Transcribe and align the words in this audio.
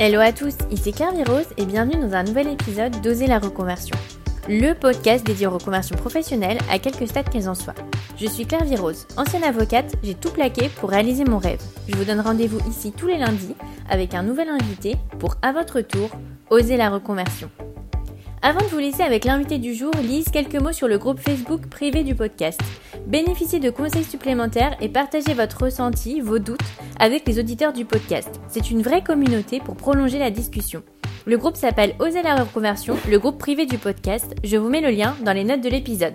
Hello 0.00 0.20
à 0.20 0.30
tous, 0.30 0.54
ici 0.70 0.92
Claire 0.92 1.12
Virose 1.12 1.48
et 1.56 1.66
bienvenue 1.66 2.00
dans 2.00 2.14
un 2.14 2.22
nouvel 2.22 2.46
épisode 2.46 3.00
d'Oser 3.00 3.26
la 3.26 3.40
reconversion, 3.40 3.96
le 4.48 4.72
podcast 4.74 5.26
dédié 5.26 5.48
aux 5.48 5.50
reconversions 5.50 5.96
professionnelles 5.96 6.58
à 6.70 6.78
quelques 6.78 7.08
stades 7.08 7.28
qu'elles 7.28 7.48
en 7.48 7.56
soient. 7.56 7.74
Je 8.16 8.28
suis 8.28 8.46
Claire 8.46 8.62
Virose, 8.62 9.08
ancienne 9.16 9.42
avocate, 9.42 9.96
j'ai 10.04 10.14
tout 10.14 10.30
plaqué 10.30 10.68
pour 10.68 10.90
réaliser 10.90 11.24
mon 11.24 11.38
rêve. 11.38 11.60
Je 11.88 11.96
vous 11.96 12.04
donne 12.04 12.20
rendez-vous 12.20 12.60
ici 12.70 12.92
tous 12.96 13.08
les 13.08 13.18
lundis 13.18 13.56
avec 13.90 14.14
un 14.14 14.22
nouvel 14.22 14.50
invité 14.50 14.94
pour, 15.18 15.34
à 15.42 15.50
votre 15.50 15.80
tour, 15.80 16.10
oser 16.48 16.76
la 16.76 16.90
reconversion. 16.90 17.50
Avant 18.40 18.60
de 18.60 18.66
vous 18.66 18.78
laisser 18.78 19.02
avec 19.02 19.24
l'invité 19.24 19.58
du 19.58 19.74
jour, 19.74 19.90
lise 20.00 20.28
quelques 20.30 20.60
mots 20.60 20.72
sur 20.72 20.86
le 20.86 20.96
groupe 20.96 21.18
Facebook 21.18 21.66
privé 21.66 22.04
du 22.04 22.14
podcast. 22.14 22.60
Bénéficiez 23.06 23.58
de 23.58 23.70
conseils 23.70 24.04
supplémentaires 24.04 24.76
et 24.80 24.88
partagez 24.88 25.34
votre 25.34 25.64
ressenti, 25.64 26.20
vos 26.20 26.38
doutes 26.38 26.60
avec 27.00 27.26
les 27.26 27.40
auditeurs 27.40 27.72
du 27.72 27.84
podcast. 27.84 28.40
C'est 28.48 28.70
une 28.70 28.82
vraie 28.82 29.02
communauté 29.02 29.58
pour 29.58 29.76
prolonger 29.76 30.20
la 30.20 30.30
discussion. 30.30 30.84
Le 31.26 31.36
groupe 31.36 31.56
s'appelle 31.56 31.96
Oser 31.98 32.22
la 32.22 32.36
reconversion, 32.36 32.96
le 33.10 33.18
groupe 33.18 33.38
privé 33.38 33.66
du 33.66 33.76
podcast. 33.76 34.36
Je 34.44 34.56
vous 34.56 34.68
mets 34.68 34.80
le 34.80 34.90
lien 34.90 35.16
dans 35.24 35.32
les 35.32 35.44
notes 35.44 35.60
de 35.60 35.68
l'épisode. 35.68 36.14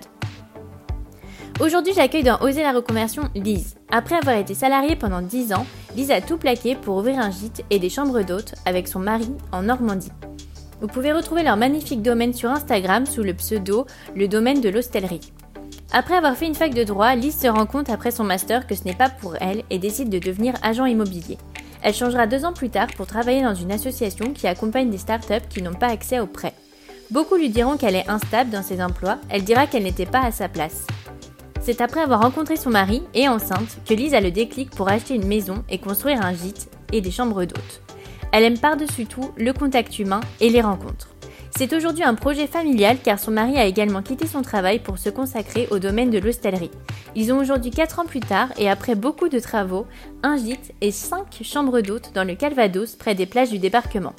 Aujourd'hui, 1.60 1.94
j'accueille 1.94 2.24
dans 2.24 2.40
Oser 2.40 2.64
la 2.64 2.72
reconversion 2.72 3.24
Lise. 3.36 3.76
Après 3.92 4.16
avoir 4.16 4.38
été 4.38 4.54
salariée 4.54 4.96
pendant 4.96 5.22
10 5.22 5.54
ans, 5.54 5.66
Lise 5.96 6.12
a 6.12 6.22
tout 6.22 6.38
plaqué 6.38 6.76
pour 6.76 6.98
ouvrir 6.98 7.20
un 7.20 7.32
gîte 7.32 7.66
et 7.70 7.80
des 7.80 7.90
chambres 7.90 8.22
d'hôtes 8.22 8.56
avec 8.66 8.88
son 8.88 9.00
mari 9.00 9.30
en 9.52 9.64
Normandie. 9.64 10.12
Vous 10.84 10.90
pouvez 10.90 11.14
retrouver 11.14 11.44
leur 11.44 11.56
magnifique 11.56 12.02
domaine 12.02 12.34
sur 12.34 12.52
Instagram 12.52 13.06
sous 13.06 13.24
le 13.24 13.34
pseudo 13.34 13.88
le 14.18 14.28
domaine 14.28 14.60
de 14.60 14.68
l'hostellerie. 14.68 15.32
Après 15.94 16.14
avoir 16.14 16.36
fait 16.36 16.46
une 16.46 16.56
fac 16.56 16.74
de 16.74 16.84
droit, 16.84 17.16
Lise 17.16 17.40
se 17.40 17.48
rend 17.48 17.66
compte 17.66 17.90
après 17.90 18.12
son 18.12 18.26
master 18.26 18.68
que 18.68 18.76
ce 18.76 18.84
n'est 18.84 18.94
pas 18.94 19.10
pour 19.10 19.38
elle 19.40 19.64
et 19.70 19.80
décide 19.80 20.10
de 20.10 20.20
devenir 20.20 20.56
agent 20.62 20.84
immobilier. 20.84 21.38
Elle 21.84 21.94
changera 21.94 22.28
deux 22.28 22.44
ans 22.44 22.52
plus 22.52 22.70
tard 22.70 22.88
pour 22.98 23.08
travailler 23.08 23.44
dans 23.44 23.56
une 23.56 23.72
association 23.72 24.34
qui 24.34 24.46
accompagne 24.46 24.90
des 24.90 24.98
startups 24.98 25.48
qui 25.50 25.62
n'ont 25.62 25.74
pas 25.74 25.88
accès 25.88 26.20
aux 26.20 26.28
prêts. 26.28 26.54
Beaucoup 27.12 27.36
lui 27.36 27.48
diront 27.48 27.78
qu'elle 27.78 27.96
est 27.96 28.10
instable 28.10 28.50
dans 28.50 28.62
ses 28.62 28.84
emplois, 28.84 29.20
elle 29.30 29.46
dira 29.46 29.68
qu'elle 29.68 29.84
n'était 29.84 30.06
pas 30.06 30.26
à 30.26 30.32
sa 30.34 30.50
place. 30.50 30.86
C'est 31.62 31.80
après 31.80 32.02
avoir 32.02 32.22
rencontré 32.22 32.58
son 32.58 32.72
mari 32.72 33.04
et 33.14 33.30
enceinte 33.30 33.78
que 33.88 33.94
Lise 33.94 34.16
a 34.16 34.20
le 34.20 34.32
déclic 34.32 34.70
pour 34.72 34.90
acheter 34.90 35.16
une 35.16 35.28
maison 35.28 35.64
et 35.70 35.78
construire 35.78 36.26
un 36.26 36.34
gîte 36.34 36.70
et 36.92 37.00
des 37.00 37.12
chambres 37.12 37.46
d'hôtes. 37.46 37.82
Elle 38.34 38.46
aime 38.46 38.58
par-dessus 38.58 39.06
tout 39.06 39.32
le 39.38 39.54
contact 39.54 40.00
humain 40.00 40.20
et 40.42 40.50
les 40.50 40.62
rencontres. 40.62 41.10
C'est 41.56 41.72
aujourd'hui 41.72 42.04
un 42.04 42.16
projet 42.16 42.48
familial 42.48 42.98
car 42.98 43.20
son 43.20 43.30
mari 43.30 43.60
a 43.60 43.66
également 43.66 44.02
quitté 44.02 44.26
son 44.26 44.42
travail 44.42 44.80
pour 44.80 44.98
se 44.98 45.12
consacrer 45.12 45.68
au 45.70 45.78
domaine 45.78 46.10
de 46.10 46.18
l'hostellerie. 46.18 46.72
Ils 47.16 47.32
ont 47.32 47.38
aujourd'hui 47.38 47.70
4 47.70 48.00
ans 48.00 48.06
plus 48.06 48.22
tard 48.22 48.50
et 48.58 48.72
après 48.72 48.96
beaucoup 48.96 49.30
de 49.30 49.38
travaux, 49.38 49.86
un 50.24 50.36
gîte 50.36 50.74
et 50.82 50.90
5 50.90 51.44
chambres 51.44 51.82
d'hôtes 51.82 52.12
dans 52.16 52.24
le 52.24 52.34
Calvados 52.34 52.96
près 52.96 53.14
des 53.14 53.28
plages 53.28 53.52
du 53.52 53.60
débarquement. 53.60 54.14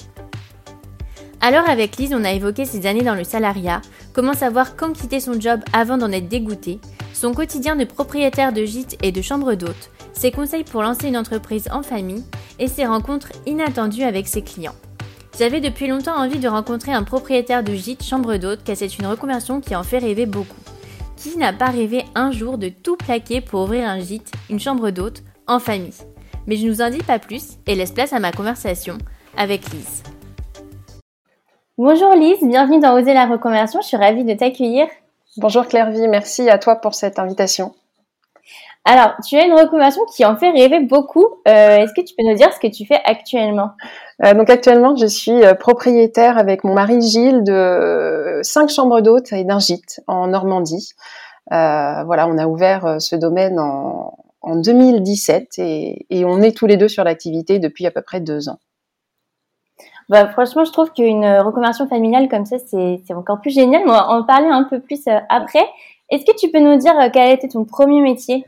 Alors 1.41 1.69
avec 1.69 1.97
Lise, 1.97 2.13
on 2.13 2.23
a 2.23 2.31
évoqué 2.31 2.63
ses 2.63 2.87
années 2.87 3.03
dans 3.03 3.15
le 3.15 3.25
salariat, 3.25 3.81
comment 4.13 4.33
savoir 4.33 4.77
quand 4.77 4.93
quitter 4.93 5.19
son 5.19 5.41
job 5.41 5.59
avant 5.73 5.97
d'en 5.97 6.13
être 6.13 6.29
dégoûté, 6.29 6.79
son 7.15 7.33
quotidien 7.33 7.77
de 7.77 7.85
propriétaire 7.85 8.51
de 8.51 8.65
gîte 8.65 8.97
et 9.01 9.13
de 9.13 9.21
chambre 9.21 9.55
d'hôtes, 9.55 9.89
ses 10.11 10.31
conseils 10.31 10.65
pour 10.65 10.83
lancer 10.83 11.07
une 11.07 11.17
entreprise 11.17 11.69
en 11.71 11.81
famille 11.81 12.25
et 12.59 12.67
ses 12.67 12.85
rencontres 12.85 13.31
inattendues 13.45 14.03
avec 14.03 14.27
ses 14.27 14.41
clients. 14.41 14.75
J'avais 15.39 15.61
depuis 15.61 15.87
longtemps 15.87 16.17
envie 16.17 16.39
de 16.39 16.47
rencontrer 16.47 16.91
un 16.91 17.03
propriétaire 17.03 17.63
de 17.63 17.73
gîte 17.73 18.03
chambre 18.03 18.35
d'hôte 18.35 18.63
car 18.65 18.75
c'est 18.75 18.97
une 18.97 19.07
reconversion 19.07 19.61
qui 19.61 19.75
en 19.75 19.83
fait 19.83 19.99
rêver 19.99 20.25
beaucoup. 20.25 20.59
Qui 21.15 21.37
n'a 21.37 21.53
pas 21.53 21.67
rêvé 21.67 22.03
un 22.15 22.31
jour 22.31 22.57
de 22.57 22.67
tout 22.67 22.97
plaquer 22.97 23.39
pour 23.39 23.63
ouvrir 23.63 23.87
un 23.87 23.99
gîte, 23.99 24.31
une 24.49 24.59
chambre 24.59 24.89
d'hôte, 24.91 25.23
en 25.47 25.59
famille 25.59 25.93
Mais 26.47 26.57
je 26.57 26.67
ne 26.67 26.71
vous 26.71 26.81
en 26.81 26.89
dis 26.89 26.97
pas 26.97 27.19
plus 27.19 27.57
et 27.65 27.75
laisse 27.75 27.91
place 27.91 28.13
à 28.13 28.19
ma 28.19 28.33
conversation 28.33 28.97
avec 29.37 29.71
Lise. 29.71 30.03
Bonjour 31.77 32.13
Lise, 32.13 32.41
bienvenue 32.41 32.79
dans 32.79 32.93
Oser 32.97 33.13
la 33.13 33.25
reconversion, 33.25 33.81
je 33.81 33.87
suis 33.87 33.97
ravie 33.97 34.25
de 34.25 34.33
t'accueillir. 34.33 34.87
Bonjour 35.37 35.67
Claire-Vie, 35.67 36.07
merci 36.07 36.49
à 36.49 36.57
toi 36.57 36.77
pour 36.77 36.95
cette 36.95 37.19
invitation. 37.19 37.73
Alors, 38.85 39.15
tu 39.27 39.35
as 39.35 39.45
une 39.45 39.53
reconversion 39.53 40.01
qui 40.05 40.23
en 40.23 40.37
fait 40.37 40.49
rêver 40.51 40.79
beaucoup. 40.79 41.25
Euh, 41.45 41.77
est-ce 41.77 41.91
que 41.93 41.99
tu 42.05 42.15
peux 42.17 42.23
nous 42.23 42.35
dire 42.35 42.53
ce 42.53 42.59
que 42.59 42.71
tu 42.71 42.85
fais 42.85 43.01
actuellement? 43.03 43.71
Euh, 44.23 44.33
Donc 44.33 44.49
actuellement, 44.49 44.95
je 44.95 45.07
suis 45.07 45.43
euh, 45.43 45.53
propriétaire 45.53 46.37
avec 46.37 46.63
mon 46.63 46.73
mari 46.73 47.01
Gilles 47.01 47.43
de 47.43 48.39
cinq 48.43 48.69
chambres 48.69 49.01
d'hôtes 49.01 49.33
et 49.33 49.43
d'un 49.43 49.59
gîte 49.59 49.99
en 50.07 50.27
Normandie. 50.27 50.93
voilà, 51.49 52.27
on 52.29 52.37
a 52.37 52.47
ouvert 52.47 53.01
ce 53.01 53.17
domaine 53.17 53.59
en, 53.59 54.13
2017 54.55 55.57
et, 55.57 56.05
et, 56.11 56.23
on 56.23 56.41
est 56.41 56.55
tous 56.55 56.67
les 56.67 56.77
deux 56.77 56.87
sur 56.87 57.03
l'activité 57.03 57.59
depuis 57.59 57.87
à 57.87 57.91
peu 57.91 58.03
près 58.03 58.21
deux 58.21 58.47
ans. 58.47 58.59
Bah, 60.09 60.27
franchement, 60.27 60.65
je 60.65 60.71
trouve 60.71 60.91
qu'une 60.91 61.25
reconversion 61.25 61.87
familiale 61.87 62.29
comme 62.29 62.45
ça, 62.45 62.57
c'est 62.59 63.13
encore 63.13 63.41
plus 63.41 63.51
génial. 63.51 63.83
On 63.85 63.91
va 63.91 64.09
en 64.09 64.23
parler 64.23 64.47
un 64.47 64.63
peu 64.63 64.79
plus 64.79 65.01
après. 65.29 65.65
Est-ce 66.11 66.25
que 66.25 66.37
tu 66.37 66.51
peux 66.51 66.59
nous 66.59 66.77
dire 66.77 66.97
euh, 66.99 67.09
quel 67.11 67.31
était 67.31 67.47
ton 67.47 67.65
premier 67.65 68.01
métier? 68.01 68.45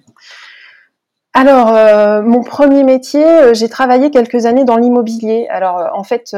Alors, 1.34 1.70
euh, 1.70 2.22
mon 2.24 2.42
premier 2.42 2.84
métier, 2.84 3.26
euh, 3.26 3.54
j'ai 3.54 3.70
travaillé 3.70 4.10
quelques 4.10 4.46
années 4.46 4.64
dans 4.64 4.78
l'immobilier. 4.78 5.48
Alors, 5.50 5.92
en 5.94 6.04
fait, 6.04 6.36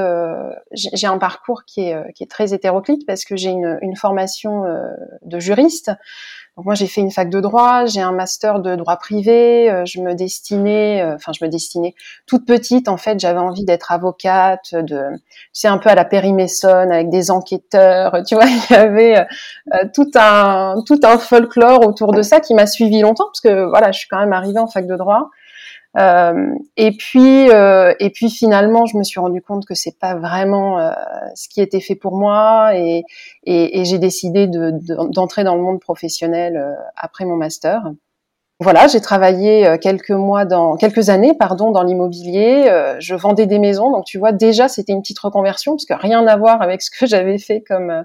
j'ai 0.74 1.08
un 1.08 1.18
parcours 1.18 1.64
qui 1.66 1.82
est, 1.82 2.14
qui 2.14 2.24
est, 2.24 2.28
très 2.28 2.54
hétéroclite 2.54 3.06
parce 3.06 3.26
que 3.26 3.38
j'ai 3.38 3.50
une, 3.50 3.80
une, 3.82 3.96
formation 3.96 4.64
de 5.22 5.40
juriste. 5.40 5.92
Moi 6.66 6.76
j'ai 6.76 6.88
fait 6.88 7.02
une 7.02 7.12
fac 7.12 7.30
de 7.30 7.40
droit, 7.40 7.86
j'ai 7.86 8.02
un 8.02 8.12
master 8.12 8.60
de 8.60 8.76
droit 8.76 8.98
privé, 8.98 9.70
euh, 9.70 9.86
je 9.86 10.02
me 10.02 10.14
destinais, 10.14 11.02
euh, 11.02 11.16
enfin 11.16 11.32
je 11.38 11.44
me 11.44 11.50
destinais 11.50 11.96
toute 12.26 12.46
petite 12.46 12.88
en 12.88 12.98
fait, 12.98 13.20
j'avais 13.20 13.40
envie 13.40 13.66
d'être 13.66 13.92
avocate, 13.92 14.74
de 14.74 15.04
c'est 15.54 15.68
un 15.68 15.78
peu 15.78 15.90
à 15.90 15.96
la 15.96 16.08
Mason 16.32 16.92
avec 16.92 17.10
des 17.10 17.32
enquêteurs, 17.32 18.24
tu 18.28 18.36
vois, 18.36 18.46
il 18.70 18.74
y 18.74 18.76
avait 18.76 19.20
euh, 19.20 19.86
tout 19.94 20.12
un 20.16 20.76
tout 20.86 21.00
un 21.04 21.18
folklore 21.18 21.86
autour 21.86 22.12
de 22.14 22.22
ça 22.22 22.40
qui 22.40 22.54
m'a 22.54 22.68
suivi 22.68 23.02
longtemps 23.02 23.26
parce 23.26 23.42
que 23.42 23.66
voilà, 23.66 23.92
je 23.92 24.00
suis 24.00 24.08
quand 24.08 24.20
même 24.20 24.34
arrivée 24.34 24.60
en 24.60 24.68
fac 24.68 24.88
de 24.88 24.96
droit. 24.96 25.30
Euh, 25.98 26.54
et 26.78 26.92
puis, 26.92 27.50
euh, 27.50 27.94
et 28.00 28.10
puis 28.12 28.30
finalement, 28.30 28.86
je 28.86 28.98
me 28.98 29.04
suis 29.04 29.20
rendu 29.20 29.42
compte 29.42 29.66
que 29.66 29.74
c'est 29.74 29.98
pas 29.98 30.16
vraiment 30.16 30.80
euh, 30.80 30.92
ce 31.36 31.50
qui 31.50 31.62
était 31.62 31.80
fait 31.80 31.96
pour 31.96 32.16
moi, 32.16 32.76
et, 32.76 33.04
et, 33.44 33.80
et 33.80 33.86
j'ai 33.86 33.98
décidé 33.98 34.48
d'entrer 34.48 35.42
de, 35.42 35.48
dans 35.48 35.56
le 35.56 35.62
monde 35.62 35.80
professionnel 35.80 36.58
euh, 36.58 36.76
après 36.96 37.26
mon 37.26 37.36
master. 37.36 37.92
Voilà, 38.62 38.88
j'ai 38.88 39.00
travaillé 39.00 39.78
quelques 39.82 40.12
mois 40.12 40.44
dans 40.44 40.76
quelques 40.76 41.08
années, 41.08 41.34
pardon, 41.34 41.72
dans 41.72 41.82
l'immobilier. 41.82 42.70
je 43.00 43.16
vendais 43.16 43.46
des 43.46 43.58
maisons, 43.58 43.90
donc 43.90 44.04
tu 44.04 44.18
vois 44.18 44.34
déjà 44.34 44.68
c'était 44.68 44.92
une 44.92 45.02
petite 45.02 45.20
reconversion 45.20 45.78
parce 45.78 45.86
que 45.86 45.94
rien 45.94 46.28
à 46.28 46.36
voir 46.36 46.62
avec 46.62 46.82
ce 46.82 46.92
que 46.92 47.06
j'avais 47.08 47.38
fait 47.38 47.62
comme 47.62 48.04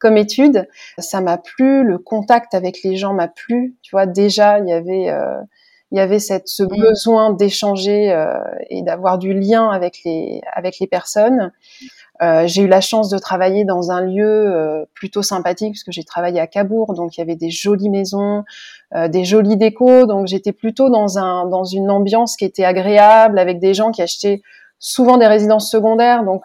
comme 0.00 0.16
étude. 0.16 0.66
Ça 0.98 1.20
m'a 1.20 1.38
plu, 1.38 1.84
le 1.84 1.98
contact 1.98 2.52
avec 2.54 2.82
les 2.82 2.96
gens 2.96 3.14
m'a 3.14 3.28
plu. 3.28 3.76
Tu 3.82 3.92
vois 3.92 4.06
déjà 4.06 4.58
il 4.58 4.66
y 4.66 4.72
avait 4.72 5.08
il 5.92 5.98
y 5.98 6.00
avait 6.00 6.18
cette, 6.18 6.48
ce 6.48 6.62
mm. 6.62 6.80
besoin 6.80 7.30
d'échanger 7.30 8.10
euh, 8.12 8.34
et 8.70 8.82
d'avoir 8.82 9.18
du 9.18 9.34
lien 9.34 9.68
avec 9.68 10.00
les, 10.04 10.40
avec 10.52 10.78
les 10.80 10.86
personnes. 10.86 11.52
Euh, 12.22 12.46
j'ai 12.46 12.62
eu 12.62 12.68
la 12.68 12.80
chance 12.80 13.10
de 13.10 13.18
travailler 13.18 13.64
dans 13.64 13.90
un 13.90 14.00
lieu 14.00 14.24
euh, 14.24 14.84
plutôt 14.94 15.22
sympathique 15.22 15.74
parce 15.74 15.84
que 15.84 15.92
j'ai 15.92 16.04
travaillé 16.04 16.40
à 16.40 16.46
Cabourg, 16.46 16.94
donc 16.94 17.16
il 17.16 17.20
y 17.20 17.22
avait 17.22 17.36
des 17.36 17.50
jolies 17.50 17.90
maisons, 17.90 18.44
des 19.08 19.24
jolies 19.24 19.56
décos, 19.56 20.06
donc 20.06 20.26
j'étais 20.26 20.52
plutôt 20.52 20.90
dans 20.90 21.18
un 21.18 21.46
dans 21.46 21.64
une 21.64 21.90
ambiance 21.90 22.36
qui 22.36 22.44
était 22.44 22.64
agréable 22.64 23.38
avec 23.38 23.58
des 23.58 23.72
gens 23.72 23.90
qui 23.90 24.02
achetaient 24.02 24.42
souvent 24.78 25.16
des 25.16 25.26
résidences 25.26 25.70
secondaires, 25.70 26.24
donc 26.24 26.44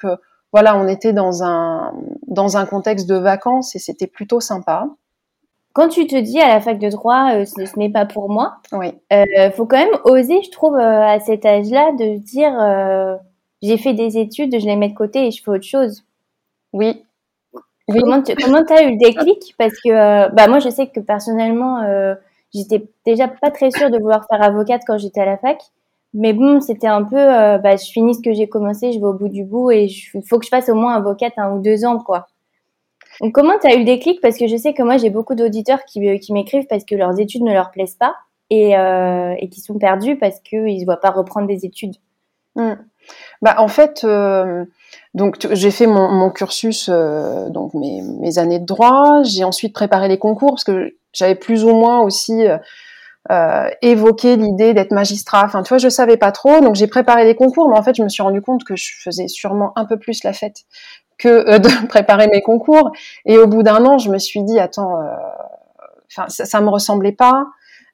voilà, 0.54 0.78
on 0.78 0.88
était 0.88 1.12
dans 1.12 1.44
un 1.44 1.94
dans 2.26 2.56
un 2.56 2.66
contexte 2.66 3.08
de 3.08 3.16
vacances 3.16 3.76
et 3.76 3.80
c'était 3.80 4.08
plutôt 4.08 4.40
sympa. 4.40 4.88
Quand 5.78 5.90
tu 5.90 6.08
te 6.08 6.16
dis 6.16 6.40
à 6.40 6.48
la 6.48 6.60
fac 6.60 6.80
de 6.80 6.90
droit, 6.90 7.36
euh, 7.36 7.46
ce, 7.46 7.78
n'est 7.78 7.92
pas 7.92 8.08
pour 8.08 8.32
moi. 8.32 8.56
Oui. 8.72 8.94
Euh, 9.14 9.52
faut 9.52 9.68
quand 9.68 9.78
même 9.78 9.96
oser, 10.06 10.42
je 10.42 10.50
trouve, 10.50 10.74
euh, 10.74 11.04
à 11.04 11.20
cet 11.20 11.46
âge-là, 11.46 11.92
de 11.92 12.18
dire 12.18 13.20
j'ai 13.62 13.78
fait 13.78 13.94
des 13.94 14.18
études, 14.18 14.60
je 14.60 14.66
les 14.66 14.76
mets 14.76 14.90
de 14.90 14.96
côté 14.96 15.28
et 15.28 15.32
je 15.32 15.44
fais 15.44 15.52
autre 15.52 15.68
chose. 15.68 16.04
Oui. 16.74 17.04
Comment 17.88 18.24
tu 18.24 18.34
comment 18.34 18.64
as 18.68 18.82
eu 18.86 18.94
le 18.94 18.98
déclic? 18.98 19.54
Parce 19.60 19.74
que 19.86 20.34
bah 20.34 20.48
moi, 20.48 20.58
je 20.58 20.70
sais 20.70 20.88
que 20.88 21.00
personnellement, 21.00 21.84
j'étais 22.52 22.84
déjà 23.06 23.28
pas 23.28 23.52
très 23.52 23.70
sûre 23.70 23.92
de 23.92 24.00
vouloir 24.00 24.26
faire 24.28 24.42
avocate 24.42 24.82
quand 24.88 24.98
j'étais 24.98 25.22
à 25.22 25.26
la 25.26 25.38
fac. 25.38 25.62
Mais 26.16 26.34
bon, 26.34 26.60
c'était 26.60 26.88
un 26.88 27.04
peu, 27.04 27.18
bah, 27.60 27.76
je 27.76 27.92
finis 27.92 28.16
ce 28.16 28.22
que 28.24 28.34
j'ai 28.34 28.50
commencé, 28.50 28.94
je 28.94 28.98
vais 28.98 29.06
au 29.06 29.14
bout 29.14 29.30
du 29.30 29.44
bout 29.44 29.70
et 29.70 29.84
il 29.84 30.22
faut 30.28 30.40
que 30.40 30.46
je 30.46 30.50
fasse 30.50 30.70
au 30.70 30.76
moins 30.76 30.96
avocate 30.96 31.34
un 31.38 31.52
ou 31.52 31.62
deux 31.62 31.86
ans, 31.86 32.00
quoi. 32.00 32.26
Donc, 33.22 33.34
comment 33.34 33.58
tu 33.60 33.68
as 33.68 33.76
eu 33.76 33.80
le 33.80 33.86
déclic? 33.86 34.22
Parce 34.22 34.38
que 34.38 34.48
je 34.48 34.56
sais 34.56 34.74
que 34.74 34.84
moi, 34.84 34.98
j'ai 34.98 35.10
beaucoup 35.10 35.36
d'auditeurs 35.36 35.84
qui, 35.86 36.08
euh, 36.08 36.18
qui 36.18 36.34
m'écrivent 36.34 36.68
parce 36.70 36.84
que 36.86 36.96
leurs 36.96 37.20
études 37.20 37.44
ne 37.44 37.52
leur 37.52 37.72
plaisent 37.72 37.96
pas 37.96 38.16
et, 38.50 38.78
euh, 38.78 39.34
et 39.40 39.50
qui 39.50 39.62
sont 39.62 39.78
perdus 39.78 40.18
parce 40.18 40.40
qu'ils 40.40 40.80
ne 40.80 40.86
voient 40.86 41.00
pas 41.00 41.12
reprendre 41.12 41.48
des 41.48 41.66
études. 41.66 41.96
Hmm. 42.56 42.76
Bah, 43.42 43.56
en 43.60 43.68
fait, 43.68 44.04
euh, 44.04 44.66
j'ai 45.52 45.72
fait 45.72 45.88
mon, 45.88 46.30
cursus, 46.30 46.90
donc 46.90 47.74
mes, 47.74 48.38
années 48.38 48.60
de 48.60 48.66
droit. 48.66 49.24
J'ai 49.24 49.44
ensuite 49.44 49.74
préparé 49.74 50.08
les 50.08 50.18
concours 50.18 50.52
parce 50.52 50.64
que 50.64 50.96
j'avais 51.14 51.36
plus 51.36 51.64
ou 51.64 51.74
moins 51.74 52.02
aussi 52.02 52.44
évoqué 53.82 54.36
l'idée 54.36 54.74
d'être 54.74 54.92
magistrat. 54.92 55.44
Enfin, 55.46 55.64
tu 55.64 55.70
vois, 55.70 55.78
je 55.78 55.90
savais 55.90 56.18
pas 56.18 56.32
trop, 56.32 56.60
donc 56.60 56.76
j'ai 56.76 56.88
préparé 56.88 57.26
des 57.26 57.36
concours, 57.36 57.70
mais 57.70 57.78
en 57.78 57.84
fait, 57.84 57.96
je 57.96 58.04
me 58.04 58.10
suis 58.10 58.24
rendu 58.24 58.42
compte 58.42 58.64
que 58.64 58.76
je 58.76 58.92
faisais 59.02 59.28
sûrement 59.28 59.72
un 59.76 59.86
peu 59.86 59.98
plus 59.98 60.24
la 60.24 60.34
fête 60.34 60.66
que 61.18 61.28
euh, 61.28 61.60
de 61.60 61.70
préparer 61.88 62.28
mes 62.28 62.42
concours. 62.42 62.92
Et 63.26 63.38
au 63.38 63.48
bout 63.48 63.64
d'un 63.64 63.86
an, 63.86 63.98
je 63.98 64.10
me 64.10 64.18
suis 64.18 64.44
dit, 64.44 64.60
attends, 64.60 65.02
euh, 65.02 65.06
ça, 66.08 66.26
ça 66.28 66.62
me 66.62 66.70
ressemblait 66.70 67.12
pas. 67.12 67.46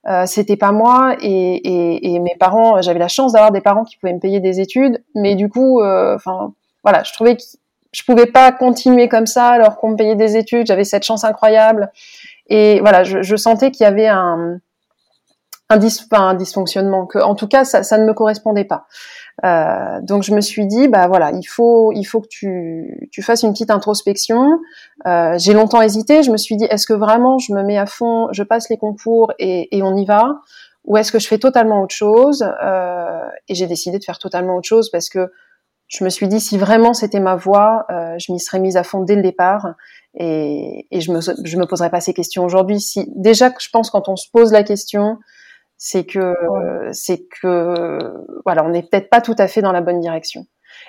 Euh, 0.06 0.26
c'était 0.26 0.58
pas 0.58 0.74
moi 0.74 1.16
et, 1.22 1.30
et, 1.30 2.14
et 2.14 2.20
mes 2.20 2.36
parents 2.38 2.82
j'avais 2.82 3.00
la 3.00 3.08
chance 3.08 3.32
d'avoir 3.32 3.54
des 3.54 3.62
parents 3.62 3.86
qui 3.86 3.96
pouvaient 3.96 4.12
me 4.12 4.20
payer 4.20 4.42
des 4.42 4.60
études 4.60 5.02
mais 5.16 5.36
du 5.36 5.48
coup 5.48 5.82
enfin 5.82 6.52
voilà 6.84 7.04
je 7.04 7.14
trouvais 7.14 7.38
que 7.38 7.44
je 7.94 8.04
pouvais 8.04 8.26
pas 8.26 8.52
continuer 8.52 9.08
comme 9.08 9.28
ça 9.28 9.52
alors 9.52 9.78
qu'on 9.78 9.92
me 9.92 9.96
payait 9.96 10.18
des 10.18 10.36
études 10.36 10.68
j'avais 10.68 10.84
cette 10.84 11.04
chance 11.04 11.24
incroyable 11.24 11.90
et 12.48 12.82
voilà 12.82 13.06
je, 13.06 13.22
je 13.22 13.36
sentais 13.38 13.72
qu'il 13.72 13.86
y 13.86 13.88
avait 13.88 14.10
un 14.10 14.60
un, 15.70 15.78
dis, 15.78 16.02
un 16.12 16.34
dysfonctionnement 16.34 17.06
que 17.06 17.20
en 17.20 17.36
tout 17.36 17.48
cas 17.48 17.64
ça, 17.66 17.84
ça 17.84 17.98
ne 17.98 18.06
me 18.06 18.14
correspondait 18.14 18.66
pas. 18.66 18.86
Euh, 19.44 20.00
donc 20.02 20.24
je 20.24 20.34
me 20.34 20.42
suis 20.42 20.68
dit 20.68 20.88
bah 20.88 21.08
voilà 21.08 21.32
il 21.32 21.46
faut 21.46 21.92
il 21.94 22.04
faut 22.04 22.22
que 22.22 22.28
tu 22.28 23.10
tu 23.12 23.22
fasses 23.24 23.44
une 23.44 23.52
petite 23.52 23.72
introspection. 23.72 24.60
Euh, 25.08 25.36
j'ai 25.38 25.54
longtemps 25.54 25.82
hésité. 25.82 26.22
Je 26.22 26.32
me 26.32 26.38
suis 26.38 26.56
dit 26.56 26.66
est-ce 26.66 26.86
que 26.86 26.94
vraiment 26.94 27.40
je 27.40 27.54
me 27.54 27.64
mets 27.64 27.78
à 27.78 27.86
fond 27.86 28.28
je 28.32 28.44
passe 28.44 28.70
les 28.70 28.78
concours 28.78 29.34
et, 29.40 29.76
et 29.76 29.82
on 29.82 29.96
y 29.96 30.06
va? 30.06 30.40
Ou 30.86 30.98
est-ce 30.98 31.12
que 31.12 31.20
je 31.20 31.28
fais 31.28 31.40
totalement 31.40 31.82
autre 31.82 31.96
chose? 31.96 32.46
Euh, 32.64 33.22
et 33.48 33.56
j'ai 33.56 33.68
décidé 33.68 34.00
de 34.00 34.04
faire 34.04 34.20
totalement 34.20 34.58
autre 34.58 34.68
chose 34.68 34.92
parce 34.92 35.10
que 35.10 35.32
je 35.88 36.04
me 36.04 36.10
suis 36.10 36.28
dit 36.28 36.40
si 36.40 36.58
vraiment 36.58 36.94
c'était 36.94 37.20
ma 37.20 37.36
voie 37.36 37.86
euh, 37.92 38.16
je 38.20 38.32
m'y 38.32 38.40
serais 38.40 38.60
mise 38.60 38.78
à 38.78 38.84
fond 38.84 39.02
dès 39.02 39.16
le 39.16 39.22
départ. 39.22 39.74
Et, 40.16 40.88
et 40.92 41.02
je 41.02 41.12
me 41.12 41.22
je 41.22 41.58
me 41.58 41.66
poserais 41.66 41.90
pas 41.90 42.02
ces 42.02 42.14
questions 42.14 42.44
aujourd'hui. 42.44 42.80
Si 42.80 43.10
déjà 43.16 43.52
je 43.60 43.70
pense 43.72 43.90
quand 43.90 44.10
on 44.10 44.16
se 44.16 44.30
pose 44.32 44.52
la 44.52 44.64
question 44.64 45.18
c'est 45.86 46.06
que 46.06 46.34
c'est 46.94 47.28
que 47.42 48.14
voilà, 48.46 48.64
on 48.64 48.70
n'est 48.70 48.84
peut-être 48.84 49.10
pas 49.10 49.20
tout 49.20 49.36
à 49.38 49.50
fait 49.50 49.62
dans 49.62 49.74
la 49.74 49.82
bonne 49.82 50.00
direction. 50.00 50.46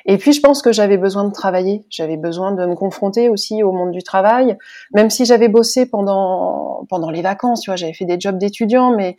Et 0.06 0.18
puis 0.18 0.32
je 0.32 0.40
pense 0.40 0.62
que 0.62 0.70
j'avais 0.70 0.98
besoin 0.98 1.24
de 1.24 1.32
travailler, 1.32 1.84
j'avais 1.90 2.16
besoin 2.16 2.52
de 2.52 2.64
me 2.64 2.76
confronter 2.76 3.28
aussi 3.28 3.64
au 3.64 3.72
monde 3.72 3.90
du 3.90 4.04
travail, 4.04 4.56
même 4.94 5.10
si 5.10 5.24
j'avais 5.24 5.48
bossé 5.48 5.86
pendant 5.86 6.86
pendant 6.88 7.10
les 7.10 7.22
vacances, 7.22 7.62
tu 7.62 7.70
vois, 7.70 7.76
j'avais 7.76 7.92
fait 7.92 8.04
des 8.04 8.20
jobs 8.20 8.38
d'étudiant, 8.38 8.94
mais 8.94 9.16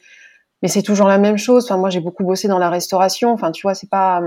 mais 0.62 0.70
c'est 0.70 0.82
toujours 0.82 1.10
la 1.10 1.18
même 1.18 1.38
chose. 1.38 1.66
Enfin 1.66 1.76
moi 1.76 1.90
j'ai 1.90 2.00
beaucoup 2.00 2.24
bossé 2.24 2.48
dans 2.48 2.58
la 2.58 2.70
restauration, 2.70 3.34
enfin 3.34 3.52
tu 3.52 3.64
vois, 3.64 3.74
c'est 3.74 3.90
pas 3.90 4.22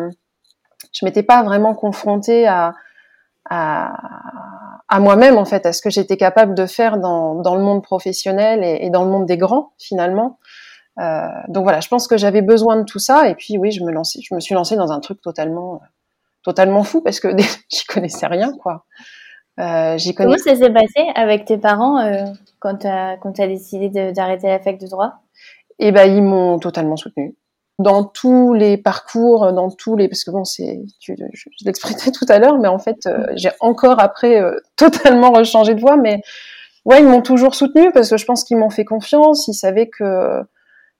je 0.93 1.07
m'étais 1.07 1.23
pas 1.23 1.43
vraiment 1.43 1.75
confrontée 1.75 2.47
à 2.47 2.75
à, 3.49 3.95
à 4.89 5.01
moi-même 5.01 5.39
en 5.39 5.47
fait, 5.47 5.65
à 5.65 5.73
ce 5.73 5.81
que 5.81 5.89
j'étais 5.89 6.19
capable 6.19 6.55
de 6.55 6.67
faire 6.67 6.99
dans, 6.99 7.37
dans 7.37 7.55
le 7.55 7.63
monde 7.63 7.83
professionnel 7.83 8.63
et, 8.63 8.85
et 8.85 8.91
dans 8.91 9.05
le 9.05 9.11
monde 9.11 9.25
des 9.25 9.39
grands 9.39 9.73
finalement. 9.79 10.39
Euh, 10.99 11.29
donc 11.49 11.65
voilà, 11.65 11.81
je 11.81 11.89
pense 11.89 12.09
que 12.09 12.17
j'avais 12.17 12.43
besoin 12.43 12.77
de 12.77 12.85
tout 12.85 12.99
ça. 12.99 13.29
Et 13.29 13.35
puis 13.35 13.59
oui, 13.59 13.71
je 13.71 13.85
me 13.85 13.91
lançais, 13.91 14.21
je 14.23 14.35
me 14.35 14.41
suis 14.41 14.55
lancée 14.55 14.77
dans 14.77 14.93
un 14.93 15.01
truc 15.01 15.21
totalement, 15.21 15.81
totalement 16.43 16.83
fou 16.83 17.01
parce 17.03 17.21
que 17.21 17.29
j'y 17.69 17.85
connaissais 17.87 18.27
rien, 18.27 18.53
quoi. 18.63 18.85
Euh, 19.61 19.99
j'y 19.99 20.15
Comment 20.15 20.39
ça 20.39 20.55
s'est 20.55 20.71
passé 20.71 21.11
avec 21.15 21.45
tes 21.45 21.59
parents 21.59 21.99
euh, 21.99 22.25
quand 22.61 22.79
tu 22.79 22.87
as, 22.87 23.19
as 23.23 23.47
décidé 23.47 24.13
d'arrêter 24.13 24.49
la 24.49 24.61
fac 24.61 24.79
de 24.79 24.87
droit? 24.87 25.15
Eh 25.81 25.93
ben, 25.93 26.05
ils 26.05 26.23
m'ont 26.23 26.59
totalement 26.59 26.97
soutenu 26.97 27.37
dans 27.79 28.03
tous 28.03 28.55
les 28.55 28.77
parcours, 28.77 29.53
dans 29.53 29.71
tous 29.71 29.97
les 29.97 30.09
parce 30.09 30.25
que 30.25 30.31
bon, 30.31 30.45
c'est, 30.45 30.83
je, 31.01 31.13
je 31.17 31.65
l'expliquais 31.65 32.11
tout 32.11 32.27
à 32.29 32.39
l'heure, 32.39 32.59
mais 32.59 32.69
en 32.69 32.79
fait, 32.79 33.07
euh, 33.07 33.27
j'ai 33.37 33.51
encore 33.61 34.01
après 34.01 34.41
euh, 34.41 34.57
totalement 34.77 35.33
rechangé 35.33 35.75
de 35.75 35.81
voie, 35.81 35.97
mais 35.97 36.21
ouais, 36.85 37.01
ils 37.01 37.07
m'ont 37.07 37.23
toujours 37.23 37.55
soutenu 37.55 37.93
parce 37.93 38.11
que 38.11 38.17
je 38.17 38.25
pense 38.25 38.45
qu'ils 38.45 38.57
m'ont 38.57 38.71
fait 38.71 38.85
confiance, 38.85 39.47
ils 39.49 39.55
savaient 39.55 39.89
que 39.89 40.43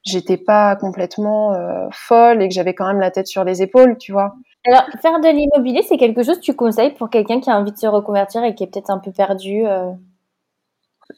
j'étais 0.05 0.37
pas 0.37 0.77
complètement 0.77 1.53
euh, 1.53 1.89
folle 1.93 2.43
et 2.43 2.49
que 2.49 2.55
j'avais 2.55 2.75
quand 2.75 2.87
même 2.87 3.01
la 3.01 3.11
tête 3.11 3.27
sur 3.27 3.45
les 3.45 3.63
épaules, 3.63 3.97
tu 3.99 4.13
vois. 4.13 4.35
Alors, 4.67 4.85
faire 5.01 5.21
de 5.21 5.29
l'immobilier, 5.29 5.83
c'est 5.83 5.97
quelque 5.97 6.23
chose 6.23 6.37
que 6.37 6.45
tu 6.45 6.55
conseilles 6.55 6.95
pour 6.95 7.11
quelqu'un 7.11 7.41
qui 7.41 7.51
a 7.51 7.59
envie 7.59 7.73
de 7.73 7.79
se 7.79 7.87
reconvertir 7.87 8.45
et 8.45 8.55
qui 8.55 8.65
est 8.65 8.67
peut-être 8.67 8.91
un 8.91 8.99
peu 8.99 9.13
perdu 9.13 9.67
euh? 9.67 9.91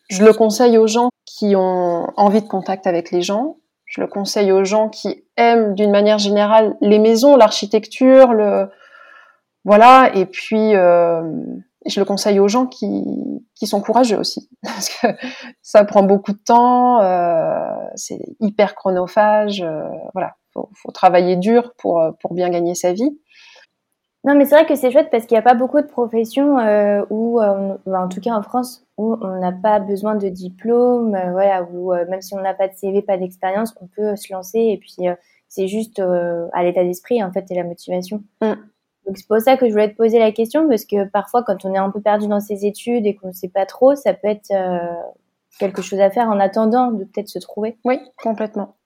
Je 0.09 0.25
le 0.25 0.33
conseille 0.33 0.79
aux 0.79 0.87
gens 0.87 1.11
qui 1.25 1.57
ont 1.57 2.07
envie 2.17 2.43
de 2.43 2.49
contact 2.49 2.87
avec 2.87 3.11
les 3.11 3.23
gens. 3.23 3.57
Je 3.87 4.01
le 4.01 4.07
conseille 4.07 4.53
aux 4.53 4.65
gens 4.65 4.89
qui 4.89 5.25
aiment 5.37 5.75
d'une 5.75 5.91
manière 5.91 6.19
générale 6.19 6.77
les 6.81 6.99
maisons, 7.01 7.37
l'architecture, 7.37 8.33
le 8.33 8.69
voilà. 9.65 10.11
Et 10.15 10.27
puis, 10.27 10.75
euh, 10.75 11.23
je 11.87 12.01
le 12.01 12.05
conseille 12.05 12.41
aux 12.41 12.49
gens 12.49 12.67
qui, 12.67 13.05
qui 13.55 13.67
sont 13.67 13.81
courageux 13.81 14.19
aussi, 14.19 14.49
parce 14.63 14.89
que 14.89 15.09
ça 15.63 15.85
prend 15.85 16.03
beaucoup 16.03 16.33
de 16.33 16.39
temps, 16.39 17.01
euh, 17.01 17.75
c'est 17.95 18.21
hyper 18.41 18.75
chronophage, 18.75 19.63
euh, 19.63 19.89
voilà, 20.13 20.37
faut, 20.53 20.69
faut 20.75 20.93
travailler 20.93 21.37
dur 21.37 21.73
pour 21.79 22.03
pour 22.21 22.35
bien 22.35 22.51
gagner 22.51 22.75
sa 22.75 22.93
vie. 22.93 23.19
Non, 24.25 24.35
mais 24.35 24.45
c'est 24.45 24.55
vrai 24.55 24.67
que 24.67 24.75
c'est 24.75 24.91
chouette 24.91 25.09
parce 25.11 25.25
qu'il 25.25 25.35
n'y 25.35 25.39
a 25.39 25.43
pas 25.43 25.55
beaucoup 25.55 25.81
de 25.81 25.87
professions 25.87 26.59
euh, 26.59 27.03
où, 27.09 27.41
euh, 27.41 27.77
en 27.87 28.09
tout 28.09 28.21
cas 28.21 28.35
en 28.35 28.43
France, 28.43 28.85
où 28.99 29.17
on 29.23 29.41
n'a 29.41 29.53
pas 29.53 29.81
besoin 29.81 30.15
de 30.15 30.29
diplôme, 30.29 31.15
euh, 31.15 31.31
voilà, 31.33 31.63
où 31.63 31.95
euh, 31.95 32.05
même 32.07 32.21
si 32.21 32.35
on 32.35 32.41
n'a 32.41 32.53
pas 32.53 32.69
de 32.69 32.75
CV, 32.75 33.01
pas 33.01 33.17
d'expérience, 33.17 33.75
on 33.81 33.87
peut 33.87 34.17
se 34.17 34.31
lancer 34.31 34.59
et 34.59 34.77
puis 34.77 34.97
c'est 35.49 35.69
juste 35.69 36.01
à 36.01 36.63
l'état 36.63 36.85
d'esprit 36.85 37.25
en 37.25 37.33
fait 37.33 37.51
et 37.51 37.55
la 37.55 37.65
motivation. 37.65 38.23
Mm. 38.43 38.53
Donc 39.11 39.19
c'est 39.19 39.27
pour 39.27 39.41
ça 39.41 39.57
que 39.57 39.67
je 39.67 39.73
voulais 39.73 39.91
te 39.91 39.97
poser 39.97 40.21
la 40.21 40.31
question 40.31 40.69
parce 40.69 40.85
que 40.85 41.05
parfois 41.05 41.43
quand 41.43 41.65
on 41.65 41.75
est 41.75 41.79
un 41.79 41.91
peu 41.91 42.01
perdu 42.01 42.29
dans 42.29 42.39
ses 42.39 42.65
études 42.65 43.07
et 43.07 43.17
qu'on 43.17 43.27
ne 43.27 43.33
sait 43.33 43.49
pas 43.49 43.67
trop, 43.67 43.97
ça 43.97 44.15
peut 44.15 44.29
être 44.29 44.53
euh, 44.53 44.79
quelque 45.59 45.83
chose 45.83 45.99
à 45.99 46.11
faire 46.11 46.29
en 46.29 46.39
attendant 46.39 46.93
de 46.93 47.03
peut-être 47.03 47.29
se 47.29 47.41
trouver. 47.41 47.77
Oui, 47.85 47.99
complètement. 48.23 48.77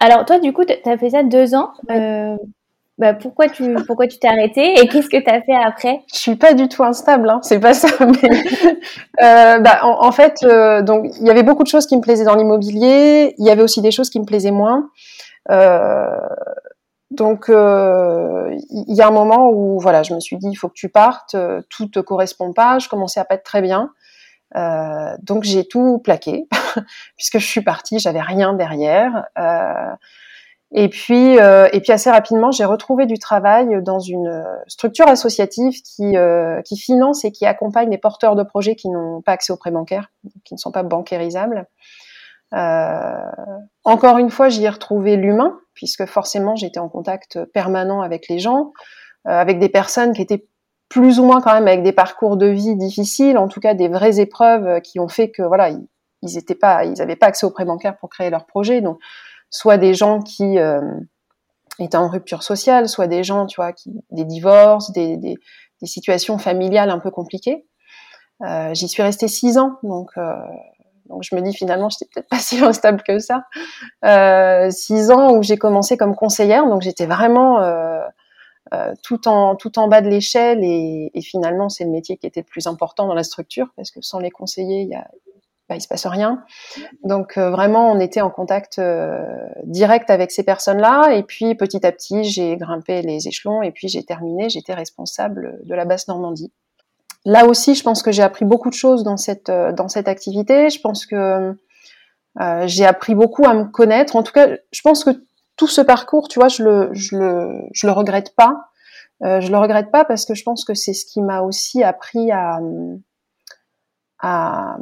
Alors 0.00 0.24
toi 0.24 0.40
du 0.40 0.52
coup 0.52 0.64
tu 0.64 0.74
as 0.84 0.98
fait 0.98 1.10
ça 1.10 1.22
deux 1.22 1.54
ans. 1.54 1.70
Euh, 1.92 2.36
bah, 2.98 3.14
pourquoi 3.14 3.48
tu 3.48 3.76
pourquoi 3.86 4.08
tu 4.08 4.18
t'es 4.18 4.26
arrêté 4.26 4.80
et 4.80 4.88
qu'est-ce 4.88 5.08
que 5.08 5.22
tu 5.22 5.30
as 5.30 5.42
fait 5.42 5.54
après? 5.64 6.00
Je 6.12 6.18
suis 6.18 6.34
pas 6.34 6.52
du 6.52 6.68
tout 6.68 6.82
instable, 6.82 7.30
hein, 7.30 7.38
c'est 7.42 7.60
pas 7.60 7.72
ça. 7.72 7.86
Mais, 8.00 8.30
euh, 9.22 9.58
bah, 9.60 9.78
en, 9.84 10.08
en 10.08 10.10
fait, 10.10 10.44
donc 10.82 11.06
il 11.20 11.24
y 11.24 11.30
avait 11.30 11.44
beaucoup 11.44 11.62
de 11.62 11.68
choses 11.68 11.86
qui 11.86 11.96
me 11.96 12.02
plaisaient 12.02 12.24
dans 12.24 12.34
l'immobilier. 12.34 13.36
Il 13.38 13.46
y 13.46 13.50
avait 13.50 13.62
aussi 13.62 13.80
des 13.80 13.92
choses 13.92 14.10
qui 14.10 14.18
me 14.18 14.24
plaisaient 14.24 14.50
moins. 14.50 14.90
Euh, 15.50 16.18
donc, 17.14 17.48
euh, 17.48 18.54
il 18.70 18.94
y 18.94 19.02
a 19.02 19.08
un 19.08 19.12
moment 19.12 19.50
où, 19.50 19.78
voilà, 19.78 20.02
je 20.02 20.14
me 20.14 20.20
suis 20.20 20.36
dit, 20.36 20.48
il 20.50 20.56
faut 20.56 20.68
que 20.68 20.74
tu 20.74 20.88
partes, 20.88 21.34
euh, 21.34 21.62
tout 21.70 21.88
te 21.88 22.00
correspond 22.00 22.52
pas. 22.52 22.78
Je 22.78 22.88
commençais 22.88 23.20
à 23.20 23.24
pas 23.24 23.36
être 23.36 23.44
très 23.44 23.62
bien, 23.62 23.90
euh, 24.56 25.16
donc 25.22 25.44
j'ai 25.44 25.66
tout 25.66 25.98
plaqué 25.98 26.46
puisque 27.16 27.38
je 27.38 27.46
suis 27.46 27.62
partie, 27.62 27.98
j'avais 27.98 28.20
rien 28.20 28.54
derrière. 28.54 29.26
et 30.72 30.88
puis, 30.88 31.36
et 31.36 31.80
puis 31.80 31.92
assez 31.92 32.10
rapidement, 32.10 32.50
j'ai 32.50 32.64
retrouvé 32.64 33.06
du 33.06 33.18
travail 33.18 33.82
dans 33.82 34.00
une 34.00 34.44
structure 34.66 35.06
associative 35.08 35.80
qui 35.82 36.76
finance 36.76 37.24
et 37.24 37.32
qui 37.32 37.46
accompagne 37.46 37.90
les 37.90 37.98
porteurs 37.98 38.34
de 38.34 38.42
projets 38.42 38.74
qui 38.74 38.88
n'ont 38.90 39.22
pas 39.22 39.32
accès 39.32 39.52
aux 39.52 39.56
prêts 39.56 39.70
bancaires, 39.70 40.10
qui 40.44 40.54
ne 40.54 40.58
sont 40.58 40.72
pas 40.72 40.82
bancairisables. 40.82 41.66
encore 42.52 44.18
une 44.18 44.30
fois, 44.30 44.48
j'y 44.48 44.64
ai 44.64 44.68
retrouvé 44.68 45.16
l'humain 45.16 45.58
puisque 45.74 46.06
forcément 46.06 46.56
j'étais 46.56 46.80
en 46.80 46.88
contact 46.88 47.44
permanent 47.52 48.00
avec 48.00 48.28
les 48.28 48.38
gens, 48.38 48.72
euh, 49.26 49.30
avec 49.30 49.58
des 49.58 49.68
personnes 49.68 50.12
qui 50.12 50.22
étaient 50.22 50.46
plus 50.88 51.18
ou 51.18 51.24
moins 51.24 51.40
quand 51.40 51.52
même 51.52 51.66
avec 51.66 51.82
des 51.82 51.92
parcours 51.92 52.36
de 52.36 52.46
vie 52.46 52.76
difficiles, 52.76 53.38
en 53.38 53.48
tout 53.48 53.60
cas 53.60 53.74
des 53.74 53.88
vraies 53.88 54.20
épreuves 54.20 54.80
qui 54.82 55.00
ont 55.00 55.08
fait 55.08 55.30
que 55.30 55.42
voilà 55.42 55.70
ils, 55.70 55.86
pas, 56.60 56.86
n'avaient 56.86 57.16
pas 57.16 57.26
accès 57.26 57.46
aux 57.46 57.50
prêts 57.50 57.64
bancaires 57.64 57.96
pour 57.98 58.08
créer 58.10 58.30
leur 58.30 58.46
projet, 58.46 58.80
donc 58.80 58.98
soit 59.50 59.78
des 59.78 59.94
gens 59.94 60.20
qui 60.20 60.58
euh, 60.58 60.80
étaient 61.78 61.96
en 61.96 62.08
rupture 62.08 62.42
sociale, 62.42 62.88
soit 62.88 63.06
des 63.06 63.24
gens 63.24 63.46
tu 63.46 63.56
vois 63.56 63.72
qui 63.72 63.92
des 64.10 64.24
divorces, 64.24 64.92
des, 64.92 65.16
des, 65.16 65.36
des 65.80 65.86
situations 65.86 66.38
familiales 66.38 66.90
un 66.90 66.98
peu 66.98 67.10
compliquées. 67.10 67.66
Euh, 68.42 68.74
J'y 68.74 68.88
suis 68.88 69.02
restée 69.02 69.28
six 69.28 69.58
ans, 69.58 69.78
donc 69.82 70.10
euh, 70.16 70.34
donc 71.06 71.22
je 71.22 71.34
me 71.34 71.40
dis 71.40 71.52
finalement, 71.52 71.88
j'étais 71.88 72.06
peut-être 72.12 72.28
pas 72.28 72.38
si 72.40 72.62
instable 72.62 73.02
que 73.02 73.18
ça. 73.18 73.44
Euh, 74.04 74.70
six 74.70 75.10
ans 75.10 75.36
où 75.36 75.42
j'ai 75.42 75.56
commencé 75.56 75.96
comme 75.96 76.14
conseillère, 76.14 76.66
donc 76.66 76.82
j'étais 76.82 77.06
vraiment 77.06 77.60
euh, 77.62 78.00
euh, 78.72 78.94
tout 79.02 79.28
en 79.28 79.56
tout 79.56 79.78
en 79.78 79.88
bas 79.88 80.00
de 80.00 80.08
l'échelle 80.08 80.60
et, 80.62 81.10
et, 81.12 81.20
finalement 81.20 81.68
c'est 81.68 81.84
le 81.84 81.90
métier 81.90 82.16
qui 82.16 82.26
était 82.26 82.40
le 82.40 82.46
plus 82.46 82.66
important 82.66 83.06
dans 83.06 83.14
la 83.14 83.22
structure 83.22 83.68
parce 83.76 83.90
que 83.90 84.00
sans 84.00 84.18
les 84.18 84.30
conseillers, 84.30 84.80
il 84.82 84.88
y 84.88 84.94
a 84.94 85.06
bah, 85.68 85.76
il 85.76 85.80
se 85.80 85.88
passe 85.88 86.06
rien. 86.06 86.44
Donc 87.04 87.38
euh, 87.38 87.50
vraiment, 87.50 87.90
on 87.90 87.98
était 87.98 88.20
en 88.20 88.28
contact 88.30 88.80
direct 89.64 90.10
avec 90.10 90.30
ces 90.30 90.42
personnes-là. 90.42 91.14
Et 91.14 91.22
puis 91.22 91.54
petit 91.54 91.86
à 91.86 91.92
petit, 91.92 92.24
j'ai 92.24 92.56
grimpé 92.56 93.00
les 93.02 93.28
échelons 93.28 93.62
et 93.62 93.70
puis 93.70 93.88
j'ai 93.88 94.04
terminé. 94.04 94.48
J'étais 94.50 94.74
responsable 94.74 95.60
de 95.64 95.74
la 95.74 95.84
basse 95.84 96.08
Normandie 96.08 96.52
là 97.24 97.46
aussi, 97.46 97.74
je 97.74 97.82
pense 97.82 98.02
que 98.02 98.12
j'ai 98.12 98.22
appris 98.22 98.44
beaucoup 98.44 98.68
de 98.68 98.74
choses 98.74 99.02
dans 99.04 99.16
cette 99.16 99.48
euh, 99.48 99.72
dans 99.72 99.88
cette 99.88 100.08
activité. 100.08 100.70
Je 100.70 100.80
pense 100.80 101.06
que 101.06 101.56
euh, 102.40 102.66
j'ai 102.66 102.84
appris 102.84 103.14
beaucoup 103.14 103.46
à 103.46 103.54
me 103.54 103.64
connaître. 103.64 104.16
En 104.16 104.22
tout 104.22 104.32
cas, 104.32 104.48
je 104.72 104.80
pense 104.82 105.04
que 105.04 105.10
tout 105.56 105.68
ce 105.68 105.80
parcours, 105.80 106.28
tu 106.28 106.38
vois, 106.38 106.48
je 106.48 106.62
le 106.62 106.90
je 106.92 107.16
le 107.16 107.60
je 107.72 107.86
le 107.86 107.92
regrette 107.92 108.34
pas. 108.34 108.70
Euh, 109.22 109.40
je 109.40 109.50
le 109.50 109.58
regrette 109.58 109.90
pas 109.90 110.04
parce 110.04 110.26
que 110.26 110.34
je 110.34 110.42
pense 110.42 110.64
que 110.64 110.74
c'est 110.74 110.92
ce 110.92 111.06
qui 111.06 111.22
m'a 111.22 111.42
aussi 111.42 111.82
appris 111.82 112.32
à, 112.32 112.58
à 114.20 114.76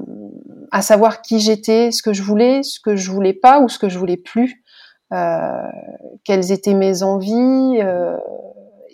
à 0.71 0.83
savoir 0.83 1.21
qui 1.21 1.39
j'étais, 1.39 1.91
ce 1.91 2.03
que 2.03 2.15
je 2.15 2.23
voulais, 2.23 2.63
ce 2.63 2.81
que 2.81 2.97
je 2.97 3.11
voulais 3.11 3.35
pas 3.35 3.61
ou 3.61 3.69
ce 3.69 3.79
que 3.79 3.91
je 3.91 3.99
voulais 3.99 4.17
plus, 4.17 4.65
euh, 5.13 5.69
quelles 6.25 6.51
étaient 6.51 6.75
mes 6.75 7.03
envies. 7.03 7.81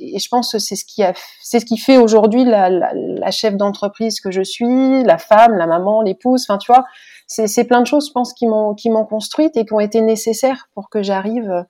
Et 0.01 0.19
je 0.19 0.29
pense 0.29 0.53
que 0.53 0.59
c'est 0.59 0.77
ce 0.77 0.85
qui 0.85 1.03
a, 1.03 1.13
c'est 1.43 1.61
ce 1.61 1.67
qui 1.67 1.79
fait 1.79 1.99
aujourd'hui 1.99 2.45
la, 2.45 2.71
la, 2.71 2.93
la, 2.95 3.31
chef 3.31 3.57
d'entreprise 3.57 4.21
que 4.21 4.31
je 4.31 4.43
suis, 4.43 5.03
la 5.05 5.19
femme, 5.19 5.57
la 5.57 5.67
maman, 5.67 6.03
l'épouse. 6.03 6.45
Enfin, 6.49 6.59
tu 6.59 6.73
vois, 6.73 6.85
c'est 7.27 7.65
plein 7.65 7.81
de 7.81 7.87
choses, 7.87 8.09
je 8.09 8.13
pense, 8.13 8.33
qui 8.33 8.47
m'ont 8.47 8.75
qui 8.75 8.91
m'ont 8.91 9.05
construite 9.05 9.57
et 9.57 9.65
qui 9.65 9.73
ont 9.73 9.81
été 9.81 10.01
nécessaires 10.01 10.69
pour 10.75 10.89
que 10.91 11.03
j'arrive 11.03 11.65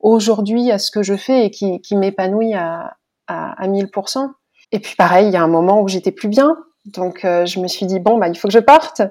aujourd'hui 0.00 0.70
à 0.70 0.78
ce 0.78 0.90
que 0.90 1.02
je 1.02 1.16
fais 1.16 1.46
et 1.46 1.50
qui, 1.50 1.80
qui 1.80 1.96
m'épanouit 1.96 2.54
à, 2.54 2.96
à, 3.26 3.62
à 3.62 3.68
1000%. 3.68 4.30
Et 4.72 4.80
puis 4.80 4.96
pareil, 4.96 5.28
il 5.28 5.32
y 5.32 5.36
a 5.36 5.42
un 5.42 5.48
moment 5.48 5.80
où 5.80 5.88
j'étais 5.88 6.12
plus 6.12 6.28
bien, 6.28 6.56
donc 6.86 7.24
euh, 7.24 7.46
je 7.46 7.60
me 7.60 7.68
suis 7.68 7.86
dit 7.86 8.00
bon 8.00 8.18
bah 8.18 8.28
il 8.28 8.36
faut 8.36 8.48
que 8.48 8.54
je 8.54 8.58
parte. 8.58 9.02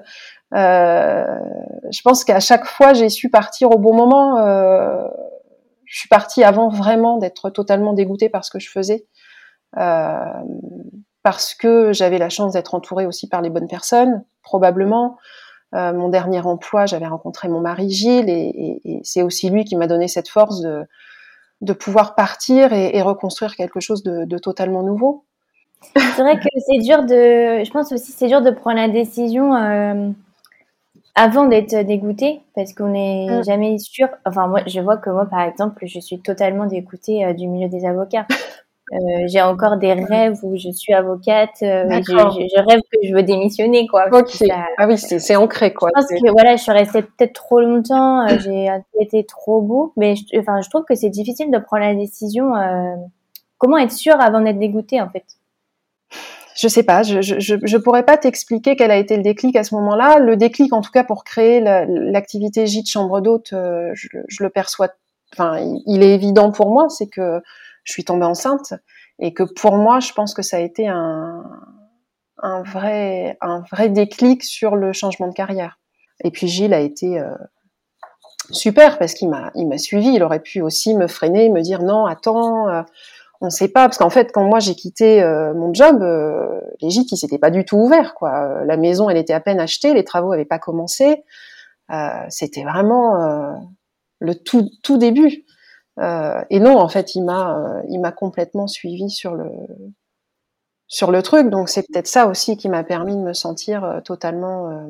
Euh, 0.54 1.24
je 1.90 2.00
pense 2.02 2.24
qu'à 2.24 2.40
chaque 2.40 2.66
fois 2.66 2.94
j'ai 2.94 3.08
su 3.08 3.30
partir 3.30 3.70
au 3.70 3.78
bon 3.78 3.94
moment. 3.94 4.38
Euh, 4.38 5.06
je 5.86 6.00
suis 6.00 6.08
partie 6.08 6.44
avant 6.44 6.68
vraiment 6.68 7.18
d'être 7.18 7.50
totalement 7.50 7.92
dégoûtée 7.92 8.28
par 8.28 8.44
ce 8.44 8.50
que 8.50 8.58
je 8.58 8.70
faisais, 8.70 9.06
euh, 9.78 10.24
parce 11.22 11.54
que 11.54 11.92
j'avais 11.92 12.18
la 12.18 12.28
chance 12.28 12.52
d'être 12.52 12.74
entourée 12.74 13.06
aussi 13.06 13.28
par 13.28 13.42
les 13.42 13.50
bonnes 13.50 13.68
personnes, 13.68 14.24
probablement. 14.42 15.16
Euh, 15.74 15.92
mon 15.92 16.08
dernier 16.08 16.40
emploi, 16.40 16.86
j'avais 16.86 17.06
rencontré 17.06 17.48
mon 17.48 17.60
mari 17.60 17.90
Gilles, 17.90 18.28
et, 18.28 19.00
c'est 19.02 19.22
aussi 19.22 19.50
lui 19.50 19.64
qui 19.64 19.76
m'a 19.76 19.86
donné 19.86 20.08
cette 20.08 20.28
force 20.28 20.60
de, 20.60 21.72
pouvoir 21.72 22.14
partir 22.14 22.72
et, 22.72 23.00
reconstruire 23.02 23.56
quelque 23.56 23.80
chose 23.80 24.02
de, 24.02 24.24
de 24.24 24.38
totalement 24.38 24.82
nouveau. 24.82 25.24
C'est 25.94 26.22
vrai 26.22 26.38
que 26.38 26.48
c'est 26.66 26.78
dur 26.78 27.02
de. 27.02 27.64
Je 27.64 27.70
pense 27.70 27.92
aussi 27.92 28.12
c'est 28.12 28.28
dur 28.28 28.42
de 28.42 28.50
prendre 28.50 28.76
la 28.76 28.88
décision 28.88 29.54
euh, 29.54 30.10
avant 31.16 31.46
d'être 31.46 31.74
dégoûté 31.84 32.42
parce 32.54 32.72
qu'on 32.72 32.90
n'est 32.90 33.40
mm. 33.40 33.44
jamais 33.44 33.78
sûr. 33.78 34.08
Enfin, 34.24 34.46
moi, 34.46 34.60
je 34.66 34.80
vois 34.80 34.98
que 34.98 35.10
moi, 35.10 35.26
par 35.26 35.40
exemple, 35.40 35.84
je 35.86 35.98
suis 35.98 36.20
totalement 36.20 36.66
dégoûtée 36.66 37.24
euh, 37.24 37.32
du 37.32 37.48
milieu 37.48 37.68
des 37.68 37.84
avocats. 37.84 38.26
Euh, 38.92 38.96
j'ai 39.26 39.42
encore 39.42 39.78
des 39.78 39.94
rêves 39.94 40.38
où 40.44 40.56
je 40.56 40.70
suis 40.70 40.94
avocate. 40.94 41.56
Euh, 41.62 41.88
je, 41.90 42.12
je, 42.12 42.46
je, 42.54 42.60
rêve 42.60 42.80
que 42.80 42.98
je 43.02 43.12
veux 43.12 43.24
démissionner, 43.24 43.86
quoi. 43.88 44.08
Ça, 44.28 44.44
ah 44.78 44.86
oui, 44.86 44.96
c'est 44.96 45.36
ancré, 45.36 45.72
quoi. 45.72 45.90
Je 45.96 46.00
pense 46.00 46.08
que 46.08 46.30
voilà, 46.30 46.54
je 46.54 46.62
suis 46.62 46.72
restée 46.72 47.02
peut-être 47.02 47.32
trop 47.32 47.60
longtemps. 47.60 48.28
Euh, 48.28 48.38
j'ai 48.44 48.68
été 49.00 49.24
trop 49.24 49.60
beau, 49.60 49.92
mais 49.96 50.14
je, 50.14 50.38
enfin, 50.38 50.60
je 50.60 50.70
trouve 50.70 50.84
que 50.84 50.94
c'est 50.94 51.10
difficile 51.10 51.50
de 51.50 51.58
prendre 51.58 51.82
la 51.82 51.94
décision. 51.94 52.54
Euh, 52.54 52.94
comment 53.58 53.78
être 53.78 53.92
sûr 53.92 54.14
avant 54.20 54.40
d'être 54.40 54.58
dégoûté, 54.58 55.00
en 55.00 55.08
fait? 55.08 55.24
Je 56.56 56.68
sais 56.68 56.82
pas, 56.82 57.02
je, 57.02 57.20
je, 57.20 57.56
je 57.62 57.76
pourrais 57.76 58.04
pas 58.04 58.16
t'expliquer 58.16 58.76
quel 58.76 58.90
a 58.90 58.96
été 58.96 59.16
le 59.16 59.22
déclic 59.22 59.56
à 59.56 59.64
ce 59.64 59.74
moment-là. 59.74 60.18
Le 60.18 60.36
déclic, 60.36 60.72
en 60.72 60.80
tout 60.80 60.90
cas, 60.90 61.04
pour 61.04 61.24
créer 61.24 61.60
l'activité 61.60 62.60
la, 62.60 62.66
gîte 62.66 62.88
chambre 62.88 63.20
d'hôte, 63.20 63.52
euh, 63.52 63.90
je, 63.94 64.08
le 64.40 64.50
perçois. 64.50 64.88
Enfin, 65.34 65.58
il 65.86 66.02
est 66.02 66.14
évident 66.14 66.50
pour 66.52 66.70
moi, 66.70 66.88
c'est 66.88 67.08
que 67.08 67.42
je 67.84 67.92
suis 67.92 68.04
tombée 68.04 68.24
enceinte 68.24 68.74
et 69.18 69.34
que 69.34 69.42
pour 69.42 69.76
moi, 69.76 70.00
je 70.00 70.12
pense 70.12 70.32
que 70.32 70.42
ça 70.42 70.56
a 70.56 70.60
été 70.60 70.88
un, 70.88 71.42
un 72.38 72.62
vrai, 72.62 73.36
un 73.40 73.62
vrai 73.70 73.90
déclic 73.90 74.42
sur 74.42 74.76
le 74.76 74.92
changement 74.92 75.28
de 75.28 75.34
carrière. 75.34 75.78
Et 76.24 76.30
puis 76.30 76.48
Gilles 76.48 76.74
a 76.74 76.80
été 76.80 77.18
euh, 77.18 77.34
super 78.50 78.98
parce 78.98 79.14
qu'il 79.14 79.28
m'a, 79.28 79.50
il 79.54 79.66
m'a 79.68 79.78
suivi. 79.78 80.08
Il 80.08 80.22
aurait 80.22 80.40
pu 80.40 80.62
aussi 80.62 80.94
me 80.94 81.06
freiner, 81.06 81.50
me 81.50 81.60
dire 81.60 81.82
non, 81.82 82.06
attends. 82.06 82.68
Euh, 82.68 82.82
on 83.40 83.46
ne 83.46 83.50
sait 83.50 83.68
pas 83.68 83.86
parce 83.86 83.98
qu'en 83.98 84.10
fait 84.10 84.32
quand 84.32 84.44
moi 84.44 84.60
j'ai 84.60 84.74
quitté 84.74 85.22
euh, 85.22 85.54
mon 85.54 85.72
job 85.74 86.02
euh, 86.02 86.60
les 86.80 86.90
gîtes 86.90 87.12
ils 87.12 87.16
s'étaient 87.16 87.38
pas 87.38 87.50
du 87.50 87.64
tout 87.64 87.76
ouverts 87.76 88.14
quoi. 88.14 88.64
La 88.64 88.76
maison 88.76 89.10
elle 89.10 89.16
était 89.16 89.32
à 89.32 89.40
peine 89.40 89.60
achetée 89.60 89.94
les 89.94 90.04
travaux 90.04 90.32
avaient 90.32 90.44
pas 90.44 90.58
commencé. 90.58 91.24
Euh, 91.92 92.24
c'était 92.28 92.64
vraiment 92.64 93.22
euh, 93.22 93.52
le 94.20 94.34
tout 94.34 94.98
début. 94.98 95.44
Euh, 95.98 96.42
et 96.50 96.60
non 96.60 96.78
en 96.78 96.88
fait 96.88 97.14
il 97.14 97.24
m'a 97.24 97.58
euh, 97.58 97.82
il 97.88 98.00
m'a 98.00 98.12
complètement 98.12 98.66
suivi 98.66 99.10
sur 99.10 99.34
le 99.34 99.50
sur 100.86 101.10
le 101.10 101.22
truc. 101.22 101.48
Donc 101.50 101.68
c'est 101.68 101.86
peut-être 101.86 102.06
ça 102.06 102.26
aussi 102.26 102.56
qui 102.56 102.68
m'a 102.68 102.84
permis 102.84 103.16
de 103.16 103.22
me 103.22 103.32
sentir 103.32 104.00
totalement 104.04 104.88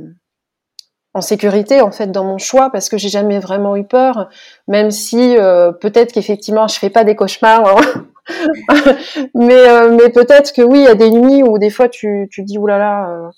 en 1.17 1.23
sécurité 1.23 1.81
en 1.81 1.91
fait 1.91 2.09
dans 2.13 2.25
mon 2.25 2.37
choix 2.37 2.69
parce 2.69 2.91
que 2.91 2.99
j'ai 2.99 3.09
jamais 3.09 3.39
vraiment 3.39 3.75
eu 3.75 3.85
peur, 3.85 4.29
même 4.69 4.91
si 4.91 5.39
euh, 5.39 5.73
peut-être 5.73 6.13
qu'effectivement 6.13 6.69
je 6.69 6.79
fais 6.79 6.91
pas 6.91 7.05
des 7.05 7.17
cauchemars, 7.17 7.67
hein. 7.67 8.05
mais 9.35 9.69
euh, 9.69 9.91
mais 9.91 10.11
peut-être 10.11 10.53
que 10.53 10.63
oui 10.63 10.81
il 10.81 10.85
y 10.85 10.89
a 10.89 10.95
des 10.95 11.11
nuits 11.11 11.43
où 11.43 11.59
des 11.59 11.71
fois 11.71 11.89
tu 11.89 12.29
tu 12.31 12.43
dis 12.43 12.59
oulala, 12.59 13.11
euh, 13.11 13.31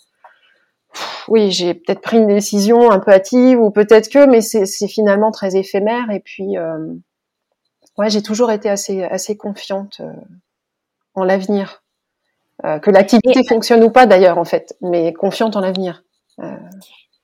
oui 1.29 1.51
j'ai 1.51 1.75
peut-être 1.75 2.01
pris 2.01 2.19
une 2.19 2.29
décision 2.29 2.91
un 2.91 2.99
peu 2.99 3.13
hâtive 3.13 3.61
ou 3.61 3.71
peut-être 3.71 4.09
que 4.09 4.27
mais 4.27 4.41
c'est 4.41 4.67
c'est 4.67 4.89
finalement 4.89 5.31
très 5.31 5.57
éphémère 5.57 6.11
et 6.11 6.21
puis 6.21 6.57
euh, 6.57 6.79
ouais 7.99 8.11
j'ai 8.11 8.23
toujours 8.23 8.51
été 8.51 8.69
assez 8.71 9.03
assez 9.05 9.37
confiante 9.37 10.01
en 11.15 11.25
l'avenir, 11.25 11.83
que 12.63 12.91
l'activité 12.91 13.43
fonctionne 13.49 13.83
ou 13.83 13.91
pas 13.91 14.07
d'ailleurs 14.07 14.39
en 14.39 14.45
fait, 14.45 14.77
mais 14.81 15.13
confiante 15.13 15.57
en 15.57 15.61
l'avenir. 15.61 16.05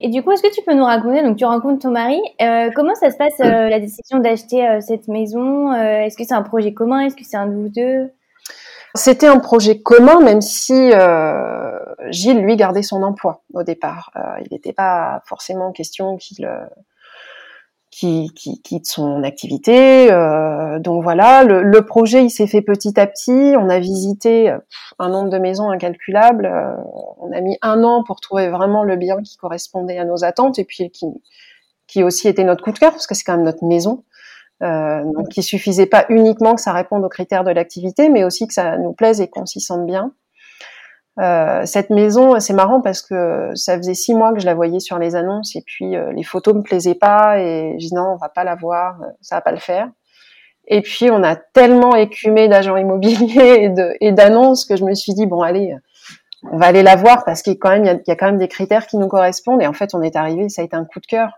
Et 0.01 0.09
du 0.09 0.23
coup, 0.23 0.33
est-ce 0.33 0.43
que 0.43 0.53
tu 0.53 0.63
peux 0.63 0.75
nous 0.75 0.85
raconter, 0.85 1.23
donc 1.23 1.37
tu 1.37 1.45
rencontres 1.45 1.83
ton 1.83 1.91
mari, 1.91 2.21
euh, 2.43 2.71
comment 2.75 2.95
ça 2.95 3.11
se 3.11 3.17
passe 3.17 3.39
euh, 3.41 3.69
la 3.69 3.79
décision 3.79 4.19
d'acheter 4.19 4.67
euh, 4.69 4.81
cette 4.81 5.07
maison 5.09 5.73
euh, 5.73 6.01
Est-ce 6.01 6.17
que 6.17 6.25
c'est 6.25 6.35
un 6.35 6.43
projet 6.43 6.75
commun 6.75 7.01
Est-ce 7.01 7.15
que 7.15 7.25
c'est 7.25 7.37
un 7.37 7.47
de 7.47 7.55
vous 7.55 7.69
deux? 7.69 8.11
C'était 8.97 9.27
un 9.27 9.39
projet 9.39 9.81
commun, 9.81 10.21
même 10.21 10.41
si 10.41 10.91
euh, 10.93 11.79
Gilles, 12.11 12.41
lui, 12.41 12.57
gardait 12.57 12.83
son 12.83 13.03
emploi 13.03 13.43
au 13.53 13.63
départ. 13.63 14.13
il 14.41 14.49
n'était 14.53 14.73
pas 14.73 15.23
forcément 15.27 15.73
question 15.73 16.17
qu'il 16.17 16.49
qui, 17.95 18.29
qui 18.35 18.61
quitte 18.61 18.87
son 18.87 19.23
activité. 19.23 20.11
Euh, 20.11 20.81
donc 20.81 21.05
voilà, 21.05 21.45
le, 21.45 21.63
le, 21.63 21.87
projet 21.87 22.25
il 22.25 22.31
s'est 22.31 22.49
fait 22.49 22.61
petit 22.61 22.99
à 22.99 23.07
petit. 23.07 23.55
On 23.57 23.69
a 23.69 23.79
visité 23.79 24.53
un 24.99 25.09
nombre 25.09 25.31
de 25.31 25.39
maisons 25.39 25.71
incalculable. 25.71 26.47
Euh, 26.47 26.75
on 27.21 27.31
a 27.33 27.41
mis 27.41 27.57
un 27.63 27.85
an 27.85 28.03
pour 28.03 28.21
trouver 28.21 28.49
vraiment 28.49 28.83
le 28.83 28.97
bien 28.97 29.23
qui 29.23 29.37
correspondait 29.37 29.97
à 29.97 30.05
nos 30.05 30.25
attentes 30.25 30.59
et 30.59 30.65
puis 30.65 30.91
qui, 30.91 31.07
qui 31.87 32.03
aussi 32.03 32.27
était 32.27 32.43
notre 32.43 32.65
coup 32.65 32.73
de 32.73 32.79
cœur 32.81 32.91
parce 32.91 33.07
que 33.07 33.15
c'est 33.15 33.23
quand 33.23 33.37
même 33.37 33.45
notre 33.45 33.65
maison. 33.65 34.03
Euh, 34.63 35.05
donc 35.05 35.37
il 35.37 35.45
suffisait 35.45 35.87
pas 35.87 36.05
uniquement 36.09 36.57
que 36.57 36.61
ça 36.61 36.73
réponde 36.73 37.05
aux 37.05 37.09
critères 37.09 37.45
de 37.45 37.53
l'activité, 37.53 38.09
mais 38.09 38.25
aussi 38.25 38.49
que 38.49 38.55
ça 38.55 38.77
nous 38.77 38.93
plaise 38.93 39.21
et 39.21 39.29
qu'on 39.29 39.47
s'y 39.47 39.61
sente 39.61 39.87
bien. 39.87 40.13
Euh, 41.21 41.65
cette 41.65 41.91
maison, 41.91 42.41
c'est 42.41 42.55
marrant 42.55 42.81
parce 42.81 43.01
que 43.01 43.51
ça 43.55 43.77
faisait 43.77 43.95
six 43.95 44.15
mois 44.15 44.33
que 44.33 44.41
je 44.41 44.47
la 44.47 44.55
voyais 44.55 44.81
sur 44.81 44.99
les 44.99 45.15
annonces 45.15 45.55
et 45.55 45.63
puis 45.65 45.95
euh, 45.95 46.13
les 46.13 46.25
photos 46.25 46.55
me 46.55 46.63
plaisaient 46.63 46.97
pas 46.97 47.39
et 47.39 47.75
je 47.79 47.87
dis 47.87 47.95
non, 47.95 48.15
on 48.15 48.17
va 48.17 48.29
pas 48.29 48.43
la 48.43 48.57
voir, 48.57 49.01
euh, 49.01 49.07
ça 49.21 49.37
va 49.37 49.41
pas 49.41 49.53
le 49.53 49.59
faire. 49.59 49.89
Et 50.67 50.81
puis 50.81 51.11
on 51.11 51.23
a 51.23 51.37
tellement 51.37 51.95
écumé 51.95 52.49
d'agents 52.49 52.77
immobiliers 52.77 53.73
et 54.01 54.13
d'annonces 54.13 54.65
que 54.65 54.77
je 54.77 54.85
me 54.85 54.95
suis 54.95 55.15
dit 55.15 55.27
bon 55.27 55.43
allez, 55.43 55.77
on 56.51 56.57
va 56.57 56.67
aller 56.67 56.83
la 56.83 56.97
voir 56.97 57.25
parce 57.25 57.43
qu'il 57.43 57.53
y 57.53 57.57
a 57.57 57.59
quand 57.61 57.71
même 57.71 57.85
il 57.85 58.09
y 58.09 58.13
a, 58.13 58.17
quand 58.17 58.27
même 58.27 58.39
des 58.39 58.49
critères 58.49 58.87
qui 58.89 58.97
nous 58.97 59.09
correspondent 59.09 59.63
et 59.63 59.69
en 59.69 59.73
fait 59.73 59.95
on 59.95 60.03
est 60.03 60.17
arrivé, 60.17 60.49
ça 60.49 60.63
a 60.63 60.65
été 60.65 60.75
un 60.75 60.85
coup 60.85 61.01
de 61.01 61.07
cœur. 61.07 61.31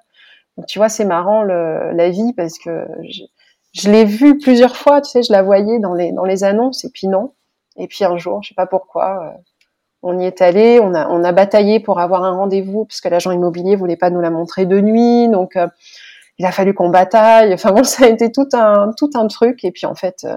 Donc 0.57 0.67
tu 0.67 0.79
vois 0.79 0.89
c'est 0.89 1.05
marrant 1.05 1.43
le, 1.43 1.93
la 1.93 2.09
vie 2.09 2.33
parce 2.35 2.59
que 2.59 2.87
je, 3.11 3.25
je 3.75 3.91
l'ai 3.91 4.07
vue 4.07 4.39
plusieurs 4.39 4.77
fois, 4.77 5.03
tu 5.03 5.11
sais, 5.11 5.23
je 5.23 5.33
la 5.33 5.43
voyais 5.43 5.81
dans 5.81 5.93
les 5.93 6.13
dans 6.13 6.25
les 6.25 6.45
annonces 6.45 6.85
et 6.87 6.91
puis 6.91 7.09
non. 7.09 7.35
Et 7.77 7.89
puis 7.89 8.05
un 8.07 8.17
jour, 8.17 8.43
je 8.43 8.49
sais 8.49 8.55
pas 8.55 8.67
pourquoi 8.67 9.37
on 10.07 10.19
y 10.21 10.25
est 10.25 10.41
allé, 10.41 10.79
on 10.81 10.95
a, 10.95 11.33
bataillé 11.33 11.81
pour 11.81 11.99
avoir 11.99 12.23
un 12.25 12.31
rendez-vous 12.31 12.85
parce 12.85 13.01
que 13.01 13.09
l'agent 13.09 13.33
immobilier 13.33 13.75
voulait 13.75 13.97
pas 13.97 14.09
nous 14.11 14.21
la 14.21 14.31
montrer 14.31 14.65
de 14.65 14.81
nuit, 14.81 15.29
donc 15.29 15.57
euh, 15.57 15.67
il 16.39 16.47
a 16.47 16.53
fallu 16.53 16.75
qu'on 16.75 16.91
bataille. 16.91 17.53
Enfin 17.53 17.73
bon, 17.73 17.83
ça 17.85 18.05
a 18.05 18.09
été 18.09 18.31
tout 18.31 18.49
un 18.53 18.93
tout 18.97 19.11
un 19.15 19.27
truc. 19.27 19.65
Et 19.65 19.73
puis 19.73 19.87
en 19.87 19.97
fait, 19.97 20.25
euh, 20.25 20.37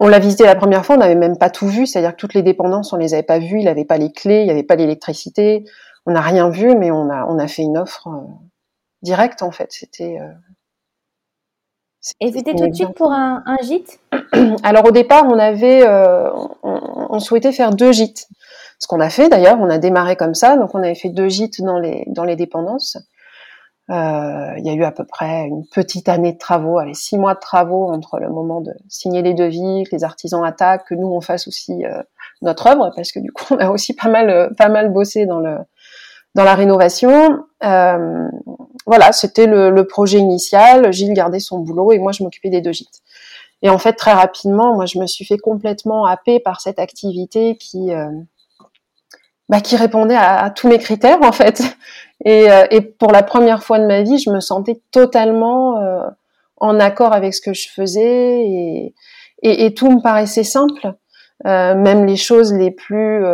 on 0.00 0.08
l'a 0.08 0.18
visité 0.18 0.44
la 0.44 0.56
première 0.56 0.84
fois, 0.84 0.96
on 0.96 0.98
n'avait 0.98 1.14
même 1.14 1.38
pas 1.38 1.50
tout 1.50 1.68
vu, 1.68 1.86
c'est-à-dire 1.86 2.12
que 2.12 2.20
toutes 2.20 2.34
les 2.34 2.42
dépendances, 2.42 2.92
on 2.92 2.96
les 2.96 3.14
avait 3.14 3.22
pas 3.22 3.38
vues, 3.38 3.60
il 3.60 3.68
avait 3.68 3.84
pas 3.84 3.98
les 3.98 4.12
clés, 4.12 4.40
il 4.40 4.46
n'y 4.46 4.50
avait 4.50 4.64
pas 4.64 4.76
l'électricité, 4.76 5.64
on 6.04 6.12
n'a 6.12 6.20
rien 6.20 6.50
vu, 6.50 6.74
mais 6.74 6.90
on 6.90 7.10
a 7.10 7.26
on 7.26 7.38
a 7.38 7.46
fait 7.46 7.62
une 7.62 7.78
offre 7.78 8.08
euh, 8.08 8.26
directe 9.02 9.42
en 9.42 9.52
fait. 9.52 9.68
C'était 9.70 10.18
et 12.20 12.32
c'était 12.32 12.54
tout 12.54 12.66
de 12.66 12.74
suite 12.74 12.94
pour 12.94 13.12
un, 13.12 13.42
un, 13.44 13.56
gîte 13.62 14.00
Alors 14.62 14.86
au 14.86 14.90
départ, 14.90 15.24
on 15.26 15.38
avait, 15.38 15.86
euh, 15.86 16.30
on, 16.62 17.06
on, 17.10 17.20
souhaitait 17.20 17.52
faire 17.52 17.70
deux 17.70 17.92
gîtes. 17.92 18.28
Ce 18.78 18.86
qu'on 18.86 19.00
a 19.00 19.10
fait 19.10 19.28
d'ailleurs, 19.28 19.58
on 19.60 19.68
a 19.68 19.78
démarré 19.78 20.16
comme 20.16 20.34
ça, 20.34 20.56
donc 20.56 20.74
on 20.74 20.78
avait 20.78 20.94
fait 20.94 21.10
deux 21.10 21.28
gîtes 21.28 21.60
dans 21.60 21.78
les 21.78 22.04
dans 22.08 22.24
les 22.24 22.36
dépendances. 22.36 22.96
Euh, 23.90 24.54
il 24.56 24.64
y 24.64 24.70
a 24.70 24.72
eu 24.72 24.84
à 24.84 24.92
peu 24.92 25.04
près 25.04 25.46
une 25.46 25.66
petite 25.66 26.08
année 26.08 26.32
de 26.32 26.38
travaux, 26.38 26.78
allez 26.78 26.94
six 26.94 27.18
mois 27.18 27.34
de 27.34 27.40
travaux 27.40 27.90
entre 27.92 28.18
le 28.18 28.30
moment 28.30 28.60
de 28.60 28.72
signer 28.88 29.20
les 29.20 29.34
devis, 29.34 29.84
que 29.84 29.94
les 29.94 30.04
artisans 30.04 30.44
attaquent, 30.44 30.86
que 30.86 30.94
nous 30.94 31.08
on 31.08 31.20
fasse 31.20 31.48
aussi 31.48 31.84
euh, 31.84 32.02
notre 32.40 32.68
œuvre, 32.68 32.92
parce 32.96 33.12
que 33.12 33.18
du 33.18 33.30
coup 33.32 33.44
on 33.54 33.58
a 33.58 33.68
aussi 33.68 33.94
pas 33.94 34.08
mal 34.08 34.54
pas 34.56 34.68
mal 34.68 34.90
bossé 34.90 35.26
dans 35.26 35.40
le 35.40 35.58
dans 36.34 36.44
la 36.44 36.54
rénovation. 36.54 37.44
Euh, 37.64 38.28
voilà, 38.86 39.12
c'était 39.12 39.46
le, 39.46 39.70
le, 39.70 39.86
projet 39.86 40.18
initial. 40.18 40.92
Gilles 40.92 41.12
gardait 41.12 41.40
son 41.40 41.58
boulot 41.58 41.92
et 41.92 41.98
moi 41.98 42.12
je 42.12 42.22
m'occupais 42.22 42.50
des 42.50 42.60
deux 42.60 42.72
gîtes. 42.72 43.02
Et 43.62 43.68
en 43.68 43.78
fait, 43.78 43.92
très 43.92 44.12
rapidement, 44.12 44.74
moi 44.74 44.86
je 44.86 44.98
me 44.98 45.06
suis 45.06 45.24
fait 45.24 45.38
complètement 45.38 46.06
happer 46.06 46.40
par 46.40 46.60
cette 46.60 46.78
activité 46.78 47.56
qui 47.56 47.92
euh, 47.92 48.10
bah, 49.50 49.60
qui 49.60 49.74
répondait 49.74 50.16
à, 50.16 50.48
tous 50.50 50.68
mes 50.68 50.78
critères 50.78 51.20
en 51.22 51.32
fait. 51.32 51.60
Et, 52.24 52.50
euh, 52.50 52.66
et, 52.70 52.82
pour 52.82 53.10
la 53.10 53.24
première 53.24 53.64
fois 53.64 53.80
de 53.80 53.86
ma 53.86 54.02
vie, 54.02 54.18
je 54.18 54.30
me 54.30 54.38
sentais 54.38 54.80
totalement 54.92 55.78
euh, 55.80 56.06
en 56.58 56.78
accord 56.78 57.12
avec 57.12 57.34
ce 57.34 57.40
que 57.40 57.52
je 57.52 57.68
faisais 57.68 58.44
et, 58.46 58.94
et, 59.42 59.64
et 59.64 59.74
tout 59.74 59.90
me 59.90 60.00
paraissait 60.00 60.44
simple, 60.44 60.94
euh, 61.46 61.74
même 61.74 62.06
les 62.06 62.16
choses 62.16 62.52
les 62.52 62.70
plus, 62.70 63.24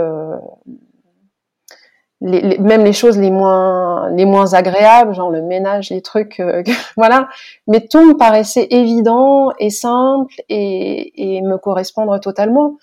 euh, 2.23 2.26
les, 2.28 2.58
même 2.58 2.85
les 2.85 2.92
choses 2.92 3.18
les 3.18 3.30
moins, 3.30 4.11
les 4.11 4.25
moins 4.25 4.54
agréables, 4.54 5.14
genre 5.14 5.30
le 5.30 5.42
ménage, 5.42 5.90
les 5.90 6.02
trucs, 6.02 6.40
euh, 6.40 6.62
voilà. 6.96 7.28
Mais 7.66 7.87
tout 7.87 8.04
me 8.04 8.16
paraissait 8.16 8.66
évident 8.70 9.50
et 9.58 9.70
simple 9.70 10.35
et, 10.49 11.37
et 11.37 11.42
me 11.42 11.58
correspondre 11.58 12.18
totalement. 12.20 12.76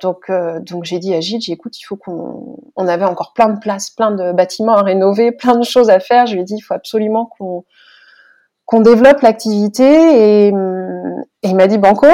Donc, 0.00 0.30
euh, 0.30 0.58
donc 0.60 0.84
j'ai 0.84 0.98
dit 0.98 1.14
à 1.14 1.20
Gilles, 1.20 1.40
j'écoute, 1.40 1.78
il 1.78 1.84
faut 1.84 1.96
qu'on, 1.96 2.58
on 2.74 2.88
avait 2.88 3.04
encore 3.04 3.32
plein 3.34 3.48
de 3.48 3.58
places, 3.60 3.90
plein 3.90 4.10
de 4.10 4.32
bâtiments 4.32 4.74
à 4.74 4.82
rénover, 4.82 5.32
plein 5.32 5.56
de 5.56 5.64
choses 5.64 5.90
à 5.90 6.00
faire. 6.00 6.26
Je 6.26 6.34
lui 6.34 6.42
ai 6.42 6.44
dit, 6.44 6.56
il 6.56 6.62
faut 6.62 6.74
absolument 6.74 7.26
qu'on 7.26 7.64
qu'on 8.64 8.80
développe 8.80 9.20
l'activité 9.20 9.84
et, 9.84 10.48
et, 10.48 10.52
il 11.42 11.56
m'a 11.56 11.66
dit 11.66 11.78
banco. 11.78 12.06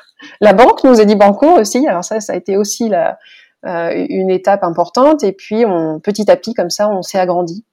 la 0.40 0.52
banque 0.52 0.84
nous 0.84 1.00
a 1.00 1.04
dit 1.04 1.14
banco 1.14 1.46
aussi. 1.46 1.86
Alors 1.86 2.04
ça, 2.04 2.20
ça 2.20 2.34
a 2.34 2.36
été 2.36 2.56
aussi 2.56 2.88
la, 2.88 3.16
une 3.64 4.30
étape 4.30 4.62
importante. 4.64 5.24
Et 5.24 5.32
puis 5.32 5.64
on, 5.66 6.00
petit 6.00 6.30
à 6.30 6.36
petit, 6.36 6.54
comme 6.54 6.70
ça, 6.70 6.88
on 6.88 7.02
s'est 7.02 7.18
agrandi. 7.18 7.64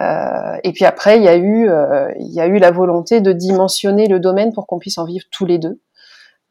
Euh, 0.00 0.56
et 0.64 0.72
puis 0.72 0.84
après, 0.84 1.18
il 1.18 1.22
y 1.22 1.28
a 1.28 1.36
eu, 1.36 1.68
euh, 1.68 2.10
il 2.18 2.32
y 2.32 2.40
a 2.40 2.46
eu 2.46 2.58
la 2.58 2.70
volonté 2.70 3.20
de 3.20 3.32
dimensionner 3.32 4.06
le 4.08 4.20
domaine 4.20 4.52
pour 4.52 4.66
qu'on 4.66 4.78
puisse 4.78 4.98
en 4.98 5.04
vivre 5.04 5.24
tous 5.30 5.44
les 5.44 5.58
deux. 5.58 5.80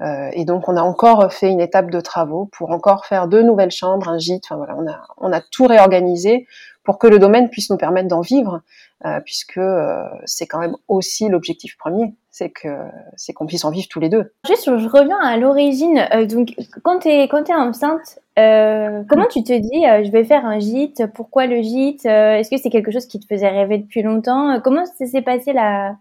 Euh, 0.02 0.30
et 0.34 0.46
donc, 0.46 0.68
on 0.68 0.76
a 0.78 0.82
encore 0.82 1.32
fait 1.32 1.50
une 1.50 1.62
étape 1.62 1.92
de 1.92 2.00
travaux 2.00 2.50
pour 2.52 2.72
encore 2.72 3.06
faire 3.06 3.28
deux 3.28 3.44
nouvelles 3.44 3.72
chambres, 3.72 4.10
un 4.10 4.18
gîte. 4.18 4.46
Enfin 4.46 4.58
voilà, 4.58 4.76
on 4.78 4.88
a, 4.88 5.00
on 5.18 5.32
a 5.32 5.42
tout 5.42 5.66
réorganisé 5.68 6.48
pour 6.84 6.98
que 6.98 7.06
le 7.06 7.20
domaine 7.20 7.50
puisse 7.50 7.70
nous 7.70 7.78
permettre 7.78 8.08
d'en 8.08 8.22
vivre, 8.22 8.62
euh, 9.06 9.20
puisque 9.24 9.58
euh, 9.58 10.04
c'est 10.26 10.48
quand 10.48 10.58
même 10.58 10.76
aussi 10.88 11.30
l'objectif 11.30 11.78
premier, 11.78 12.16
c'est 12.32 12.50
que 12.50 12.70
c'est 13.16 13.34
qu'on 13.34 13.46
puisse 13.46 13.64
en 13.66 13.70
vivre 13.70 13.88
tous 13.88 14.00
les 14.00 14.10
deux. 14.10 14.34
Juste, 14.48 14.66
je 14.66 14.88
reviens 14.88 15.20
à 15.20 15.38
l'origine. 15.38 16.08
donc, 16.28 16.56
quand 16.84 17.00
tu 17.00 17.10
es 17.10 17.28
quand 17.28 17.48
es 17.48 17.54
enceinte, 17.54 18.21
comment 18.36 19.28
tu 19.30 19.44
te 19.44 19.58
dis, 19.58 20.06
je 20.06 20.12
vais 20.12 20.24
faire 20.24 20.46
un 20.46 20.60
gîte? 20.60 21.04
Pourquoi 21.14 21.48
le 21.48 21.62
gîte? 21.62 22.06
Est-ce 22.06 22.50
que 22.50 22.58
c'est 22.58 22.70
quelque 22.70 22.92
chose 22.92 23.06
qui 23.06 23.20
te 23.20 23.26
faisait 23.26 23.50
rêver 23.50 23.78
depuis 23.78 24.02
longtemps? 24.02 24.60
Comment 24.62 24.86
s'est 24.86 25.22
passé 25.22 25.54
la, 25.54 25.96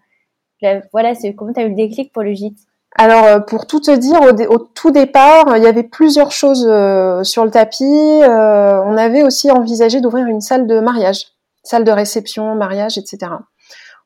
la 0.63 0.81
voilà, 0.93 1.13
comment 1.37 1.53
tu 1.53 1.61
as 1.61 1.65
eu 1.65 1.71
le 1.71 1.75
déclic 1.75 2.13
pour 2.13 2.23
le 2.23 2.33
gîte? 2.33 2.59
Alors, 2.97 3.25
euh, 3.25 3.41
pour 3.41 3.67
tout 3.67 3.81
te 3.81 3.97
dire, 3.97 4.21
au, 4.51 4.59
tout 4.59 4.91
départ, 4.91 5.57
il 5.57 5.63
y 5.63 5.67
avait 5.67 5.85
plusieurs 5.85 6.33
choses 6.33 6.67
euh, 6.69 7.23
sur 7.23 7.45
le 7.45 7.51
tapis. 7.51 7.85
Euh, 7.85 8.83
on 8.85 8.97
avait 8.97 9.23
aussi 9.23 9.51
envisagé 9.51 10.01
d'ouvrir 10.01 10.27
une 10.27 10.41
salle 10.41 10.67
de 10.67 10.81
mariage, 10.81 11.27
salle 11.63 11.85
de 11.85 11.93
réception, 11.93 12.55
mariage, 12.57 12.99
etc. 12.99 13.33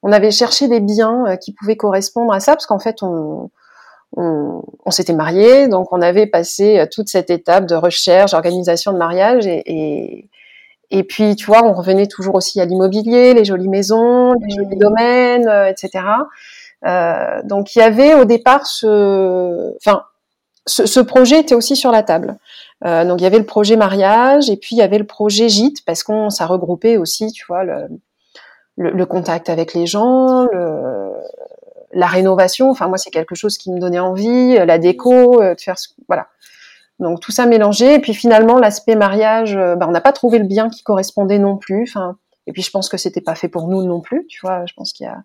On 0.02 0.12
avait 0.12 0.30
cherché 0.30 0.68
des 0.68 0.80
biens 0.80 1.36
qui 1.38 1.54
pouvaient 1.54 1.76
correspondre 1.76 2.32
à 2.32 2.40
ça, 2.40 2.52
parce 2.52 2.66
qu'en 2.66 2.78
fait, 2.78 3.02
on, 3.02 3.50
on, 4.16 4.62
on 4.84 4.90
s'était 4.90 5.12
mariés, 5.12 5.68
donc 5.68 5.92
on 5.92 6.02
avait 6.02 6.26
passé 6.26 6.84
toute 6.92 7.08
cette 7.08 7.30
étape 7.30 7.66
de 7.66 7.74
recherche, 7.74 8.34
organisation 8.34 8.92
de 8.92 8.98
mariage, 8.98 9.46
et, 9.46 9.62
et, 9.66 10.28
et 10.90 11.02
puis, 11.02 11.34
tu 11.36 11.46
vois, 11.46 11.64
on 11.64 11.72
revenait 11.72 12.06
toujours 12.06 12.34
aussi 12.34 12.60
à 12.60 12.64
l'immobilier, 12.64 13.34
les 13.34 13.44
jolies 13.44 13.68
maisons, 13.68 14.34
les 14.34 14.54
jolis 14.54 14.76
domaines, 14.76 15.48
etc. 15.68 16.04
Euh, 16.86 17.40
donc 17.44 17.74
il 17.74 17.78
y 17.78 17.82
avait 17.82 18.14
au 18.14 18.24
départ 18.24 18.66
ce, 18.66 19.74
enfin, 19.76 20.02
ce, 20.66 20.86
ce, 20.86 21.00
projet 21.00 21.40
était 21.40 21.54
aussi 21.54 21.76
sur 21.76 21.90
la 21.90 22.02
table. 22.02 22.36
Euh, 22.84 23.04
donc 23.04 23.20
il 23.20 23.24
y 23.24 23.26
avait 23.26 23.38
le 23.38 23.46
projet 23.46 23.76
mariage 23.76 24.50
et 24.50 24.56
puis 24.56 24.76
il 24.76 24.78
y 24.78 24.82
avait 24.82 24.98
le 24.98 25.06
projet 25.06 25.48
gîte 25.48 25.84
parce 25.86 26.02
qu'on 26.02 26.28
ça 26.28 26.46
regroupait 26.46 26.98
aussi, 26.98 27.32
tu 27.32 27.44
vois, 27.46 27.64
le, 27.64 27.88
le, 28.76 28.90
le 28.90 29.06
contact 29.06 29.48
avec 29.48 29.72
les 29.72 29.86
gens, 29.86 30.46
le, 30.52 31.03
la 31.94 32.06
rénovation. 32.06 32.70
Enfin 32.70 32.88
moi 32.88 32.98
c'est 32.98 33.10
quelque 33.10 33.34
chose 33.34 33.58
qui 33.58 33.70
me 33.72 33.78
donnait 33.78 33.98
envie, 33.98 34.54
la 34.54 34.78
déco, 34.78 35.40
euh, 35.42 35.54
de 35.54 35.60
faire, 35.60 35.76
voilà. 36.08 36.28
Donc 37.00 37.20
tout 37.20 37.32
ça 37.32 37.46
mélangé 37.46 37.94
et 37.94 37.98
puis 37.98 38.14
finalement 38.14 38.58
l'aspect 38.58 38.96
mariage, 38.96 39.56
euh, 39.56 39.74
bah, 39.76 39.86
on 39.88 39.92
n'a 39.92 40.00
pas 40.00 40.12
trouvé 40.12 40.38
le 40.38 40.46
bien 40.46 40.68
qui 40.68 40.82
correspondait 40.82 41.38
non 41.38 41.56
plus. 41.56 41.84
Enfin 41.88 42.16
et 42.46 42.52
puis 42.52 42.62
je 42.62 42.70
pense 42.70 42.88
que 42.88 42.96
c'était 42.96 43.22
pas 43.22 43.34
fait 43.34 43.48
pour 43.48 43.68
nous 43.68 43.82
non 43.82 44.00
plus, 44.00 44.26
tu 44.28 44.40
vois. 44.42 44.66
Je 44.66 44.74
pense 44.74 44.92
qu'il 44.92 45.06
y 45.06 45.08
a 45.08 45.22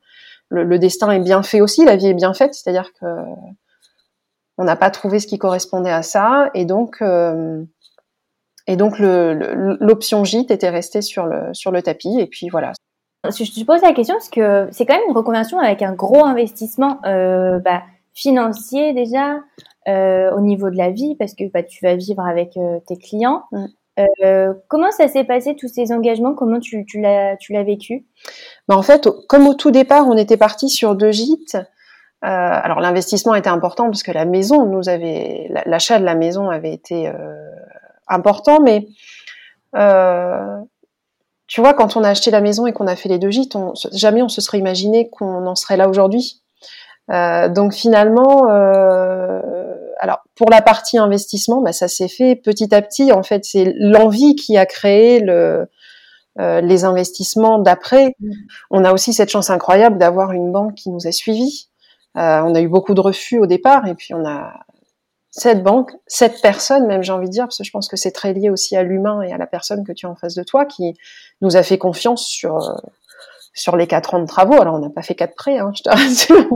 le, 0.50 0.80
destin 0.80 1.12
est 1.12 1.20
bien 1.20 1.44
fait 1.44 1.62
aussi, 1.62 1.86
la 1.86 1.96
vie 1.96 2.08
est 2.08 2.13
bien 2.13 2.34
faite, 2.34 2.54
c'est-à-dire 2.54 2.91
que 2.94 3.06
on 4.58 4.65
n'a 4.65 4.76
pas 4.76 4.89
trouvé 4.89 5.20
ce 5.20 5.28
qui 5.28 5.38
correspondait 5.38 5.91
à 5.91 6.02
ça, 6.02 6.50
et 6.54 6.65
donc 6.65 6.98
euh, 7.02 7.63
et 8.67 8.76
donc 8.76 9.00
l'option 9.00 10.24
gîte 10.24 10.52
était 10.52 10.70
restée 10.70 11.02
sur 11.02 11.26
le 11.26 11.54
sur 11.54 11.72
le 11.72 11.82
tapis, 11.82 12.20
et 12.20 12.28
puis 12.28 12.50
voilà. 12.50 12.74
Je 13.26 13.60
te 13.60 13.66
pose 13.66 13.82
la 13.82 13.94
question 13.94 14.16
parce 14.16 14.30
que 14.30 14.68
c'est 14.72 14.86
quand 14.86 14.96
même 14.96 15.10
une 15.10 15.16
reconversion 15.16 15.60
avec 15.60 15.82
un 15.82 15.94
gros 15.94 16.26
investissement 16.26 17.00
euh, 17.06 17.60
bah, 17.60 17.84
financier 18.14 18.94
déjà 18.94 19.40
euh, 19.88 20.32
au 20.32 20.40
niveau 20.40 20.70
de 20.70 20.78
la 20.78 20.90
vie 20.90 21.16
parce 21.16 21.34
que 21.34 21.44
bah, 21.52 21.64
tu 21.64 21.86
vas 21.86 21.96
vivre 21.96 22.26
avec 22.26 22.58
tes 22.88 22.98
clients. 22.98 23.44
Mm. 23.52 23.66
Euh, 24.24 24.54
comment 24.68 24.92
ça 24.92 25.08
s'est 25.08 25.24
passé 25.24 25.56
tous 25.56 25.68
ces 25.68 25.92
engagements? 25.92 26.34
Comment 26.34 26.60
tu, 26.60 26.86
tu 26.86 27.02
l'as 27.02 27.64
vécu? 27.64 28.06
Bah 28.68 28.78
En 28.78 28.82
fait, 28.82 29.10
comme 29.28 29.48
au 29.48 29.54
tout 29.54 29.72
départ, 29.72 30.08
on 30.08 30.18
était 30.18 30.38
parti 30.38 30.70
sur 30.70 30.96
deux 30.96 31.12
gîtes. 31.12 31.58
Euh, 32.26 32.28
alors 32.28 32.82
l'investissement 32.82 33.34
était 33.36 33.50
important 33.50 33.86
parce 33.86 34.04
que 34.04 34.12
la 34.12 34.26
maison 34.26 34.66
nous 34.66 34.90
avait 34.90 35.50
l'achat 35.66 36.00
de 36.00 36.04
la 36.04 36.16
maison 36.16 36.50
avait 36.50 36.74
été 36.74 37.08
euh, 37.08 37.50
important, 38.08 38.60
mais 38.62 38.88
euh, 39.76 40.58
tu 41.50 41.62
vois 41.62 41.74
quand 41.74 41.98
on 41.98 42.04
a 42.04 42.10
acheté 42.10 42.32
la 42.32 42.42
maison 42.42 42.68
et 42.68 42.74
qu'on 42.74 42.88
a 42.88 42.96
fait 42.96 43.10
les 43.10 43.18
deux 43.18 43.32
gîtes, 43.32 43.56
on, 43.56 43.74
jamais 43.92 44.22
on 44.22 44.30
se 44.30 44.40
serait 44.40 44.60
imaginé 44.60 45.10
qu'on 45.10 45.48
en 45.48 45.56
serait 45.56 45.78
là 45.78 45.90
aujourd'hui. 45.90 46.42
Euh, 47.12 47.50
donc 47.50 47.74
finalement, 47.74 48.50
euh, 48.52 49.42
alors 50.00 50.20
pour 50.36 50.52
la 50.52 50.62
partie 50.62 51.00
investissement, 51.00 51.62
bah, 51.62 51.74
ça 51.74 51.88
s'est 51.88 52.08
fait 52.08 52.36
petit 52.36 52.74
à 52.74 52.84
petit. 52.84 53.12
En 53.12 53.24
fait, 53.24 53.46
c'est 53.46 53.74
l'envie 53.78 54.36
qui 54.36 54.58
a 54.58 54.68
créé 54.68 55.20
le, 55.20 55.68
euh, 56.40 56.62
les 56.62 56.86
investissements 56.86 57.58
d'après. 57.58 58.14
Mmh. 58.20 58.32
On 58.70 58.86
a 58.86 58.94
aussi 58.94 59.12
cette 59.12 59.30
chance 59.30 59.50
incroyable 59.50 59.98
d'avoir 59.98 60.32
une 60.32 60.52
banque 60.52 60.76
qui 60.76 60.92
nous 60.92 61.08
a 61.08 61.12
suivis. 61.12 61.70
Euh, 62.16 62.42
on 62.42 62.54
a 62.54 62.62
eu 62.62 62.68
beaucoup 62.68 62.94
de 62.94 63.02
refus 63.02 63.40
au 63.40 63.48
départ, 63.48 63.88
et 63.88 63.96
puis 63.96 64.14
on 64.14 64.26
a 64.26 64.54
cette 65.32 65.63
banque, 65.63 65.92
cette 66.08 66.42
personne 66.42 66.88
même, 66.88 67.04
j'ai 67.04 67.12
envie 67.12 67.28
de 67.28 67.32
dire, 67.32 67.46
parce 67.46 67.60
que 67.60 67.63
je 67.63 67.72
pense 67.72 67.88
que 67.88 67.98
c'est 67.98 68.12
très 68.12 68.34
lié 68.34 68.50
aussi 68.50 68.76
à 68.76 68.84
l'humain 68.84 69.22
et 69.22 69.32
à 69.32 69.38
la 69.38 69.48
personne 69.48 69.84
que 69.86 69.92
tu 69.92 70.06
as 70.06 70.10
en 70.10 70.15
face 70.15 70.36
de 70.36 70.44
toi, 70.44 70.65
qui 70.65 70.96
nous 71.42 71.56
a 71.56 71.63
fait 71.63 71.78
confiance 71.78 72.26
sur 72.26 72.58
euh, 72.58 72.76
sur 73.54 73.76
les 73.78 73.88
quatre 73.88 74.13
ans 74.13 74.20
de 74.20 74.26
travaux. 74.26 74.60
Alors 74.60 74.76
on 74.76 74.80
n'a 74.80 74.89
pas 74.89 75.02
fait 75.02 75.15
quatre 75.15 75.36
prêts, 75.36 75.60
hein, 75.60 75.72
je 75.76 75.84
te 75.84 75.89
rassure, 75.96 76.50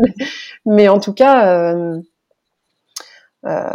mais, 0.65 0.89
en 0.89 0.99
tout 0.99 1.13
cas. 1.13 1.47
Euh, 1.47 1.99
euh, 3.45 3.69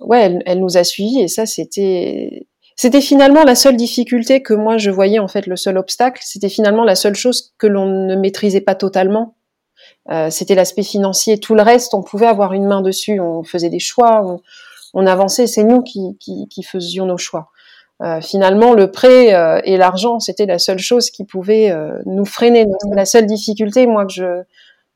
ouais, 0.00 0.38
elle, 0.46 0.60
nous 0.60 0.78
a 0.78 0.82
suivis 0.84 1.20
et 1.20 1.28
ça 1.28 1.44
c'était 1.44 2.46
c'était 2.74 3.02
finalement 3.02 3.44
la 3.44 3.54
seule 3.54 3.76
difficulté 3.76 4.42
que 4.42 4.54
moi 4.54 4.78
je 4.78 4.90
voyais 4.90 5.18
en 5.18 5.28
fait 5.28 5.46
le 5.46 5.56
seul 5.56 5.76
obstacle, 5.76 6.22
c'était 6.24 6.48
finalement 6.48 6.82
la 6.82 6.94
seule 6.94 7.14
chose 7.14 7.52
que 7.58 7.66
l'on 7.66 7.84
ne 7.84 8.16
maîtrisait 8.16 8.62
pas 8.62 8.74
totalement. 8.74 9.34
Euh, 10.10 10.30
c'était 10.30 10.54
l'aspect 10.54 10.82
financier. 10.82 11.38
Tout 11.38 11.54
le 11.54 11.62
reste, 11.62 11.94
on 11.94 12.02
pouvait 12.02 12.26
avoir 12.26 12.52
une 12.52 12.66
main 12.66 12.80
dessus. 12.80 13.20
On 13.20 13.44
faisait 13.44 13.70
des 13.70 13.78
choix, 13.78 14.40
on, 14.94 15.06
avançait. 15.06 15.46
C'est 15.46 15.64
nous 15.64 15.82
qui, 15.82 16.16
qui, 16.18 16.48
qui, 16.48 16.62
faisions 16.62 17.06
nos 17.06 17.18
choix. 17.18 17.50
Euh, 18.02 18.20
finalement, 18.20 18.74
le 18.74 18.90
prêt 18.90 19.32
euh, 19.32 19.60
et 19.64 19.76
l'argent, 19.76 20.18
c'était 20.18 20.46
la 20.46 20.58
seule 20.58 20.80
chose 20.80 21.10
qui 21.10 21.24
pouvait 21.24 21.70
euh, 21.70 21.98
nous 22.04 22.24
freiner. 22.24 22.66
La 22.92 23.04
seule 23.04 23.26
difficulté, 23.26 23.86
moi, 23.86 24.06
que 24.06 24.12
je 24.12 24.42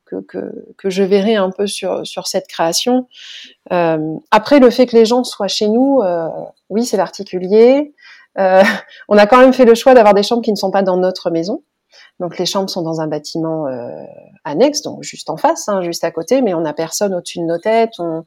que, 0.05 0.21
que, 0.21 0.65
que, 0.77 0.89
je 0.89 1.03
verrai 1.03 1.35
un 1.35 1.51
peu 1.51 1.67
sur, 1.67 2.05
sur 2.07 2.27
cette 2.27 2.47
création. 2.47 3.07
Euh, 3.71 4.15
après, 4.31 4.59
le 4.59 4.69
fait 4.69 4.85
que 4.87 4.95
les 4.95 5.05
gens 5.05 5.23
soient 5.23 5.49
chez 5.49 5.67
nous, 5.67 6.01
oui, 6.69 6.85
c'est 6.85 6.97
particulier. 6.97 7.93
On 8.37 9.17
a 9.17 9.25
quand 9.25 9.39
même 9.39 9.51
fait 9.51 9.65
le 9.65 9.75
choix 9.75 9.93
d'avoir 9.93 10.13
des 10.13 10.23
chambres 10.23 10.43
qui 10.43 10.51
ne 10.51 10.55
sont 10.55 10.71
pas 10.71 10.81
dans 10.81 10.95
notre 10.95 11.29
maison. 11.29 11.61
Donc 12.19 12.37
les 12.37 12.45
chambres 12.45 12.69
sont 12.69 12.81
dans 12.81 13.01
un 13.01 13.07
bâtiment 13.07 13.67
euh, 13.67 14.03
annexe, 14.43 14.81
donc 14.81 15.03
juste 15.03 15.29
en 15.29 15.37
face, 15.37 15.69
hein, 15.69 15.81
juste 15.81 16.03
à 16.03 16.11
côté, 16.11 16.41
mais 16.41 16.53
on 16.53 16.61
n'a 16.61 16.73
personne 16.73 17.13
au-dessus 17.13 17.39
de 17.39 17.45
nos 17.45 17.59
têtes. 17.59 17.93
On, 17.99 18.23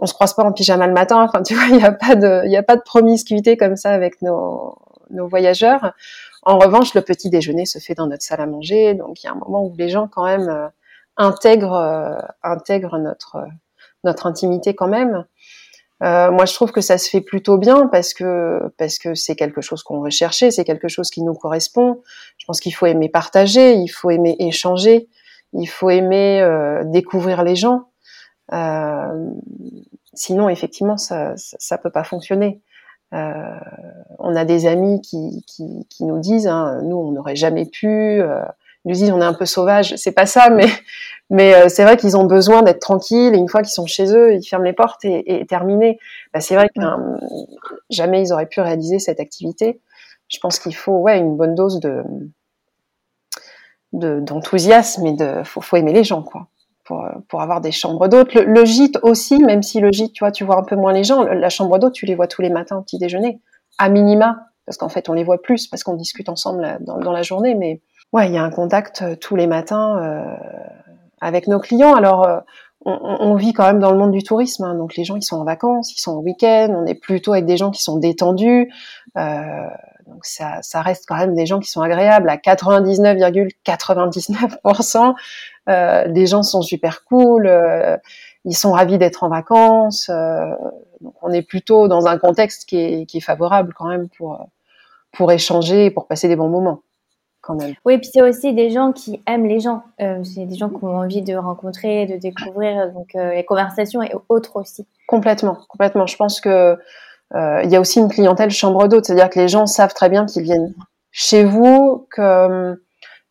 on 0.00 0.06
se 0.06 0.12
croise 0.12 0.34
pas 0.34 0.44
en 0.44 0.52
pyjama 0.52 0.86
le 0.86 0.92
matin. 0.92 1.22
Enfin, 1.22 1.42
tu 1.46 1.54
vois, 1.54 1.64
il 1.68 1.76
n'y 1.76 1.84
a 1.84 1.92
pas 1.92 2.16
de, 2.16 2.42
il 2.46 2.56
a 2.56 2.62
pas 2.62 2.76
de 2.76 2.82
promiscuité 2.82 3.56
comme 3.56 3.76
ça 3.76 3.90
avec 3.90 4.20
nos, 4.22 4.76
nos 5.10 5.26
voyageurs. 5.26 5.92
En 6.42 6.58
revanche, 6.58 6.94
le 6.94 7.00
petit 7.00 7.30
déjeuner 7.30 7.64
se 7.64 7.78
fait 7.78 7.94
dans 7.94 8.06
notre 8.06 8.22
salle 8.22 8.40
à 8.40 8.46
manger, 8.46 8.94
donc 8.94 9.22
il 9.22 9.26
y 9.26 9.30
a 9.30 9.32
un 9.32 9.36
moment 9.36 9.64
où 9.64 9.74
les 9.78 9.88
gens 9.88 10.08
quand 10.08 10.24
même 10.24 10.70
intègre 11.16 11.72
euh, 11.72 12.18
intègre 12.42 12.98
notre 12.98 13.44
notre 14.02 14.26
intimité 14.26 14.74
quand 14.74 14.88
même. 14.88 15.24
Euh, 16.02 16.30
moi, 16.30 16.44
je 16.44 16.54
trouve 16.54 16.72
que 16.72 16.80
ça 16.80 16.98
se 16.98 17.08
fait 17.08 17.20
plutôt 17.20 17.56
bien 17.56 17.86
parce 17.86 18.14
que 18.14 18.60
parce 18.78 18.98
que 18.98 19.14
c'est 19.14 19.36
quelque 19.36 19.60
chose 19.60 19.82
qu'on 19.82 20.00
recherchait, 20.00 20.50
c'est 20.50 20.64
quelque 20.64 20.88
chose 20.88 21.10
qui 21.10 21.22
nous 21.22 21.34
correspond. 21.34 22.02
Je 22.36 22.44
pense 22.46 22.60
qu'il 22.60 22.74
faut 22.74 22.86
aimer 22.86 23.08
partager, 23.08 23.74
il 23.74 23.88
faut 23.88 24.10
aimer 24.10 24.36
échanger, 24.38 25.08
il 25.52 25.66
faut 25.66 25.90
aimer 25.90 26.40
euh, 26.40 26.82
découvrir 26.84 27.44
les 27.44 27.54
gens. 27.54 27.88
Euh, 28.52 29.30
sinon, 30.14 30.48
effectivement, 30.48 30.96
ça, 30.96 31.34
ça, 31.36 31.78
peut 31.78 31.90
pas 31.90 32.04
fonctionner. 32.04 32.60
on 33.12 34.36
a 34.36 34.44
des 34.44 34.66
amis 34.66 35.00
qui, 35.00 35.44
qui, 35.46 35.86
qui 35.88 36.04
nous 36.04 36.18
disent, 36.18 36.48
hein, 36.48 36.80
nous, 36.82 36.96
on 36.96 37.12
n'aurait 37.12 37.36
jamais 37.36 37.66
pu. 37.66 38.20
Nous 38.84 38.94
disent, 38.94 39.10
on 39.10 39.20
est 39.20 39.24
un 39.24 39.34
peu 39.34 39.46
sauvage. 39.46 39.94
C'est 39.96 40.12
pas 40.12 40.26
ça, 40.26 40.50
mais 40.50 40.66
mais 41.30 41.68
c'est 41.68 41.84
vrai 41.84 41.96
qu'ils 41.96 42.16
ont 42.16 42.24
besoin 42.24 42.62
d'être 42.62 42.80
tranquilles. 42.80 43.34
Et 43.34 43.38
une 43.38 43.48
fois 43.48 43.62
qu'ils 43.62 43.72
sont 43.72 43.86
chez 43.86 44.14
eux, 44.14 44.34
ils 44.34 44.44
ferment 44.44 44.64
les 44.64 44.72
portes 44.72 45.04
et, 45.04 45.40
et. 45.40 45.46
Bah, 46.32 46.40
c'est 46.40 46.54
vrai 46.54 46.68
que 46.68 46.80
jamais 47.90 48.22
ils 48.22 48.32
auraient 48.32 48.46
pu 48.46 48.60
réaliser 48.60 48.98
cette 48.98 49.20
activité. 49.20 49.80
Je 50.28 50.38
pense 50.38 50.58
qu'il 50.58 50.74
faut 50.74 50.98
ouais 50.98 51.18
une 51.18 51.36
bonne 51.36 51.54
dose 51.54 51.80
de 51.80 52.02
d'enthousiasme 53.92 55.06
et 55.06 55.12
de 55.12 55.44
faut, 55.44 55.60
faut 55.60 55.76
aimer 55.76 55.92
les 55.92 56.02
gens 56.02 56.22
quoi 56.22 56.48
pour, 56.84 57.40
avoir 57.40 57.60
des 57.60 57.72
chambres 57.72 58.08
d'hôtes. 58.08 58.34
Le, 58.34 58.64
gîte 58.64 58.98
aussi, 59.02 59.38
même 59.38 59.62
si 59.62 59.80
le 59.80 59.90
gîte, 59.90 60.12
tu 60.12 60.22
vois, 60.22 60.32
tu 60.32 60.44
vois 60.44 60.58
un 60.58 60.62
peu 60.62 60.76
moins 60.76 60.92
les 60.92 61.04
gens, 61.04 61.22
la 61.22 61.48
chambre 61.48 61.78
d'hôte, 61.78 61.94
tu 61.94 62.06
les 62.06 62.14
vois 62.14 62.26
tous 62.26 62.42
les 62.42 62.50
matins 62.50 62.76
au 62.76 62.82
petit 62.82 62.98
déjeuner, 62.98 63.40
à 63.78 63.88
minima, 63.88 64.46
parce 64.66 64.76
qu'en 64.76 64.88
fait, 64.88 65.08
on 65.08 65.12
les 65.12 65.24
voit 65.24 65.40
plus, 65.40 65.66
parce 65.66 65.82
qu'on 65.82 65.94
discute 65.94 66.28
ensemble 66.28 66.78
dans, 66.80 66.98
dans, 66.98 67.12
la 67.12 67.22
journée, 67.22 67.54
mais 67.54 67.80
ouais, 68.14 68.28
il 68.28 68.34
y 68.34 68.38
a 68.38 68.42
un 68.42 68.50
contact 68.50 69.02
euh, 69.02 69.16
tous 69.16 69.36
les 69.36 69.46
matins 69.46 69.98
euh, 69.98 70.24
avec 71.20 71.46
nos 71.48 71.60
clients. 71.60 71.94
Alors, 71.94 72.26
euh, 72.26 72.40
on, 72.86 73.34
vit 73.34 73.52
quand 73.54 73.66
même 73.66 73.80
dans 73.80 73.90
le 73.90 73.98
monde 73.98 74.12
du 74.12 74.22
tourisme, 74.22 74.64
hein, 74.64 74.74
donc 74.74 74.96
les 74.96 75.04
gens, 75.04 75.16
ils 75.16 75.22
sont 75.22 75.36
en 75.36 75.44
vacances, 75.44 75.94
ils 75.96 76.00
sont 76.00 76.12
au 76.12 76.20
week-end, 76.20 76.68
on 76.70 76.86
est 76.86 76.94
plutôt 76.94 77.32
avec 77.32 77.44
des 77.46 77.56
gens 77.56 77.70
qui 77.70 77.82
sont 77.82 77.98
détendus. 77.98 78.70
Euh, 79.16 79.66
donc 80.06 80.26
ça, 80.26 80.58
ça, 80.60 80.82
reste 80.82 81.06
quand 81.08 81.16
même 81.16 81.34
des 81.34 81.46
gens 81.46 81.60
qui 81.60 81.70
sont 81.70 81.80
agréables 81.80 82.28
à 82.28 82.36
99,99%. 82.36 85.14
Euh, 85.70 86.04
les 86.08 86.26
gens 86.26 86.42
sont 86.42 86.60
super 86.60 87.04
cool, 87.04 87.46
euh, 87.46 87.96
ils 88.44 88.54
sont 88.54 88.72
ravis 88.72 88.98
d'être 88.98 89.24
en 89.24 89.30
vacances. 89.30 90.10
Donc 91.00 91.14
on 91.22 91.32
est 91.32 91.40
plutôt 91.40 91.88
dans 91.88 92.06
un 92.06 92.18
contexte 92.18 92.68
qui 92.68 92.76
est, 92.76 93.06
qui 93.06 93.16
est 93.18 93.22
favorable 93.22 93.72
quand 93.74 93.88
même 93.88 94.10
pour 94.10 94.46
pour 95.12 95.32
échanger 95.32 95.90
pour 95.90 96.06
passer 96.06 96.28
des 96.28 96.36
bons 96.36 96.50
moments. 96.50 96.82
Quand 97.46 97.54
même. 97.54 97.74
Oui, 97.84 97.98
puis 97.98 98.08
c'est 98.10 98.22
aussi 98.22 98.54
des 98.54 98.70
gens 98.70 98.92
qui 98.92 99.22
aiment 99.26 99.46
les 99.46 99.60
gens. 99.60 99.82
Euh, 100.00 100.24
c'est 100.24 100.46
des 100.46 100.54
gens 100.54 100.70
qui 100.70 100.82
ont 100.82 100.96
envie 100.96 101.20
de 101.20 101.34
rencontrer, 101.34 102.06
de 102.06 102.16
découvrir, 102.16 102.90
donc 102.92 103.08
les 103.14 103.44
conversations 103.44 104.02
et 104.02 104.12
autres 104.30 104.56
aussi. 104.56 104.86
Complètement, 105.06 105.58
complètement. 105.68 106.06
Je 106.06 106.16
pense 106.16 106.40
que 106.40 106.78
euh, 107.34 107.60
il 107.64 107.70
y 107.70 107.76
a 107.76 107.80
aussi 107.80 107.98
une 108.00 108.08
clientèle 108.08 108.50
chambre 108.50 108.88
d'hôte, 108.88 109.06
c'est-à-dire 109.06 109.28
que 109.28 109.40
les 109.40 109.48
gens 109.48 109.66
savent 109.66 109.92
très 109.92 110.08
bien 110.08 110.24
qu'ils 110.24 110.42
viennent 110.42 110.72
chez 111.10 111.44
vous, 111.44 112.06
que, 112.10 112.80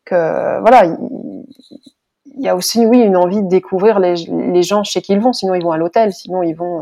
que 0.06 0.60
voilà, 0.62 0.86
il 0.86 2.42
y 2.42 2.50
a 2.50 2.56
aussi 2.56 2.86
oui 2.86 3.00
une 3.00 3.16
envie 3.16 3.42
de 3.42 3.48
découvrir 3.48 4.00
les, 4.00 4.16
les 4.26 4.64
gens 4.64 4.84
chez 4.84 5.02
qui 5.02 5.14
ils 5.14 5.20
vont. 5.20 5.34
Sinon 5.34 5.54
ils 5.56 5.64
vont 5.64 5.72
à 5.72 5.78
l'hôtel, 5.78 6.14
sinon 6.14 6.44
ils 6.44 6.56
vont 6.56 6.82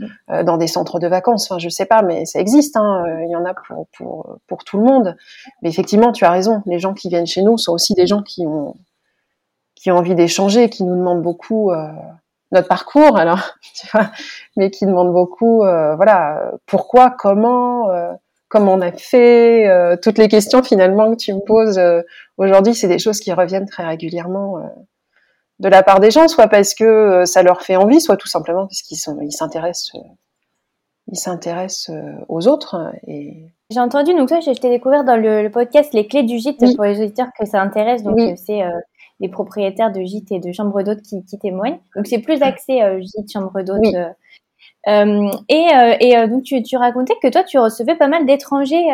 euh, 0.00 0.06
euh, 0.30 0.42
dans 0.42 0.56
des 0.56 0.66
centres 0.66 0.98
de 0.98 1.06
vacances. 1.06 1.50
Enfin, 1.50 1.58
je 1.58 1.68
sais 1.68 1.86
pas, 1.86 2.02
mais 2.02 2.24
ça 2.24 2.40
existe. 2.40 2.76
Hein. 2.76 3.04
Il 3.24 3.30
y 3.30 3.36
en 3.36 3.44
a 3.44 3.54
pour, 3.54 3.86
pour, 3.96 4.38
pour 4.46 4.64
tout 4.64 4.78
le 4.78 4.84
monde. 4.84 5.16
Mais 5.62 5.68
effectivement, 5.68 6.12
tu 6.12 6.24
as 6.24 6.30
raison. 6.30 6.62
Les 6.66 6.78
gens 6.78 6.94
qui 6.94 7.08
viennent 7.08 7.26
chez 7.26 7.42
nous 7.42 7.58
sont 7.58 7.72
aussi 7.72 7.94
des 7.94 8.06
gens 8.06 8.22
qui 8.22 8.46
ont 8.46 8.74
qui 9.74 9.90
ont 9.90 9.96
envie 9.96 10.14
d'échanger, 10.14 10.70
qui 10.70 10.84
nous 10.84 10.94
demandent 10.94 11.22
beaucoup. 11.22 11.72
Euh, 11.72 11.88
notre 12.52 12.68
parcours, 12.68 13.16
alors, 13.16 13.40
tu 13.74 13.88
vois, 13.92 14.10
mais 14.56 14.70
qui 14.70 14.86
demande 14.86 15.12
beaucoup, 15.12 15.64
euh, 15.64 15.96
voilà, 15.96 16.52
pourquoi, 16.66 17.10
comment, 17.10 17.90
euh, 17.90 18.12
comment 18.48 18.74
on 18.74 18.80
a 18.80 18.92
fait, 18.92 19.66
euh, 19.68 19.96
toutes 20.00 20.18
les 20.18 20.28
questions 20.28 20.62
finalement 20.62 21.10
que 21.10 21.16
tu 21.16 21.32
me 21.32 21.40
poses 21.40 21.80
aujourd'hui, 22.36 22.74
c'est 22.74 22.88
des 22.88 22.98
choses 22.98 23.18
qui 23.18 23.32
reviennent 23.32 23.68
très 23.68 23.84
régulièrement 23.84 24.58
de 25.62 25.68
la 25.68 25.82
part 25.82 26.00
des 26.00 26.10
gens, 26.10 26.28
soit 26.28 26.48
parce 26.48 26.74
que 26.74 27.24
ça 27.24 27.42
leur 27.42 27.62
fait 27.62 27.76
envie, 27.76 28.00
soit 28.00 28.16
tout 28.16 28.28
simplement 28.28 28.66
parce 28.66 28.82
qu'ils 28.82 28.98
sont, 28.98 29.18
ils 29.22 29.32
s'intéressent, 29.32 29.92
ils 31.06 31.18
s'intéressent 31.18 31.90
aux 32.28 32.48
autres. 32.48 32.92
Et 33.06 33.48
j'ai 33.70 33.80
entendu, 33.80 34.12
donc 34.12 34.28
toi, 34.28 34.40
je 34.40 34.50
t'ai 34.50 34.68
découvert 34.68 35.04
dans 35.04 35.16
le, 35.16 35.48
podcast 35.48 35.94
Les 35.94 36.06
clés 36.06 36.24
du 36.24 36.38
gîte 36.38 36.58
pour 36.76 36.84
les 36.84 37.00
auditeurs 37.00 37.28
que 37.38 37.46
ça 37.46 37.62
intéresse. 37.62 38.02
Donc, 38.02 38.18
c'est 38.36 38.62
les 39.22 39.28
propriétaires 39.28 39.92
de 39.92 40.02
gîtes 40.02 40.32
et 40.32 40.40
de 40.40 40.52
chambres 40.52 40.82
d'hôtes 40.82 41.00
qui, 41.02 41.38
témoignent. 41.38 41.78
Donc 41.96 42.06
c'est 42.06 42.18
plus 42.18 42.42
axé 42.42 42.82
euh, 42.82 43.00
gîte, 43.00 43.32
chambre 43.32 43.62
d'hôtes. 43.62 43.94
Euh, 43.94 44.08
euh, 44.88 45.30
et, 45.48 45.68
et 46.00 46.26
donc 46.28 46.42
tu, 46.42 46.62
tu, 46.62 46.76
racontais 46.76 47.14
que 47.22 47.28
toi 47.28 47.44
tu 47.44 47.58
recevais 47.58 47.94
pas 47.94 48.08
mal 48.08 48.26
d'étrangers 48.26 48.86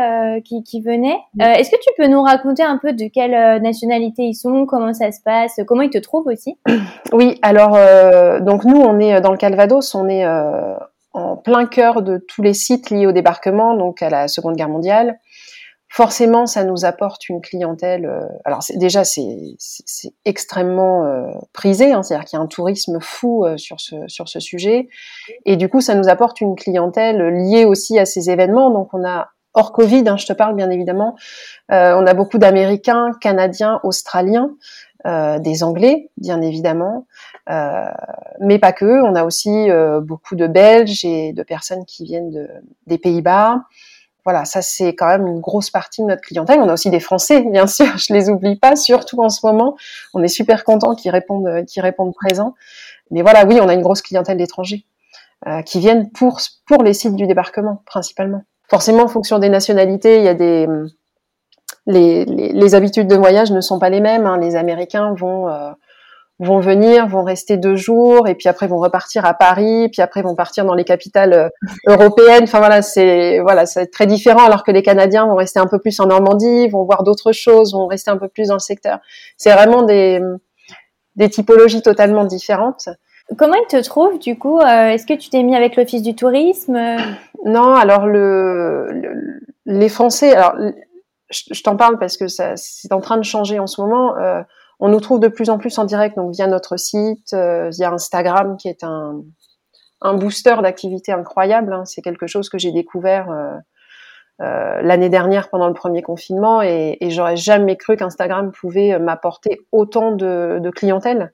qui, 0.45 0.63
qui, 0.63 0.81
venaient. 0.81 1.19
Est-ce 1.41 1.71
que 1.71 1.81
tu 1.81 1.91
peux 1.97 2.07
nous 2.09 2.23
raconter 2.23 2.63
un 2.63 2.79
peu 2.79 2.93
de 2.93 3.07
quelle 3.07 3.63
nationalité 3.63 4.23
ils 4.23 4.35
sont, 4.35 4.67
comment 4.67 4.93
ça 4.93 5.11
se 5.13 5.21
passe, 5.25 5.61
comment 5.67 5.83
ils 5.83 5.91
te 5.91 5.99
trouvent 5.99 6.27
aussi? 6.27 6.59
Oui, 7.13 7.39
alors 7.43 7.79
donc 8.43 8.65
nous 8.65 8.81
on 8.81 8.99
est 8.99 9.21
dans 9.21 9.33
le 9.33 9.39
Calvados, 9.39 9.95
on 9.95 10.09
est 10.09 10.27
en 11.15 11.37
plein 11.37 11.67
cœur 11.67 12.03
de 12.03 12.19
tous 12.19 12.43
les 12.43 12.55
sites 12.55 12.91
liés 12.91 13.07
au 13.07 13.13
débarquement, 13.13 13.75
donc 13.75 14.03
à 14.03 14.11
la 14.11 14.29
Seconde 14.29 14.57
Guerre 14.57 14.69
mondiale 14.69 15.19
forcément, 15.89 16.47
ça 16.47 16.65
nous 16.65 16.85
apporte 16.85 17.29
une 17.29 17.41
clientèle. 17.41 18.07
Euh, 18.07 18.27
alors 18.45 18.61
déjà, 18.75 19.05
c'est 19.05 19.57
extrêmement 20.25 21.05
euh, 21.05 21.33
prisé, 21.53 21.93
hein, 21.93 22.03
c'est-à-dire 22.03 22.27
qu'il 22.27 22.37
y 22.37 22.41
a 22.41 22.43
un 22.43 22.47
tourisme 22.47 22.99
fou 23.01 23.45
euh, 23.45 23.57
sur 23.57 23.81
ce 23.81 23.97
sur 24.07 24.29
ce 24.29 24.41
sujet, 24.41 24.89
et 25.45 25.57
du 25.57 25.69
coup, 25.69 25.81
ça 25.81 25.95
nous 25.95 26.09
apporte 26.09 26.41
une 26.41 26.57
clientèle 26.57 27.19
liée 27.19 27.65
aussi 27.65 27.99
à 27.99 28.05
ces 28.05 28.31
événements. 28.31 28.71
Donc, 28.71 28.93
on 28.93 29.05
a 29.05 29.29
hors 29.55 29.73
Covid, 29.73 30.05
hein, 30.07 30.17
je 30.17 30.27
te 30.27 30.33
parle 30.33 30.55
bien 30.55 30.71
évidemment, 30.71 31.17
on 31.71 32.07
a 32.07 32.15
beaucoup 32.15 32.39
d'Américains, 32.39 33.11
Canadiens, 33.21 33.81
Australiens. 33.83 34.51
des 35.05 35.63
Anglais, 35.63 36.11
bien 36.17 36.43
évidemment, 36.43 37.07
mais 38.41 38.59
pas 38.59 38.73
que. 38.73 39.03
On 39.03 39.17
a 39.17 39.25
aussi 39.25 39.69
beaucoup 40.03 40.37
de 40.37 40.47
Belges 40.47 41.05
et 41.05 41.33
de 41.33 41.43
personnes 41.43 41.85
qui 41.87 42.05
viennent 42.05 42.31
de, 42.31 42.49
des 42.87 42.99
Pays-Bas, 42.99 43.63
voilà, 44.29 44.45
ça 44.45 44.61
c'est 44.61 44.95
quand 44.95 45.07
même 45.07 45.27
une 45.27 45.41
grosse 45.41 45.71
partie 45.71 46.03
de 46.03 46.07
notre 46.07 46.21
clientèle. 46.21 46.61
On 46.61 46.69
a 46.69 46.75
aussi 46.75 46.91
des 46.91 47.01
Français, 47.01 47.41
bien 47.41 47.67
sûr, 47.79 47.97
je 47.97 48.13
les 48.13 48.29
oublie 48.29 48.57
pas, 48.57 48.77
surtout 48.77 49.23
en 49.23 49.31
ce 49.31 49.47
moment. 49.47 49.75
On 50.13 50.23
est 50.23 50.29
super 50.29 50.65
contents 50.65 50.95
qu'ils 50.95 51.11
répondent, 51.11 51.65
qu'ils 51.65 51.83
répondent 51.83 52.13
présents. 52.13 52.55
Mais 53.11 53.23
voilà, 53.23 53.47
oui, 53.47 53.59
on 53.63 53.69
a 53.71 53.73
une 53.73 53.81
grosse 53.81 54.03
clientèle 54.03 54.37
d'étrangers 54.37 54.85
euh, 55.47 55.63
qui 55.63 55.81
viennent 55.81 56.11
pour 56.11 56.41
pour 56.67 56.83
les 56.83 56.93
sites 56.93 57.17
du 57.17 57.27
débarquement 57.27 57.83
principalement. 57.87 58.43
Forcément, 58.69 59.05
en 59.05 59.09
fonction 59.09 59.39
des 59.39 59.49
nationalités, 59.49 60.19
il 60.19 60.25
y 60.25 60.29
a 60.29 60.35
des 60.35 60.69
les, 61.87 62.27
les, 62.27 62.75
habitudes 62.75 63.09
de 63.09 63.17
voyage 63.17 63.51
ne 63.51 63.63
sont 63.63 63.79
pas 63.79 63.89
les 63.89 64.03
mêmes. 64.03 64.27
Hein. 64.27 64.37
Les 64.37 64.57
Américains 64.57 65.15
vont 65.15 65.49
euh, 65.49 65.71
vont 66.41 66.61
venir, 66.61 67.09
vont 67.09 67.25
rester 67.25 67.57
deux 67.57 67.77
jours, 67.77 68.29
et 68.29 68.35
puis 68.35 68.49
après 68.49 68.69
vont 68.69 68.79
repartir 68.79 69.25
à 69.25 69.35
Paris, 69.35 69.89
puis 69.91 70.03
après 70.03 70.23
vont 70.23 70.35
partir 70.35 70.65
dans 70.65 70.75
les 70.75 70.85
capitales 70.85 71.33
euh, 71.33 71.49
européennes. 71.87 72.45
Enfin 72.45 72.59
voilà, 72.59 72.83
c'est 72.83 73.41
voilà, 73.41 73.67
c'est 73.67 73.87
très 73.87 74.07
différent. 74.07 74.45
Alors 74.45 74.63
que 74.63 74.71
les 74.71 74.83
Canadiens 74.83 75.27
vont 75.27 75.35
rester 75.35 75.59
un 75.59 75.67
peu 75.67 75.79
plus 75.79 75.99
en 76.01 76.07
Normandie, 76.07 76.69
vont 76.69 76.85
voir 76.85 77.03
d'autres 77.03 77.33
choses, 77.33 77.73
vont 77.73 77.87
rester 77.87 78.11
un 78.11 78.17
peu 78.19 78.29
plus 78.29 78.49
dans 78.49 78.55
le 78.55 78.61
secteur. 78.61 78.99
C'est 79.37 79.53
vraiment 79.53 79.83
des 79.83 80.21
des 81.17 81.29
typologies 81.29 81.83
totalement 81.83 82.25
différentes. 82.25 82.89
Comment 83.37 83.55
ils 83.55 83.67
te 83.67 83.83
trouvent 83.85 84.19
du 84.19 84.39
coup 84.39 84.61
euh, 84.61 84.91
Est-ce 84.91 85.07
que 85.07 85.15
tu 85.15 85.29
t'es 85.29 85.43
mis 85.43 85.57
avec 85.57 85.77
l'Office 85.77 86.03
du 86.03 86.15
tourisme? 86.15 86.79
Non, 87.45 87.75
alors 87.75 88.07
le, 88.07 88.89
les 89.67 89.89
Français. 89.89 90.35
Alors 90.35 90.55
je, 91.31 91.63
t'en 91.63 91.77
parle 91.77 91.99
parce 91.99 92.17
que 92.17 92.29
ça 92.29 92.57
c'est 92.57 92.93
en 92.93 93.01
train 93.01 93.19
de 93.19 93.25
changer 93.25 93.59
en 93.59 93.67
ce 93.67 93.81
moment. 93.81 94.17
Euh, 94.17 94.43
on 94.81 94.89
nous 94.89 95.01
trouve 95.01 95.21
de 95.21 95.29
plus 95.29 95.51
en 95.51 95.59
plus 95.59 95.77
en 95.79 95.85
direct, 95.85 96.17
donc 96.17 96.33
via 96.33 96.47
notre 96.47 96.77
site, 96.77 97.33
euh, 97.33 97.71
via 97.71 97.91
Instagram, 97.91 98.57
qui 98.57 98.69
est 98.69 98.85
un, 98.85 99.23
booster 100.15 100.57
d'activité 100.63 101.13
incroyable. 101.13 101.73
Hein. 101.73 101.85
C'est 101.85 102.03
quelque 102.03 102.27
chose 102.27 102.49
que 102.49 102.59
j'ai 102.59 102.71
découvert 102.71 103.31
euh, 103.31 103.55
euh, 104.41 104.81
l'année 104.83 105.09
dernière 105.09 105.51
pendant 105.51 105.67
le 105.67 105.75
premier 105.75 106.03
confinement, 106.03 106.63
et, 106.63 106.97
j'aurais 107.11 107.37
jamais 107.37 107.77
cru 107.77 107.97
qu'Instagram 107.97 108.53
pouvait 108.53 108.99
m'apporter 108.99 109.59
autant 109.73 110.13
de, 110.13 110.59
de 110.61 110.71
clientèle. 110.71 111.33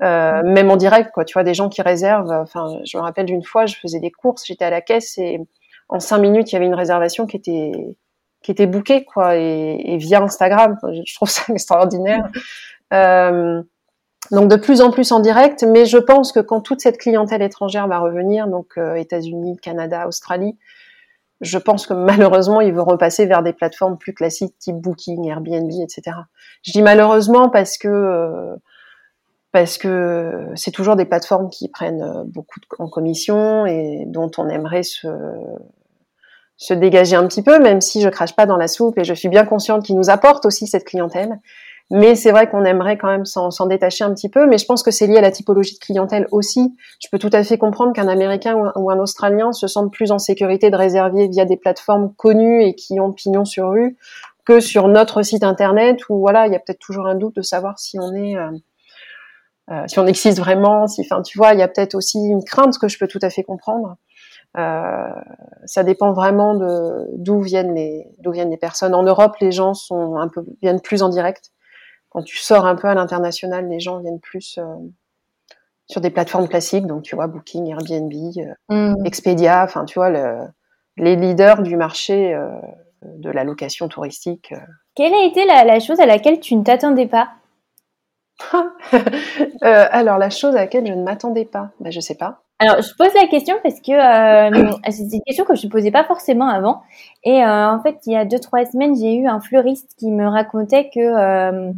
Même 0.00 0.70
en 0.70 0.76
direct, 0.76 1.10
quoi. 1.12 1.24
Tu 1.24 1.32
vois, 1.32 1.42
des 1.42 1.54
gens 1.54 1.70
qui 1.70 1.80
réservent. 1.80 2.30
Enfin, 2.30 2.66
je 2.84 2.98
me 2.98 3.02
rappelle 3.02 3.24
d'une 3.24 3.42
fois, 3.42 3.64
je 3.64 3.76
faisais 3.76 3.98
des 3.98 4.10
courses, 4.10 4.44
j'étais 4.46 4.66
à 4.66 4.70
la 4.70 4.82
caisse 4.82 5.16
et 5.16 5.40
en 5.88 6.00
cinq 6.00 6.18
minutes, 6.18 6.52
il 6.52 6.54
y 6.54 6.56
avait 6.56 6.66
une 6.66 6.74
réservation 6.74 7.26
qui 7.26 7.38
était 7.38 7.72
qui 8.46 8.52
était 8.52 8.68
booké 8.68 9.04
quoi 9.04 9.34
et, 9.34 9.96
via 9.96 10.22
Instagram. 10.22 10.78
Je 10.84 11.14
trouve 11.16 11.28
ça 11.28 11.42
extraordinaire. 11.52 12.28
Euh, 12.94 13.60
donc 14.30 14.48
de 14.48 14.54
plus 14.54 14.80
en 14.80 14.92
plus 14.92 15.10
en 15.10 15.18
direct 15.18 15.64
mais 15.64 15.84
je 15.84 15.98
pense 15.98 16.30
que 16.30 16.38
quand 16.38 16.60
toute 16.60 16.80
cette 16.80 16.98
clientèle 16.98 17.42
étrangère 17.42 17.88
va 17.88 17.98
revenir 17.98 18.46
donc 18.46 18.78
euh, 18.78 18.94
États-Unis 18.94 19.56
Canada 19.56 20.06
Australie 20.06 20.56
je 21.40 21.58
pense 21.58 21.88
que 21.88 21.94
malheureusement 21.94 22.60
ils 22.60 22.72
vont 22.72 22.84
repasser 22.84 23.26
vers 23.26 23.42
des 23.42 23.52
plateformes 23.52 23.98
plus 23.98 24.14
classiques 24.14 24.56
type 24.58 24.76
Booking 24.76 25.28
Airbnb 25.28 25.70
etc 25.82 26.16
je 26.62 26.70
dis 26.72 26.82
malheureusement 26.82 27.50
parce 27.50 27.78
que 27.78 27.88
euh, 27.88 28.56
parce 29.50 29.78
que 29.78 30.48
c'est 30.54 30.72
toujours 30.72 30.94
des 30.94 31.06
plateformes 31.06 31.50
qui 31.50 31.68
prennent 31.68 32.24
beaucoup 32.26 32.60
en 32.78 32.88
commission 32.88 33.66
et 33.66 34.04
dont 34.06 34.30
on 34.38 34.48
aimerait 34.48 34.84
se 34.84 35.08
se 36.56 36.74
dégager 36.74 37.16
un 37.16 37.26
petit 37.26 37.42
peu, 37.42 37.58
même 37.58 37.80
si 37.80 38.00
je 38.00 38.08
crache 38.08 38.34
pas 38.34 38.46
dans 38.46 38.56
la 38.56 38.68
soupe 38.68 38.98
et 38.98 39.04
je 39.04 39.14
suis 39.14 39.28
bien 39.28 39.44
consciente 39.44 39.84
qu'ils 39.84 39.96
nous 39.96 40.10
apportent 40.10 40.46
aussi 40.46 40.66
cette 40.66 40.84
clientèle. 40.84 41.38
Mais 41.90 42.16
c'est 42.16 42.32
vrai 42.32 42.48
qu'on 42.48 42.64
aimerait 42.64 42.98
quand 42.98 43.08
même 43.08 43.24
s'en 43.24 43.66
détacher 43.66 44.02
un 44.02 44.12
petit 44.12 44.28
peu. 44.28 44.46
Mais 44.48 44.58
je 44.58 44.64
pense 44.64 44.82
que 44.82 44.90
c'est 44.90 45.06
lié 45.06 45.18
à 45.18 45.20
la 45.20 45.30
typologie 45.30 45.74
de 45.74 45.78
clientèle 45.78 46.26
aussi. 46.32 46.76
Je 47.00 47.08
peux 47.12 47.18
tout 47.18 47.30
à 47.32 47.44
fait 47.44 47.58
comprendre 47.58 47.92
qu'un 47.92 48.08
Américain 48.08 48.72
ou 48.74 48.90
un 48.90 48.98
Australien 48.98 49.52
se 49.52 49.68
sente 49.68 49.92
plus 49.92 50.10
en 50.10 50.18
sécurité 50.18 50.70
de 50.70 50.76
réserver 50.76 51.28
via 51.28 51.44
des 51.44 51.56
plateformes 51.56 52.12
connues 52.14 52.64
et 52.64 52.74
qui 52.74 52.98
ont 52.98 53.12
pignon 53.12 53.44
sur 53.44 53.70
rue 53.70 53.96
que 54.44 54.60
sur 54.60 54.88
notre 54.88 55.22
site 55.22 55.44
internet 55.44 56.00
où 56.08 56.18
voilà, 56.18 56.46
il 56.46 56.52
y 56.52 56.56
a 56.56 56.58
peut-être 56.58 56.78
toujours 56.78 57.06
un 57.06 57.16
doute 57.16 57.36
de 57.36 57.42
savoir 57.42 57.78
si 57.78 57.98
on 58.00 58.14
est 58.14 58.36
euh, 58.36 58.50
euh, 59.70 59.82
si 59.88 59.98
on 59.98 60.06
existe 60.06 60.38
vraiment, 60.38 60.86
si, 60.86 61.00
enfin, 61.00 61.22
tu 61.22 61.38
vois, 61.38 61.52
il 61.52 61.58
y 61.58 61.62
a 61.62 61.68
peut-être 61.68 61.96
aussi 61.96 62.18
une 62.18 62.44
crainte 62.44 62.78
que 62.78 62.86
je 62.86 62.98
peux 62.98 63.08
tout 63.08 63.18
à 63.22 63.30
fait 63.30 63.42
comprendre. 63.42 63.96
Euh, 64.56 65.10
ça 65.66 65.82
dépend 65.82 66.12
vraiment 66.12 66.54
de 66.54 67.08
d'où 67.12 67.40
viennent 67.40 67.74
les 67.74 68.06
d'où 68.18 68.32
viennent 68.32 68.50
les 68.50 68.56
personnes. 68.56 68.94
En 68.94 69.02
Europe, 69.02 69.36
les 69.40 69.52
gens 69.52 69.74
sont 69.74 70.16
un 70.16 70.28
peu 70.28 70.44
viennent 70.62 70.80
plus 70.80 71.02
en 71.02 71.08
direct. 71.08 71.50
Quand 72.08 72.22
tu 72.22 72.38
sors 72.38 72.66
un 72.66 72.76
peu 72.76 72.88
à 72.88 72.94
l'international, 72.94 73.68
les 73.68 73.80
gens 73.80 73.98
viennent 73.98 74.20
plus 74.20 74.58
euh, 74.58 74.64
sur 75.86 76.00
des 76.00 76.10
plateformes 76.10 76.48
classiques, 76.48 76.86
donc 76.86 77.02
tu 77.02 77.14
vois 77.14 77.26
Booking, 77.26 77.68
Airbnb, 77.70 78.12
euh, 78.12 78.74
mm. 78.74 79.06
Expedia, 79.06 79.62
enfin 79.62 79.84
tu 79.84 79.98
vois 79.98 80.10
le, 80.10 80.38
les 80.96 81.16
leaders 81.16 81.62
du 81.62 81.76
marché 81.76 82.34
euh, 82.34 82.48
de 83.02 83.30
la 83.30 83.44
location 83.44 83.88
touristique. 83.88 84.54
Quelle 84.94 85.12
a 85.12 85.24
été 85.24 85.44
la, 85.44 85.64
la 85.64 85.80
chose 85.80 86.00
à 86.00 86.06
laquelle 86.06 86.40
tu 86.40 86.56
ne 86.56 86.64
t'attendais 86.64 87.06
pas? 87.06 87.28
Euh, 89.62 89.86
alors, 89.90 90.18
la 90.18 90.30
chose 90.30 90.54
à 90.54 90.60
laquelle 90.60 90.86
je 90.86 90.92
ne 90.92 91.02
m'attendais 91.02 91.46
pas, 91.46 91.70
ben, 91.80 91.90
je 91.90 91.98
sais 91.98 92.14
pas. 92.14 92.42
Alors, 92.58 92.80
je 92.80 92.94
pose 92.96 93.12
la 93.14 93.26
question 93.26 93.56
parce 93.62 93.80
que 93.80 93.92
euh, 93.92 94.72
c'est 94.90 95.14
une 95.14 95.22
question 95.26 95.44
que 95.44 95.54
je 95.54 95.66
ne 95.66 95.70
posais 95.70 95.90
pas 95.90 96.04
forcément 96.04 96.48
avant. 96.48 96.82
Et 97.22 97.42
euh, 97.42 97.70
en 97.70 97.82
fait, 97.82 97.98
il 98.06 98.12
y 98.12 98.16
a 98.16 98.24
deux, 98.24 98.38
trois 98.38 98.64
semaines, 98.64 98.96
j'ai 98.96 99.14
eu 99.14 99.26
un 99.26 99.40
fleuriste 99.40 99.94
qui 99.98 100.10
me 100.10 100.26
racontait 100.26 100.88
que 100.88 101.00
euh, 101.00 101.72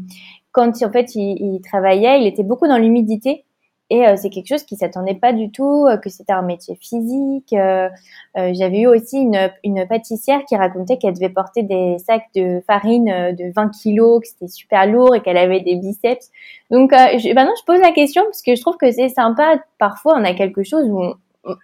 quand 0.52 0.82
en 0.82 0.90
fait, 0.92 1.14
il, 1.14 1.36
il, 1.40 1.60
travaillait, 1.62 2.20
il 2.20 2.26
était 2.26 2.44
beaucoup 2.44 2.68
dans 2.68 2.78
l'humidité 2.78 3.44
et 3.90 4.06
euh, 4.06 4.16
c'est 4.16 4.28
quelque 4.28 4.48
chose 4.48 4.64
qui 4.64 4.76
s'attendait 4.76 5.14
pas 5.14 5.32
du 5.32 5.50
tout, 5.50 5.86
euh, 5.86 5.96
que 5.96 6.10
c'était 6.10 6.32
un 6.32 6.42
métier 6.42 6.76
physique. 6.76 7.52
Euh, 7.54 7.88
j'avais 8.34 8.80
eu 8.80 8.86
aussi 8.86 9.16
une, 9.16 9.50
une 9.64 9.86
pâtissière 9.88 10.44
qui 10.46 10.56
racontait 10.56 10.98
qu'elle 10.98 11.14
devait 11.14 11.30
porter 11.30 11.62
des 11.62 11.96
sacs 11.98 12.26
de 12.34 12.60
farine 12.66 13.34
de 13.36 13.52
20 13.54 13.70
kilos, 13.70 14.20
que 14.20 14.28
c'était 14.28 14.48
super 14.48 14.86
lourd 14.86 15.14
et 15.16 15.20
qu'elle 15.20 15.38
avait 15.38 15.60
des 15.60 15.76
biceps. 15.76 16.30
Donc 16.70 16.92
je, 16.92 17.34
maintenant, 17.34 17.54
je 17.58 17.64
pose 17.64 17.80
la 17.80 17.92
question 17.92 18.22
parce 18.24 18.42
que 18.42 18.54
je 18.54 18.60
trouve 18.60 18.76
que 18.76 18.90
c'est 18.92 19.08
sympa. 19.08 19.60
Parfois, 19.78 20.16
on 20.18 20.24
a 20.24 20.34
quelque 20.34 20.62
chose 20.62 20.88
où 20.88 21.02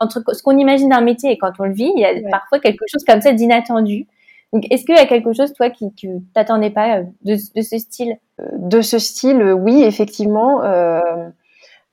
entre 0.01 0.23
ce 0.33 0.43
qu'on 0.43 0.57
imagine 0.57 0.89
d'un 0.89 1.03
métier 1.03 1.31
et 1.31 1.39
quand 1.39 1.53
on 1.59 1.65
le 1.65 1.75
vit, 1.75 1.93
il 1.95 2.01
y 2.01 2.07
a 2.07 2.15
parfois 2.31 2.59
quelque 2.59 2.85
chose 2.91 3.05
comme 3.05 3.21
ça 3.21 3.33
d'inattendu. 3.33 4.07
Donc, 4.55 4.65
est-ce 4.71 4.85
qu'il 4.85 4.95
y 4.95 4.99
a 4.99 5.07
quelque 5.07 5.33
chose, 5.33 5.53
toi, 5.53 5.69
qui 5.69 5.93
tu 5.95 6.09
t'attendais 6.33 6.71
pas 6.71 7.03
de, 7.23 7.35
de, 7.57 7.61
ce 7.61 7.77
style? 7.77 8.17
De 8.57 8.83
ce 8.83 9.01
style, 9.01 9.43
oui, 9.43 9.83
effectivement. 9.83 10.63
Euh, 10.63 11.01
euh, 11.07 11.31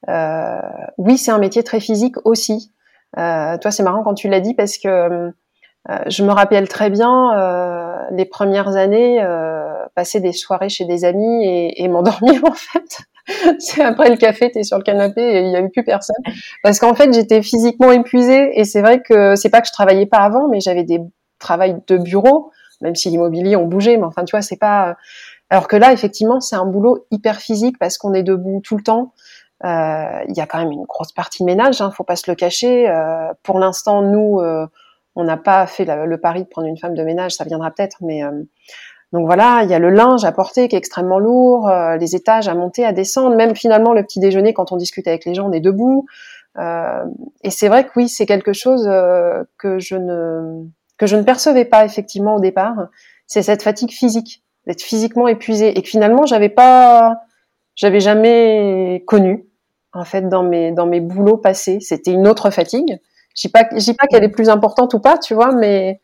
oui, 0.08 1.18
c'est 1.18 1.32
un 1.32 1.40
métier 1.40 1.64
très 1.64 1.80
physique 1.80 2.16
aussi. 2.26 2.72
Euh, 3.18 3.58
toi, 3.58 3.72
c'est 3.72 3.84
marrant 3.84 4.04
quand 4.04 4.14
tu 4.14 4.30
l'as 4.30 4.40
dit 4.40 4.54
parce 4.54 4.78
que 4.78 4.88
euh, 4.88 5.32
je 6.08 6.24
me 6.24 6.32
rappelle 6.32 6.68
très 6.68 6.90
bien 6.90 7.38
euh, 7.38 7.98
les 8.12 8.26
premières 8.26 8.76
années 8.76 9.26
passer 9.96 10.22
des 10.22 10.32
soirées 10.32 10.70
chez 10.70 10.86
des 10.86 11.04
amis 11.04 11.46
et, 11.46 11.84
et 11.84 11.88
m'endormir 11.90 12.46
en 12.50 12.54
fait. 12.54 13.00
c'est 13.60 13.84
après 13.84 14.10
le 14.10 14.16
café, 14.16 14.50
t'es 14.50 14.64
sur 14.64 14.78
le 14.78 14.84
canapé 14.84 15.22
et 15.22 15.42
il 15.42 15.50
n'y 15.50 15.56
avait 15.56 15.70
plus 15.70 15.84
personne. 15.84 16.24
Parce 16.64 16.80
qu'en 16.80 16.94
fait, 16.94 17.14
j'étais 17.14 17.42
physiquement 17.42 17.92
épuisée 17.92 18.60
et 18.60 18.64
c'est 18.64 18.82
vrai 18.82 19.02
que 19.02 19.36
c'est 19.36 19.50
pas 19.50 19.62
que 19.62 19.68
je 19.68 19.74
travaillais 19.74 20.06
pas 20.06 20.20
avant, 20.20 20.48
mais 20.48 20.62
j'avais 20.62 20.84
des 20.84 21.02
travails 21.40 21.76
de 21.88 21.98
bureau, 21.98 22.52
même 22.82 22.96
si 22.96 23.10
l'immobilier 23.10 23.56
on 23.58 23.66
bougeait, 23.66 23.98
mais 23.98 24.06
enfin 24.06 24.24
tu 24.24 24.32
vois, 24.32 24.42
c'est 24.42 24.58
pas. 24.58 24.96
Alors 25.50 25.68
que 25.68 25.76
là, 25.76 25.92
effectivement, 25.92 26.40
c'est 26.40 26.56
un 26.56 26.66
boulot 26.66 27.06
hyper 27.12 27.38
physique 27.42 27.78
parce 27.78 27.98
qu'on 27.98 28.14
est 28.14 28.24
debout 28.24 28.62
tout 28.64 28.78
le 28.78 28.84
temps. 28.84 29.14
Euh, 29.64 30.24
il 30.28 30.36
y 30.36 30.42
a 30.42 30.48
quand 30.48 30.58
même 30.58 30.72
une 30.72 30.86
grosse 30.86 31.12
partie 31.12 31.44
ménage, 31.44 31.82
hein, 31.82 31.92
faut 31.92 32.04
pas 32.04 32.16
se 32.16 32.30
le 32.30 32.36
cacher. 32.36 32.90
Euh, 32.90 33.32
pour 33.44 33.60
l'instant, 33.60 34.02
nous, 34.02 34.40
euh, 34.40 34.66
on 35.16 35.24
n'a 35.24 35.38
pas 35.38 35.68
fait 35.68 35.86
le 35.86 36.18
pari 36.18 36.44
de 36.44 36.48
prendre 36.48 36.68
une 36.68 36.78
femme 36.78 36.96
de 36.96 37.04
ménage, 37.04 37.34
ça 37.34 37.44
viendra 37.44 37.70
peut-être, 37.70 37.98
mais 38.02 38.22
donc 39.12 39.26
voilà, 39.26 39.64
il 39.64 39.70
y 39.70 39.74
a 39.74 39.80
le 39.80 39.90
linge 39.90 40.24
à 40.24 40.32
porter 40.32 40.70
qui 40.70 40.76
est 40.76 40.78
extrêmement 40.78 41.20
lourd, 41.20 41.70
les 42.00 42.16
étages 42.16 42.48
à 42.48 42.56
monter, 42.56 42.86
à 42.86 42.94
descendre, 42.94 43.36
même 43.36 43.54
finalement 43.54 43.92
le 43.92 44.04
petit 44.04 44.22
déjeuner 44.22 44.54
quand 44.54 44.72
on 44.72 44.78
discute 44.78 45.08
avec 45.08 45.26
les 45.26 45.34
gens, 45.34 45.50
on 45.50 45.52
est 45.52 45.60
debout. 45.60 46.06
et 46.58 47.50
c'est 47.50 47.68
vrai 47.68 47.84
que 47.84 47.90
oui, 47.98 48.08
c'est 48.08 48.26
quelque 48.26 48.54
chose 48.54 48.86
que 49.58 49.80
je 49.80 49.96
ne 49.96 50.64
que 50.98 51.08
je 51.08 51.18
ne 51.18 51.24
percevais 51.24 51.66
pas 51.66 51.84
effectivement 51.84 52.36
au 52.36 52.40
départ. 52.40 52.88
C'est 53.28 53.42
cette 53.42 53.64
fatigue 53.64 53.92
physique, 53.92 54.44
d'être 54.66 54.82
physiquement 54.82 55.28
épuisé, 55.28 55.78
et 55.78 55.82
que 55.82 55.90
finalement 55.90 56.26
j'avais 56.26 56.48
pas, 56.48 57.18
j'avais 57.76 58.00
jamais 58.00 59.04
connu 59.08 59.46
en 59.94 60.06
fait 60.06 60.28
dans 60.30 60.44
mes 60.44 60.72
dans 60.72 60.86
mes 60.86 61.00
boulots 61.02 61.38
passés. 61.38 61.80
C'était 61.80 62.12
une 62.12 62.28
autre 62.28 62.50
fatigue. 62.50 63.00
Je 63.36 63.48
dis 63.48 63.52
pas 63.52 63.66
je 63.72 63.84
dis 63.84 63.94
pas 63.94 64.08
qu'elle 64.08 64.24
est 64.24 64.30
plus 64.30 64.50
importante 64.50 64.94
ou 64.94 65.00
pas, 65.00 65.18
tu 65.18 65.34
vois, 65.34 65.52
mais 65.54 66.02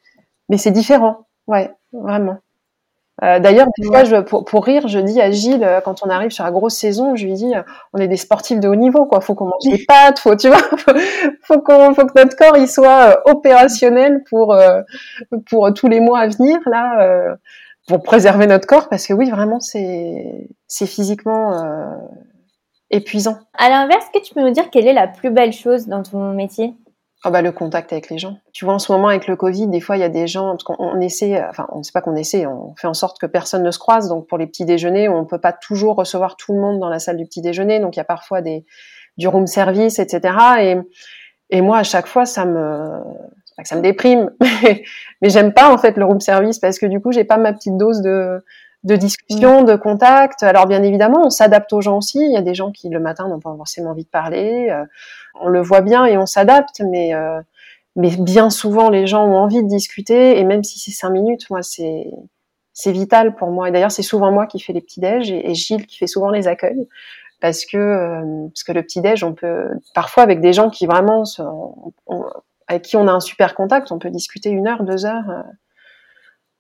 mais 0.49 0.57
c'est 0.57 0.71
différent. 0.71 1.27
Ouais, 1.47 1.71
vraiment. 1.93 2.37
Euh, 3.23 3.39
D'ailleurs, 3.39 3.67
des 3.77 3.87
fois, 3.87 4.03
je, 4.03 4.17
pour, 4.17 4.45
pour, 4.45 4.63
rire, 4.63 4.87
je 4.87 4.99
dis 4.99 5.19
à 5.19 5.31
Gilles, 5.31 5.63
euh, 5.63 5.81
quand 5.81 6.03
on 6.03 6.09
arrive 6.09 6.29
sur 6.29 6.43
la 6.43 6.51
grosse 6.51 6.75
saison, 6.75 7.15
je 7.15 7.25
lui 7.25 7.33
dis, 7.33 7.55
euh, 7.55 7.63
on 7.93 7.97
est 7.99 8.07
des 8.07 8.17
sportifs 8.17 8.59
de 8.59 8.67
haut 8.67 8.75
niveau, 8.75 9.05
quoi. 9.05 9.21
Faut 9.21 9.33
qu'on 9.33 9.45
mange 9.45 9.63
des 9.63 9.83
pâtes, 9.87 10.19
faut, 10.19 10.35
tu 10.35 10.49
vois, 10.49 10.57
faut, 10.77 10.93
faut 11.41 11.61
qu'on, 11.61 11.95
faut 11.95 12.05
que 12.05 12.11
notre 12.15 12.35
corps 12.37 12.57
il 12.57 12.67
soit 12.67 13.09
euh, 13.09 13.15
opérationnel 13.31 14.23
pour 14.29 14.55
pour 15.49 15.73
tous 15.73 15.87
les 15.87 15.99
mois 15.99 16.19
à 16.19 16.27
venir, 16.27 16.59
là, 16.67 17.35
pour 17.87 18.03
préserver 18.03 18.45
notre 18.45 18.67
corps, 18.67 18.87
parce 18.87 19.07
que 19.07 19.13
oui, 19.13 19.31
vraiment, 19.31 19.59
c'est 19.59 20.47
c'est 20.67 20.85
physiquement 20.87 21.53
épuisant. 22.91 23.37
À 23.57 23.69
l'inverse, 23.69 24.05
que 24.13 24.19
tu 24.19 24.33
peux 24.33 24.41
nous 24.41 24.51
dire 24.51 24.69
quelle 24.69 24.87
est 24.87 24.93
la 24.93 25.07
plus 25.07 25.29
belle 25.29 25.53
chose 25.53 25.87
dans 25.87 26.03
ton 26.03 26.33
métier? 26.33 26.73
Oh 27.25 27.31
bah 27.31 27.41
le 27.41 27.51
contact 27.51 27.91
avec 27.91 28.09
les 28.09 28.19
gens. 28.19 28.37
Tu 28.53 28.63
vois 28.63 28.75
en 28.75 28.79
ce 28.79 28.91
moment 28.91 29.07
avec 29.07 29.27
le 29.27 29.35
Covid, 29.35 29.67
des 29.67 29.81
fois 29.81 29.97
il 29.97 30.01
y 30.01 30.03
a 30.03 30.09
des 30.09 30.27
gens, 30.27 30.51
parce 30.51 30.63
qu'on 30.63 31.01
essaie, 31.01 31.43
enfin 31.49 31.67
on 31.71 31.79
ne 31.79 31.83
sait 31.83 31.91
pas 31.91 32.01
qu'on 32.01 32.15
essaie, 32.15 32.45
on 32.45 32.75
fait 32.75 32.87
en 32.87 32.93
sorte 32.93 33.19
que 33.19 33.25
personne 33.25 33.63
ne 33.63 33.71
se 33.71 33.79
croise. 33.79 34.07
Donc 34.07 34.27
pour 34.27 34.37
les 34.37 34.45
petits 34.45 34.65
déjeuners, 34.65 35.09
on 35.09 35.25
peut 35.25 35.41
pas 35.41 35.51
toujours 35.51 35.95
recevoir 35.95 36.37
tout 36.37 36.53
le 36.53 36.59
monde 36.59 36.79
dans 36.79 36.89
la 36.89 36.99
salle 36.99 37.17
du 37.17 37.25
petit 37.25 37.41
déjeuner. 37.41 37.79
Donc 37.79 37.95
il 37.95 37.99
y 37.99 38.01
a 38.01 38.05
parfois 38.05 38.41
des 38.41 38.65
du 39.17 39.27
room 39.27 39.47
service, 39.47 39.97
etc. 39.97 40.37
Et 40.59 40.75
et 41.49 41.61
moi 41.61 41.79
à 41.79 41.83
chaque 41.83 42.07
fois 42.07 42.25
ça 42.25 42.45
me 42.45 43.01
pas 43.57 43.63
que 43.63 43.69
ça 43.69 43.75
me 43.75 43.81
déprime, 43.81 44.29
mais 45.21 45.29
j'aime 45.29 45.51
pas 45.51 45.73
en 45.73 45.79
fait 45.79 45.97
le 45.97 46.05
room 46.05 46.19
service 46.19 46.59
parce 46.59 46.77
que 46.77 46.85
du 46.85 47.01
coup 47.01 47.11
j'ai 47.11 47.23
pas 47.23 47.37
ma 47.37 47.51
petite 47.51 47.75
dose 47.77 48.01
de 48.01 48.43
de 48.87 48.95
discussion, 48.95 49.63
de 49.63 49.75
contact. 49.75 50.43
Alors 50.43 50.65
bien 50.65 50.81
évidemment, 50.81 51.25
on 51.25 51.29
s'adapte 51.29 51.71
aux 51.73 51.81
gens 51.81 51.97
aussi. 51.97 52.19
Il 52.19 52.31
y 52.31 52.37
a 52.37 52.41
des 52.41 52.55
gens 52.55 52.71
qui 52.71 52.89
le 52.89 52.99
matin 52.99 53.27
n'ont 53.27 53.39
pas 53.39 53.53
forcément 53.55 53.91
envie 53.91 54.05
de 54.05 54.09
parler. 54.09 54.69
Euh, 54.71 54.85
on 55.41 55.49
le 55.49 55.61
voit 55.61 55.81
bien 55.81 56.05
et 56.05 56.17
on 56.17 56.25
s'adapte, 56.25 56.81
mais 56.89 57.13
euh, 57.13 57.41
mais 57.95 58.15
bien 58.17 58.49
souvent 58.49 58.89
les 58.89 59.05
gens 59.05 59.25
ont 59.25 59.37
envie 59.37 59.61
de 59.61 59.67
discuter 59.67 60.39
et 60.39 60.43
même 60.43 60.63
si 60.63 60.79
c'est 60.79 60.91
cinq 60.91 61.09
minutes, 61.09 61.49
moi 61.49 61.61
c'est 61.61 62.09
c'est 62.73 62.93
vital 62.93 63.35
pour 63.35 63.49
moi. 63.49 63.67
Et 63.67 63.71
d'ailleurs 63.71 63.91
c'est 63.91 64.03
souvent 64.03 64.31
moi 64.31 64.47
qui 64.47 64.59
fais 64.59 64.73
les 64.73 64.81
petits 64.81 65.01
déj 65.01 65.31
et, 65.31 65.53
Gilles 65.53 65.85
qui 65.85 65.97
fait 65.97 66.07
souvent 66.07 66.29
les 66.29 66.47
accueils 66.47 66.87
parce 67.41 67.65
que 67.65 67.77
euh, 67.77 68.47
parce 68.47 68.63
que 68.63 68.71
le 68.71 68.83
petit 68.83 69.01
déj, 69.01 69.23
on 69.23 69.33
peut 69.33 69.67
parfois 69.93 70.23
avec 70.23 70.39
des 70.39 70.53
gens 70.53 70.69
qui 70.69 70.85
vraiment 70.85 71.25
sont, 71.25 71.93
avec 72.67 72.83
qui 72.83 72.95
on 72.95 73.07
a 73.07 73.11
un 73.11 73.19
super 73.19 73.53
contact, 73.53 73.91
on 73.91 73.99
peut 73.99 74.11
discuter 74.11 74.49
une 74.49 74.67
heure, 74.67 74.83
deux 74.83 75.05
heures 75.05 75.43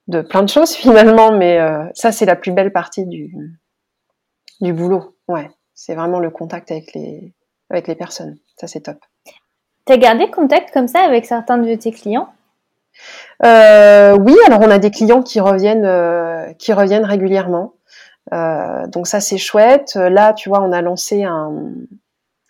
de 0.07 0.21
plein 0.21 0.43
de 0.43 0.49
choses 0.49 0.73
finalement, 0.73 1.31
mais 1.31 1.59
euh, 1.59 1.83
ça 1.93 2.11
c'est 2.11 2.25
la 2.25 2.35
plus 2.35 2.51
belle 2.51 2.71
partie 2.71 3.05
du 3.05 3.33
du 4.61 4.73
boulot. 4.73 5.15
Ouais, 5.27 5.51
c'est 5.73 5.95
vraiment 5.95 6.19
le 6.19 6.29
contact 6.29 6.71
avec 6.71 6.93
les 6.93 7.33
avec 7.69 7.87
les 7.87 7.95
personnes. 7.95 8.37
Ça 8.55 8.67
c'est 8.67 8.81
top. 8.81 8.97
T'as 9.85 9.97
gardé 9.97 10.29
contact 10.29 10.73
comme 10.73 10.87
ça 10.87 10.99
avec 11.01 11.25
certains 11.25 11.57
de 11.57 11.75
tes 11.75 11.91
clients? 11.91 12.29
Euh, 13.45 14.17
Oui, 14.17 14.35
alors 14.47 14.61
on 14.61 14.71
a 14.71 14.79
des 14.79 14.91
clients 14.91 15.21
qui 15.21 15.39
reviennent 15.39 15.85
euh, 15.85 16.53
qui 16.53 16.73
reviennent 16.73 17.05
régulièrement. 17.05 17.73
Donc 18.31 19.07
ça 19.07 19.21
c'est 19.21 19.37
chouette. 19.37 19.95
Là, 19.95 20.33
tu 20.33 20.49
vois, 20.49 20.61
on 20.61 20.73
a 20.73 20.81
lancé 20.81 21.23
un 21.23 21.53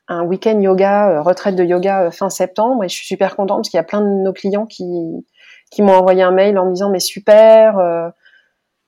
un 0.08 0.24
week-end 0.24 0.60
yoga, 0.60 1.22
retraite 1.22 1.56
de 1.56 1.64
yoga 1.64 2.10
fin 2.12 2.30
septembre, 2.30 2.84
et 2.84 2.90
je 2.90 2.96
suis 2.96 3.06
super 3.06 3.36
contente 3.36 3.58
parce 3.58 3.70
qu'il 3.70 3.78
y 3.78 3.82
a 3.82 3.84
plein 3.84 4.02
de 4.02 4.08
nos 4.08 4.34
clients 4.34 4.66
qui 4.66 5.26
qui 5.72 5.82
m'ont 5.82 5.94
envoyé 5.94 6.24
un 6.24 6.32
mail 6.32 6.58
en 6.58 6.66
me 6.66 6.74
disant 6.74 6.90
mais 6.90 7.00
super. 7.00 7.78
Euh. 7.80 8.10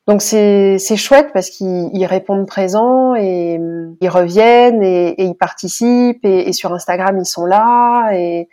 donc 0.08 0.22
c'est 0.22 0.78
c'est 0.80 0.96
chouette 0.98 1.30
parce 1.34 1.50
qu'ils 1.50 2.06
répondent 2.06 2.48
présents 2.48 3.16
et 3.16 3.60
ils 4.02 4.10
reviennent 4.10 4.84
et, 4.84 5.10
et 5.10 5.26
ils 5.26 5.38
participent 5.38 6.26
et, 6.26 6.50
et, 6.50 6.54
sur 6.54 6.74
Instagram 6.74 7.18
ils 7.20 7.26
sont 7.26 7.46
là 7.46 8.12
et 8.14 8.50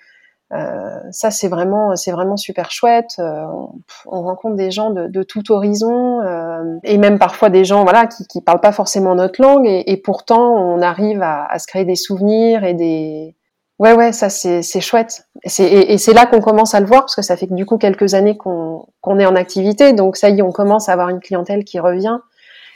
euh, 0.53 1.01
ça 1.11 1.33
c'est 1.33 1.49
vraiment 1.49 1.97
c'est 1.97 2.13
vraiment 2.13 2.37
super 2.37 2.71
chouette. 2.71 3.17
Euh, 3.19 3.45
on, 3.53 3.73
on, 4.07 4.23
rencontre 4.23 4.55
des 4.55 4.71
gens 4.71 4.91
de, 4.91 5.09
de 5.09 5.23
tout 5.25 5.51
horizon 5.51 6.21
euh, 6.21 6.79
et 6.85 6.99
même 6.99 7.19
parfois 7.19 7.51
des 7.51 7.65
gens 7.65 7.83
voilà 7.83 8.07
qui 8.07 8.27
qui 8.29 8.41
parlent 8.41 8.61
pas 8.61 8.71
forcément 8.71 9.17
notre 9.17 9.43
langue 9.43 9.67
et, 9.67 9.91
et 9.91 9.97
pourtant 9.97 10.55
on 10.55 10.81
arrive 10.83 11.21
à, 11.21 11.47
à, 11.47 11.59
se 11.59 11.67
créer 11.67 11.85
des 11.85 11.97
souvenirs 11.97 12.63
et 12.63 12.75
des 12.75 13.36
Ouais, 13.79 13.93
ouais, 13.93 14.13
ça 14.13 14.31
c'est 14.31 14.81
chouette. 14.81 15.29
Et 15.45 15.99
c'est 15.99 16.13
là 16.15 16.25
qu'on 16.27 16.41
commence 16.41 16.75
à 16.75 16.81
le 16.81 16.87
voir 16.87 17.03
parce 17.03 17.15
que 17.15 17.23
ça 17.23 17.37
fait 17.37 17.47
du 17.53 17.67
coup 17.67 17.77
quelques 17.77 18.15
années 18.15 18.37
qu'on 18.37 18.87
qu'on 19.03 19.19
est 19.19 19.27
en 19.27 19.37
activité, 19.37 19.93
donc 19.93 20.17
ça 20.17 20.31
y 20.31 20.39
est, 20.39 20.43
on 20.43 20.53
commence 20.53 20.89
à 20.89 20.93
avoir 20.93 21.11
une 21.11 21.21
clientèle 21.21 21.63
qui 21.65 21.79
revient. 21.79 22.19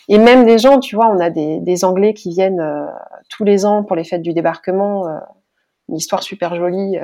et 0.09 0.19
même 0.19 0.45
des 0.45 0.59
gens, 0.59 0.79
tu 0.81 0.97
vois, 0.97 1.09
on 1.09 1.19
a 1.21 1.31
des, 1.31 1.59
des 1.61 1.85
Anglais 1.85 2.15
qui 2.15 2.31
viennent 2.31 2.63
tous 3.31 3.45
les 3.45 3.65
ans 3.65 3.83
pour 3.85 3.97
les 3.97 4.05
fêtes 4.05 4.23
du 4.23 4.35
débarquement, 4.35 5.07
une 5.89 5.97
histoire 5.97 6.23
super 6.23 6.55
jolie, 6.55 6.99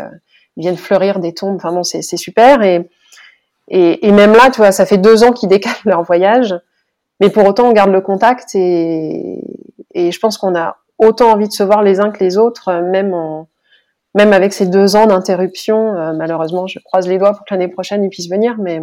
ils 0.56 0.60
viennent 0.60 0.76
fleurir 0.76 1.18
des 1.18 1.32
tombes, 1.32 1.56
enfin 1.56 1.72
bon, 1.72 1.82
c'est 1.82 2.02
super. 2.02 2.62
Et, 2.62 2.88
et, 3.68 4.06
et, 4.06 4.12
même 4.12 4.32
là, 4.32 4.50
tu 4.50 4.58
vois, 4.58 4.72
ça 4.72 4.86
fait 4.86 4.98
deux 4.98 5.24
ans 5.24 5.32
qu'ils 5.32 5.48
décalent 5.56 5.74
leur 5.86 6.02
voyage, 6.02 6.54
mais 7.20 7.30
pour 7.30 7.46
autant, 7.46 7.68
on 7.68 7.72
garde 7.72 7.90
le 7.90 8.00
contact 8.02 8.54
et, 8.54 9.42
et 9.94 10.12
je 10.12 10.20
pense 10.20 10.38
qu'on 10.38 10.54
a 10.54 10.76
autant 10.98 11.32
envie 11.32 11.48
de 11.48 11.52
se 11.52 11.62
voir 11.62 11.82
les 11.82 12.00
uns 12.00 12.10
que 12.10 12.22
les 12.22 12.36
autres, 12.38 12.72
même 12.82 13.14
en, 13.14 13.48
même 14.16 14.32
avec 14.32 14.52
ces 14.54 14.66
deux 14.66 14.96
ans 14.96 15.06
d'interruption. 15.06 15.94
Euh, 15.94 16.12
malheureusement, 16.14 16.66
je 16.66 16.80
croise 16.80 17.06
les 17.06 17.18
doigts 17.18 17.34
pour 17.34 17.44
que 17.44 17.54
l'année 17.54 17.68
prochaine 17.68 18.02
ils 18.02 18.08
puissent 18.08 18.30
venir, 18.30 18.56
mais 18.58 18.80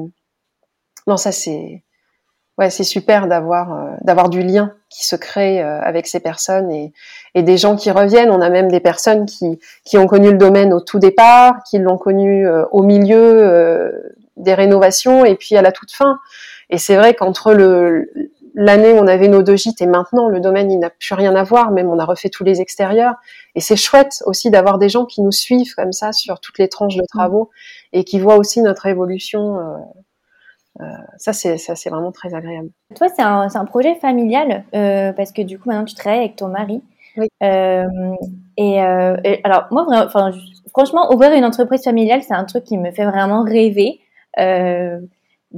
non, 1.08 1.18
ça 1.18 1.34
c'est 1.34 1.84
ouais, 2.60 2.70
c'est 2.70 2.84
super 2.84 3.28
d'avoir 3.28 3.74
euh, 3.74 4.28
du 4.30 4.44
lien 4.44 4.74
qui 4.90 5.04
se 5.06 5.16
crée 5.16 5.62
euh, 5.62 5.82
avec 5.82 6.06
ces 6.06 6.20
personnes 6.20 6.72
et, 6.72 6.94
et 7.34 7.42
des 7.42 7.58
gens 7.58 7.76
qui 7.76 7.90
reviennent. 7.90 8.30
On 8.30 8.42
a 8.42 8.50
même 8.52 8.70
des 8.70 8.80
personnes 8.80 9.26
qui 9.26 9.60
qui 9.84 9.98
ont 9.98 10.06
connu 10.06 10.32
le 10.32 10.38
domaine 10.38 10.72
au 10.72 10.80
tout 10.80 11.00
départ, 11.00 11.64
qui 11.64 11.80
l'ont 11.80 11.98
connu 11.98 12.48
au 12.72 12.84
milieu 12.84 13.92
des 14.38 14.54
rénovations 14.54 15.26
et 15.26 15.36
puis 15.36 15.58
à 15.58 15.64
la 15.64 15.72
toute 15.72 15.92
fin. 15.92 16.20
Et 16.70 16.78
c'est 16.78 16.96
vrai 16.96 17.16
qu'entre 17.16 17.54
le 17.54 18.08
l'année 18.54 18.94
où 18.94 18.98
on 18.98 19.08
avait 19.08 19.28
nos 19.28 19.42
deux 19.42 19.56
gîtes 19.56 19.82
et 19.82 19.86
maintenant 19.86 20.28
le 20.28 20.40
domaine 20.40 20.72
il 20.72 20.80
n'a 20.80 20.90
plus 20.90 21.14
rien 21.14 21.36
à 21.36 21.44
voir, 21.44 21.72
même 21.72 21.90
on 21.90 22.00
a 22.00 22.06
refait 22.06 22.30
tous 22.30 22.44
les 22.44 22.62
extérieurs 22.62 23.16
et 23.56 23.62
c'est 23.62 23.76
chouette 23.76 24.22
aussi 24.26 24.52
d'avoir 24.52 24.78
des 24.78 24.90
gens 24.90 25.06
qui 25.06 25.22
nous 25.22 25.32
suivent 25.32 25.74
comme 25.76 25.92
ça 25.92 26.12
sur 26.12 26.40
toutes 26.40 26.60
les 26.60 26.70
tranches 26.70 26.96
de 26.96 27.06
travaux 27.08 27.50
et 27.92 28.04
qui 28.04 28.20
voient 28.20 28.38
aussi 28.38 28.62
notre 28.62 28.86
évolution. 28.86 29.60
Euh, 29.60 29.78
euh, 30.82 30.86
ça 31.18 31.34
c'est 31.34 31.58
ça 31.58 31.76
c'est 31.76 31.90
vraiment 31.90 32.12
très 32.12 32.34
agréable. 32.34 32.70
Toi 32.96 33.08
c'est 33.10 33.22
un, 33.22 33.48
un 33.54 33.66
projet 33.66 33.96
familial 33.96 34.64
euh, 34.76 35.14
parce 35.14 35.32
que 35.32 35.42
du 35.42 35.60
coup 35.60 35.70
maintenant 35.70 35.86
tu 35.86 35.96
travailles 35.96 36.20
avec 36.20 36.36
ton 36.36 36.48
mari. 36.48 36.82
Oui. 37.18 37.28
Euh, 37.44 37.86
et, 38.58 38.78
et, 38.78 39.42
alors 39.44 39.68
moi 39.72 39.86
franchement 40.72 41.14
ouvrir 41.14 41.34
une 41.34 41.46
entreprise 41.46 41.84
familiale 41.84 42.24
c'est 42.24 42.34
un 42.34 42.46
truc 42.46 42.64
qui 42.64 42.78
me 42.78 42.92
fait 42.92 43.06
vraiment 43.06 43.44
rêver. 43.44 44.00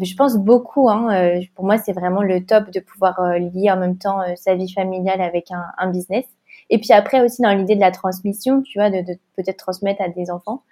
Je 0.01 0.15
pense 0.15 0.37
beaucoup. 0.37 0.89
Hein, 0.89 1.07
euh, 1.13 1.41
pour 1.55 1.65
moi, 1.65 1.77
c'est 1.77 1.93
vraiment 1.93 2.21
le 2.21 2.45
top 2.45 2.69
de 2.71 2.79
pouvoir 2.79 3.19
euh, 3.19 3.37
lier 3.37 3.71
en 3.71 3.77
même 3.77 3.97
temps 3.97 4.21
euh, 4.21 4.33
sa 4.35 4.55
vie 4.55 4.71
familiale 4.71 5.21
avec 5.21 5.49
un, 5.51 5.89
business. 5.89 6.25
Et 6.69 6.79
puis 6.79 6.91
après 6.91 7.21
aussi 7.21 7.41
dans 7.41 7.53
l'idée 7.53 7.75
de 7.75 7.79
la 7.79 7.91
transmission, 7.91 8.61
tu 8.61 8.79
vois, 8.79 8.89
de, 8.89 9.01
peut-être 9.37 9.57
transmettre 9.57 10.01
à 10.01 10.09
des 10.09 10.31
enfants. 10.31 10.63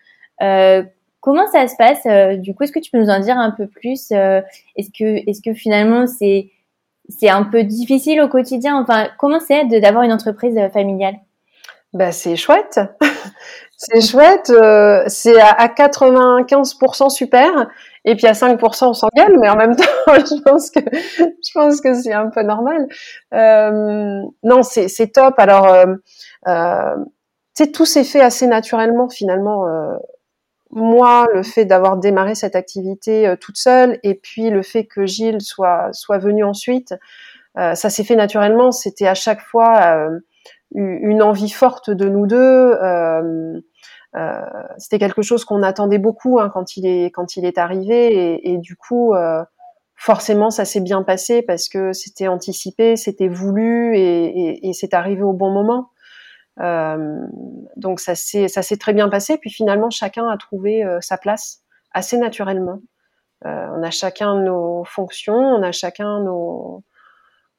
Comment 1.20 1.48
ça 1.48 1.68
se 1.68 1.76
passe 1.78 2.40
Du 2.40 2.54
coup, 2.54 2.64
est-ce 2.64 2.72
que 2.72 2.80
tu 2.80 2.92
peux 2.92 3.00
nous 3.00 3.10
en 3.10 3.20
dire 3.20 3.38
un 3.38 3.52
peu 3.52 3.68
plus 3.68 4.12
Est-ce 4.12 5.42
que, 5.42 5.54
finalement 5.54 6.06
c'est 6.08 7.30
un 7.30 7.44
peu 7.44 7.64
difficile 7.64 8.22
au 8.22 8.28
quotidien? 8.28 8.82
Enfin, 8.82 9.08
comment 9.20 9.40
c'est 9.40 9.66
d'avoir 9.66 10.04
une 10.04 10.12
entreprise 10.12 10.60
familiale? 10.74 11.16
Bah, 11.94 12.12
c'est 12.12 12.36
chouette. 12.36 12.80
c'est 13.78 14.02
chouette. 14.02 14.52
C'est 15.08 15.40
à, 15.40 15.50
à 15.50 15.68
95% 15.68 17.10
super. 17.12 17.70
Et 18.06 18.16
puis 18.16 18.28
à 18.28 18.34
5%, 18.34 18.86
on 18.86 18.94
s'engueule, 18.94 19.38
mais 19.40 19.50
en 19.50 19.56
même 19.56 19.76
temps, 19.78 19.84
je 20.08 20.42
pense 20.42 20.70
que 20.70 20.80
je 20.82 21.52
pense 21.54 21.82
que 21.82 21.94
c'est 21.94 22.14
un 22.14 22.30
peu 22.30 22.44
normal. 22.44 22.88
Euh, 23.34 24.22
non, 24.44 24.64
c'est, 24.64 24.88
c'est 24.88 25.08
top. 25.08 25.36
Alors, 25.38 25.68
euh, 25.68 25.86
euh, 26.48 26.96
tu 27.56 27.64
sais, 27.66 27.72
tout 27.72 27.86
s'est 27.86 28.04
fait 28.04 28.22
assez 28.22 28.48
naturellement 28.48 29.10
finalement. 29.10 29.68
Euh, 29.68 29.96
moi, 30.72 31.28
le 31.34 31.44
fait 31.44 31.66
d'avoir 31.66 31.98
démarré 31.98 32.36
cette 32.36 32.56
activité 32.56 33.28
euh, 33.28 33.36
toute 33.40 33.58
seule, 33.58 34.00
et 34.04 34.16
puis 34.16 34.50
le 34.50 34.64
fait 34.64 34.86
que 34.86 35.06
Gilles 35.06 35.42
soit 35.42 35.90
soit 35.94 36.18
venu 36.18 36.44
ensuite, 36.44 36.96
ça 37.56 37.76
s'est 37.76 38.04
fait 38.04 38.16
naturellement. 38.16 38.72
C'était 38.72 39.06
à 39.06 39.14
chaque 39.14 39.42
fois 39.42 40.10
une 40.74 41.22
envie 41.22 41.52
forte 41.52 41.92
de 41.92 42.10
nous 42.10 42.26
deux. 42.26 42.76
Euh, 44.16 44.42
c'était 44.78 45.00
quelque 45.00 45.24
chose 45.24 45.44
qu'on 45.44 45.64
attendait 45.64 45.98
beaucoup 45.98 46.40
hein, 46.40 46.50
quand 46.54 46.78
il 46.78 46.86
est 46.86 47.10
quand 47.10 47.36
il 47.36 47.46
est 47.46 47.58
arrivé 47.58 48.14
et, 48.14 48.54
et 48.54 48.58
du 48.60 48.76
coup 48.76 49.16
euh, 49.16 49.44
forcément 49.96 50.52
ça 50.52 50.66
s'est 50.66 50.82
bien 50.82 51.02
passé 51.02 51.42
parce 51.42 51.68
que 51.68 51.94
c'était 51.94 52.28
anticipé, 52.28 52.96
c'était 52.96 53.28
voulu 53.28 53.98
et, 53.98 54.26
et, 54.26 54.70
et 54.70 54.74
c'est 54.74 54.94
arrivé 54.94 55.24
au 55.24 55.34
bon 55.34 55.50
moment. 55.52 55.90
Euh, 56.62 57.26
donc 57.76 58.00
ça 58.00 58.14
s'est 58.14 58.48
ça 58.48 58.62
s'est 58.62 58.78
très 58.78 58.94
bien 58.94 59.10
passé. 59.10 59.38
Puis 59.38 59.50
finalement 59.50 59.90
chacun 59.90 60.28
a 60.30 60.38
trouvé 60.38 60.84
euh, 60.84 61.00
sa 61.02 61.18
place 61.18 61.62
assez 61.92 62.18
naturellement. 62.18 62.80
Euh, 63.46 63.68
on 63.76 63.82
a 63.84 63.90
chacun 63.92 64.42
nos 64.42 64.84
fonctions, 64.86 65.34
on 65.34 65.64
a 65.64 65.72
chacun 65.72 66.22
nos 66.24 66.84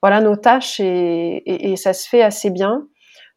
voilà 0.03 0.21
nos 0.21 0.37
tâches 0.37 0.79
et, 0.81 1.73
et 1.73 1.77
ça 1.77 1.93
se 1.93 2.09
fait 2.09 2.23
assez 2.23 2.51
bien. 2.51 2.87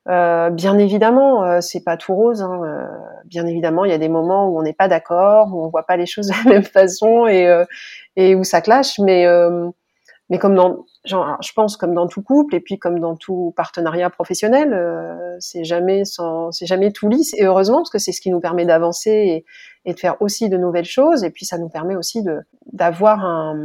Euh, 0.10 0.50
bien 0.50 0.78
évidemment, 0.78 1.44
euh, 1.44 1.60
c'est 1.62 1.84
pas 1.84 1.98
tout 1.98 2.16
rose. 2.16 2.42
Hein, 2.42 2.62
euh, 2.64 2.86
bien 3.26 3.46
évidemment, 3.46 3.84
il 3.84 3.92
y 3.92 3.94
a 3.94 3.98
des 3.98 4.10
moments 4.10 4.48
où 4.48 4.58
on 4.58 4.64
n'est 4.64 4.74
pas 4.74 4.88
d'accord, 4.88 5.54
où 5.54 5.64
on 5.64 5.70
voit 5.70 5.86
pas 5.86 5.98
les 5.98 6.06
choses 6.06 6.28
de 6.46 6.46
la 6.46 6.56
même 6.56 6.64
façon 6.64 7.28
et, 7.28 7.48
euh, 7.48 7.66
et 8.16 8.36
où 8.36 8.44
ça 8.44 8.62
clash. 8.62 9.00
Mais 9.00 9.26
mais 10.30 10.40
comme 10.40 10.56
dans, 10.56 10.84
genre, 11.06 11.38
je 11.42 11.54
pense 11.54 11.78
comme 11.78 11.94
dans 11.94 12.08
tout 12.08 12.22
couple 12.22 12.54
et 12.56 12.60
puis 12.60 12.78
comme 12.78 13.00
dans 13.00 13.16
tout 13.16 13.54
partenariat 13.56 14.10
professionnel, 14.10 14.78
c'est 15.40 15.64
jamais 15.64 16.04
sans, 16.04 16.52
c'est 16.52 16.66
jamais 16.66 16.92
tout 16.92 17.08
lisse. 17.08 17.34
Et 17.36 17.46
heureusement 17.46 17.78
parce 17.78 17.90
que 17.90 17.98
c'est 17.98 18.12
ce 18.12 18.20
qui 18.20 18.30
nous 18.30 18.42
permet 18.42 18.66
d'avancer 18.66 19.10
et, 19.10 19.46
et, 19.86 19.94
de 19.94 20.00
faire 20.00 20.22
aussi 20.22 20.50
de 20.50 20.58
nouvelles 20.58 20.84
choses. 20.84 21.24
Et 21.24 21.30
puis 21.30 21.46
ça 21.46 21.58
nous 21.58 21.70
permet 21.70 21.96
aussi 21.96 22.24
de 22.24 22.40
d'avoir 22.74 23.24
un, 23.24 23.58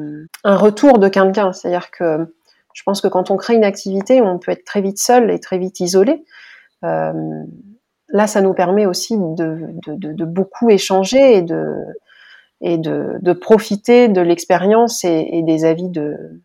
un 0.44 0.56
retour 0.56 1.00
de 1.00 1.08
quelqu'un. 1.08 1.52
C'est-à-dire 1.52 1.90
que 1.90 2.32
je 2.74 2.82
pense 2.84 3.00
que 3.00 3.08
quand 3.08 3.30
on 3.30 3.36
crée 3.36 3.54
une 3.54 3.64
activité, 3.64 4.20
on 4.20 4.38
peut 4.38 4.52
être 4.52 4.64
très 4.64 4.80
vite 4.80 4.98
seul 4.98 5.30
et 5.30 5.38
très 5.38 5.58
vite 5.58 5.80
isolé. 5.80 6.24
Euh, 6.84 7.12
là, 8.08 8.26
ça 8.26 8.40
nous 8.40 8.54
permet 8.54 8.86
aussi 8.86 9.16
de, 9.18 9.68
de, 9.86 10.12
de, 10.12 10.24
beaucoup 10.24 10.70
échanger 10.70 11.36
et 11.36 11.42
de, 11.42 11.66
et 12.60 12.78
de, 12.78 13.18
de 13.20 13.32
profiter 13.32 14.08
de 14.08 14.20
l'expérience 14.20 15.04
et, 15.04 15.28
et, 15.32 15.42
des 15.42 15.64
avis 15.64 15.88
de, 15.88 16.42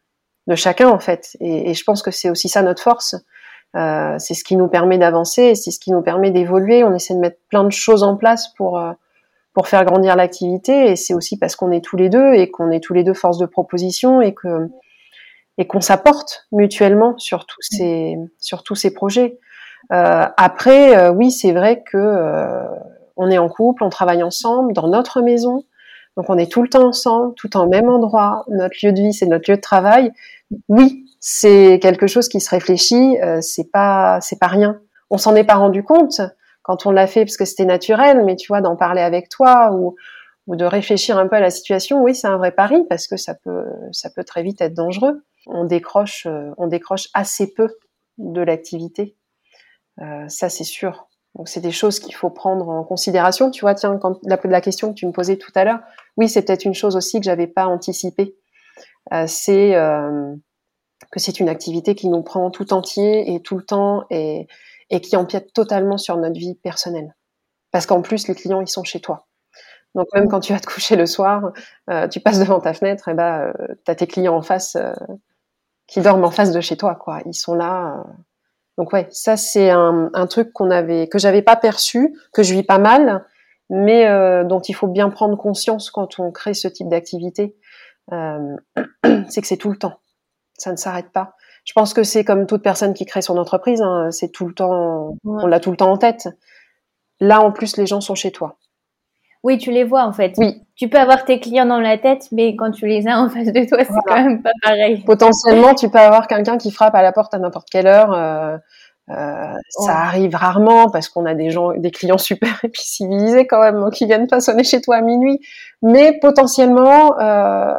de 0.47 0.55
chacun 0.55 0.89
en 0.89 0.99
fait. 0.99 1.35
Et, 1.39 1.71
et 1.71 1.73
je 1.73 1.83
pense 1.83 2.01
que 2.01 2.11
c'est 2.11 2.29
aussi 2.29 2.49
ça 2.49 2.61
notre 2.61 2.81
force. 2.81 3.15
Euh, 3.75 4.15
c'est 4.17 4.33
ce 4.33 4.43
qui 4.43 4.55
nous 4.55 4.67
permet 4.67 4.97
d'avancer, 4.97 5.55
c'est 5.55 5.71
ce 5.71 5.79
qui 5.79 5.91
nous 5.91 6.01
permet 6.01 6.31
d'évoluer. 6.31 6.83
On 6.83 6.93
essaie 6.95 7.13
de 7.13 7.19
mettre 7.19 7.39
plein 7.49 7.63
de 7.63 7.71
choses 7.71 8.03
en 8.03 8.15
place 8.15 8.53
pour 8.55 8.79
euh, 8.79 8.93
pour 9.53 9.67
faire 9.67 9.85
grandir 9.85 10.15
l'activité. 10.15 10.91
Et 10.91 10.95
c'est 10.95 11.13
aussi 11.13 11.37
parce 11.37 11.55
qu'on 11.55 11.71
est 11.71 11.83
tous 11.83 11.97
les 11.97 12.09
deux 12.09 12.33
et 12.33 12.49
qu'on 12.49 12.71
est 12.71 12.79
tous 12.79 12.93
les 12.93 13.03
deux 13.03 13.13
force 13.13 13.37
de 13.39 13.45
proposition 13.45 14.21
et 14.21 14.33
que 14.33 14.69
et 15.57 15.65
qu'on 15.65 15.81
s'apporte 15.81 16.47
mutuellement 16.51 17.17
sur 17.17 17.45
tous 17.45 17.61
ces 17.61 18.15
sur 18.39 18.63
tous 18.63 18.75
ces 18.75 18.93
projets. 18.93 19.39
Euh, 19.91 20.25
après, 20.37 20.97
euh, 20.97 21.11
oui, 21.11 21.31
c'est 21.31 21.51
vrai 21.51 21.83
que 21.83 21.97
euh, 21.97 22.65
on 23.15 23.29
est 23.29 23.37
en 23.37 23.49
couple, 23.49 23.83
on 23.83 23.89
travaille 23.89 24.23
ensemble 24.23 24.73
dans 24.73 24.87
notre 24.87 25.21
maison, 25.21 25.63
donc 26.17 26.29
on 26.29 26.37
est 26.37 26.51
tout 26.51 26.61
le 26.61 26.69
temps 26.69 26.87
ensemble, 26.87 27.33
tout 27.35 27.55
en 27.57 27.67
même 27.67 27.89
endroit. 27.89 28.43
Notre 28.49 28.75
lieu 28.83 28.91
de 28.91 29.01
vie, 29.01 29.13
c'est 29.13 29.27
notre 29.27 29.49
lieu 29.49 29.57
de 29.57 29.61
travail. 29.61 30.11
Oui, 30.67 31.05
c'est 31.19 31.79
quelque 31.81 32.07
chose 32.07 32.27
qui 32.27 32.39
se 32.41 32.49
réfléchit. 32.49 33.19
Euh, 33.21 33.39
c'est 33.41 33.71
pas 33.71 34.19
c'est 34.21 34.39
pas 34.39 34.47
rien. 34.47 34.79
On 35.09 35.17
s'en 35.17 35.35
est 35.35 35.43
pas 35.43 35.55
rendu 35.55 35.83
compte 35.83 36.21
quand 36.63 36.85
on 36.85 36.91
l'a 36.91 37.07
fait 37.07 37.23
parce 37.23 37.37
que 37.37 37.45
c'était 37.45 37.65
naturel, 37.65 38.23
mais 38.25 38.35
tu 38.35 38.47
vois, 38.47 38.61
d'en 38.61 38.75
parler 38.75 39.01
avec 39.01 39.29
toi 39.29 39.71
ou 39.73 39.95
ou 40.47 40.55
de 40.55 40.65
réfléchir 40.65 41.17
un 41.17 41.27
peu 41.27 41.35
à 41.35 41.41
la 41.41 41.49
situation, 41.49 42.01
oui, 42.01 42.15
c'est 42.15 42.27
un 42.27 42.37
vrai 42.37 42.51
pari 42.51 42.83
parce 42.89 43.07
que 43.07 43.17
ça 43.17 43.35
peut 43.35 43.65
ça 43.91 44.09
peut 44.09 44.23
très 44.23 44.43
vite 44.43 44.61
être 44.61 44.73
dangereux 44.73 45.23
on 45.49 45.65
décroche, 45.65 46.25
euh, 46.25 46.51
on 46.57 46.67
décroche 46.67 47.09
assez 47.13 47.53
peu 47.53 47.69
de 48.17 48.41
l'activité. 48.41 49.15
Euh, 50.01 50.27
ça, 50.27 50.49
c'est 50.49 50.63
sûr. 50.63 51.07
Donc, 51.35 51.49
c'est 51.49 51.61
des 51.61 51.71
choses 51.71 51.99
qu'il 51.99 52.15
faut 52.15 52.29
prendre 52.29 52.69
en 52.69 52.83
considération. 52.83 53.51
Tu 53.51 53.61
vois, 53.61 53.75
tiens, 53.75 53.97
quand 53.97 54.19
la, 54.23 54.39
la 54.43 54.61
question 54.61 54.89
que 54.89 54.95
tu 54.95 55.05
me 55.05 55.11
posais 55.11 55.37
tout 55.37 55.51
à 55.55 55.63
l'heure, 55.63 55.79
oui, 56.17 56.29
c'est 56.29 56.41
peut-être 56.41 56.65
une 56.65 56.73
chose 56.73 56.95
aussi 56.95 57.19
que 57.19 57.25
j'avais 57.25 57.47
pas 57.47 57.67
anticipée. 57.67 58.35
Euh, 59.13 59.25
c'est 59.27 59.75
euh, 59.75 60.35
que 61.11 61.19
c'est 61.19 61.39
une 61.39 61.49
activité 61.49 61.95
qui 61.95 62.09
nous 62.09 62.23
prend 62.23 62.49
tout 62.51 62.73
entier 62.73 63.33
et 63.33 63.41
tout 63.41 63.55
le 63.57 63.63
temps 63.63 64.05
et, 64.09 64.47
et 64.89 65.01
qui 65.01 65.15
empiète 65.15 65.53
totalement 65.53 65.97
sur 65.97 66.17
notre 66.17 66.39
vie 66.39 66.55
personnelle. 66.55 67.15
Parce 67.71 67.85
qu'en 67.85 68.01
plus, 68.01 68.27
les 68.27 68.35
clients, 68.35 68.61
ils 68.61 68.67
sont 68.67 68.83
chez 68.83 68.99
toi. 68.99 69.27
Donc 69.95 70.07
même 70.13 70.27
quand 70.27 70.39
tu 70.39 70.53
vas 70.53 70.59
te 70.59 70.67
coucher 70.67 70.95
le 70.95 71.05
soir, 71.05 71.51
euh, 71.89 72.07
tu 72.07 72.19
passes 72.19 72.39
devant 72.39 72.59
ta 72.59 72.73
fenêtre, 72.73 73.07
et 73.09 73.13
ben, 73.13 73.51
euh, 73.59 73.75
tu 73.83 73.91
as 73.91 73.95
tes 73.95 74.07
clients 74.07 74.35
en 74.35 74.41
face 74.41 74.75
euh, 74.75 74.93
qui 75.87 76.01
dorment 76.01 76.25
en 76.25 76.31
face 76.31 76.51
de 76.51 76.61
chez 76.61 76.77
toi, 76.77 76.95
quoi. 76.95 77.21
Ils 77.25 77.33
sont 77.33 77.55
là. 77.55 77.97
Euh. 77.97 78.11
Donc 78.77 78.93
ouais, 78.93 79.07
ça 79.09 79.37
c'est 79.37 79.71
un, 79.71 80.11
un, 80.13 80.27
truc 80.27 80.53
qu'on 80.53 80.69
avait, 80.69 81.07
que 81.07 81.17
j'avais 81.17 81.41
pas 81.41 81.55
perçu, 81.55 82.15
que 82.31 82.43
je 82.43 82.53
vis 82.53 82.63
pas 82.63 82.77
mal, 82.77 83.25
mais 83.69 84.07
euh, 84.07 84.43
dont 84.43 84.59
il 84.59 84.73
faut 84.73 84.87
bien 84.87 85.09
prendre 85.09 85.35
conscience 85.35 85.89
quand 85.89 86.19
on 86.19 86.31
crée 86.31 86.53
ce 86.53 86.67
type 86.67 86.87
d'activité. 86.87 87.55
Euh, 88.11 88.55
c'est 89.29 89.41
que 89.41 89.47
c'est 89.47 89.57
tout 89.57 89.71
le 89.71 89.77
temps. 89.77 89.99
Ça 90.57 90.71
ne 90.71 90.77
s'arrête 90.77 91.11
pas. 91.11 91.35
Je 91.65 91.73
pense 91.73 91.93
que 91.93 92.03
c'est 92.03 92.23
comme 92.23 92.45
toute 92.45 92.63
personne 92.63 92.93
qui 92.93 93.05
crée 93.05 93.21
son 93.21 93.37
entreprise, 93.37 93.81
hein, 93.81 94.09
c'est 94.11 94.29
tout 94.29 94.47
le 94.47 94.53
temps, 94.53 95.17
on 95.25 95.47
l'a 95.47 95.59
tout 95.59 95.71
le 95.71 95.77
temps 95.77 95.91
en 95.91 95.97
tête. 95.97 96.29
Là, 97.19 97.41
en 97.41 97.51
plus, 97.51 97.77
les 97.77 97.85
gens 97.85 97.99
sont 97.99 98.15
chez 98.15 98.31
toi. 98.31 98.57
Oui, 99.47 99.57
tu 99.57 99.71
les 99.71 99.85
vois 99.85 100.03
en 100.03 100.11
fait. 100.11 100.33
Oui. 100.39 100.61
Tu 100.75 100.89
peux 100.89 100.97
avoir 100.97 101.23
tes 101.23 101.39
clients 101.39 101.65
dans 101.65 101.79
la 101.79 101.97
tête, 101.97 102.27
mais 102.33 102.57
quand 102.57 102.69
tu 102.71 102.85
les 102.85 103.07
as 103.07 103.17
en 103.17 103.29
face 103.29 103.47
de 103.47 103.65
toi, 103.65 103.77
c'est 103.85 103.93
quand 104.05 104.21
même 104.21 104.41
pas 104.41 104.51
pareil. 104.61 105.01
Potentiellement, 105.05 105.73
tu 105.73 105.87
peux 105.87 105.99
avoir 105.99 106.27
quelqu'un 106.27 106.57
qui 106.57 106.69
frappe 106.69 106.93
à 106.95 107.01
la 107.01 107.13
porte 107.13 107.33
à 107.33 107.39
n'importe 107.39 107.69
quelle 107.69 107.87
heure. 107.87 108.11
Euh, 108.11 108.57
euh, 109.09 109.53
ça 109.69 109.93
arrive 109.93 110.35
rarement 110.35 110.89
parce 110.89 111.07
qu'on 111.07 111.25
a 111.25 111.33
des 111.33 111.49
gens, 111.49 111.71
des 111.71 111.91
clients 111.91 112.17
super 112.17 112.59
et 112.65 112.67
puis 112.67 112.81
civilisés 112.83 113.47
quand 113.47 113.61
même, 113.61 113.89
qui 113.89 114.05
viennent 114.05 114.27
pas 114.27 114.41
sonner 114.41 114.65
chez 114.65 114.81
toi 114.81 114.97
à 114.97 115.01
minuit. 115.01 115.39
Mais 115.81 116.19
potentiellement, 116.19 117.17
euh, 117.21 117.73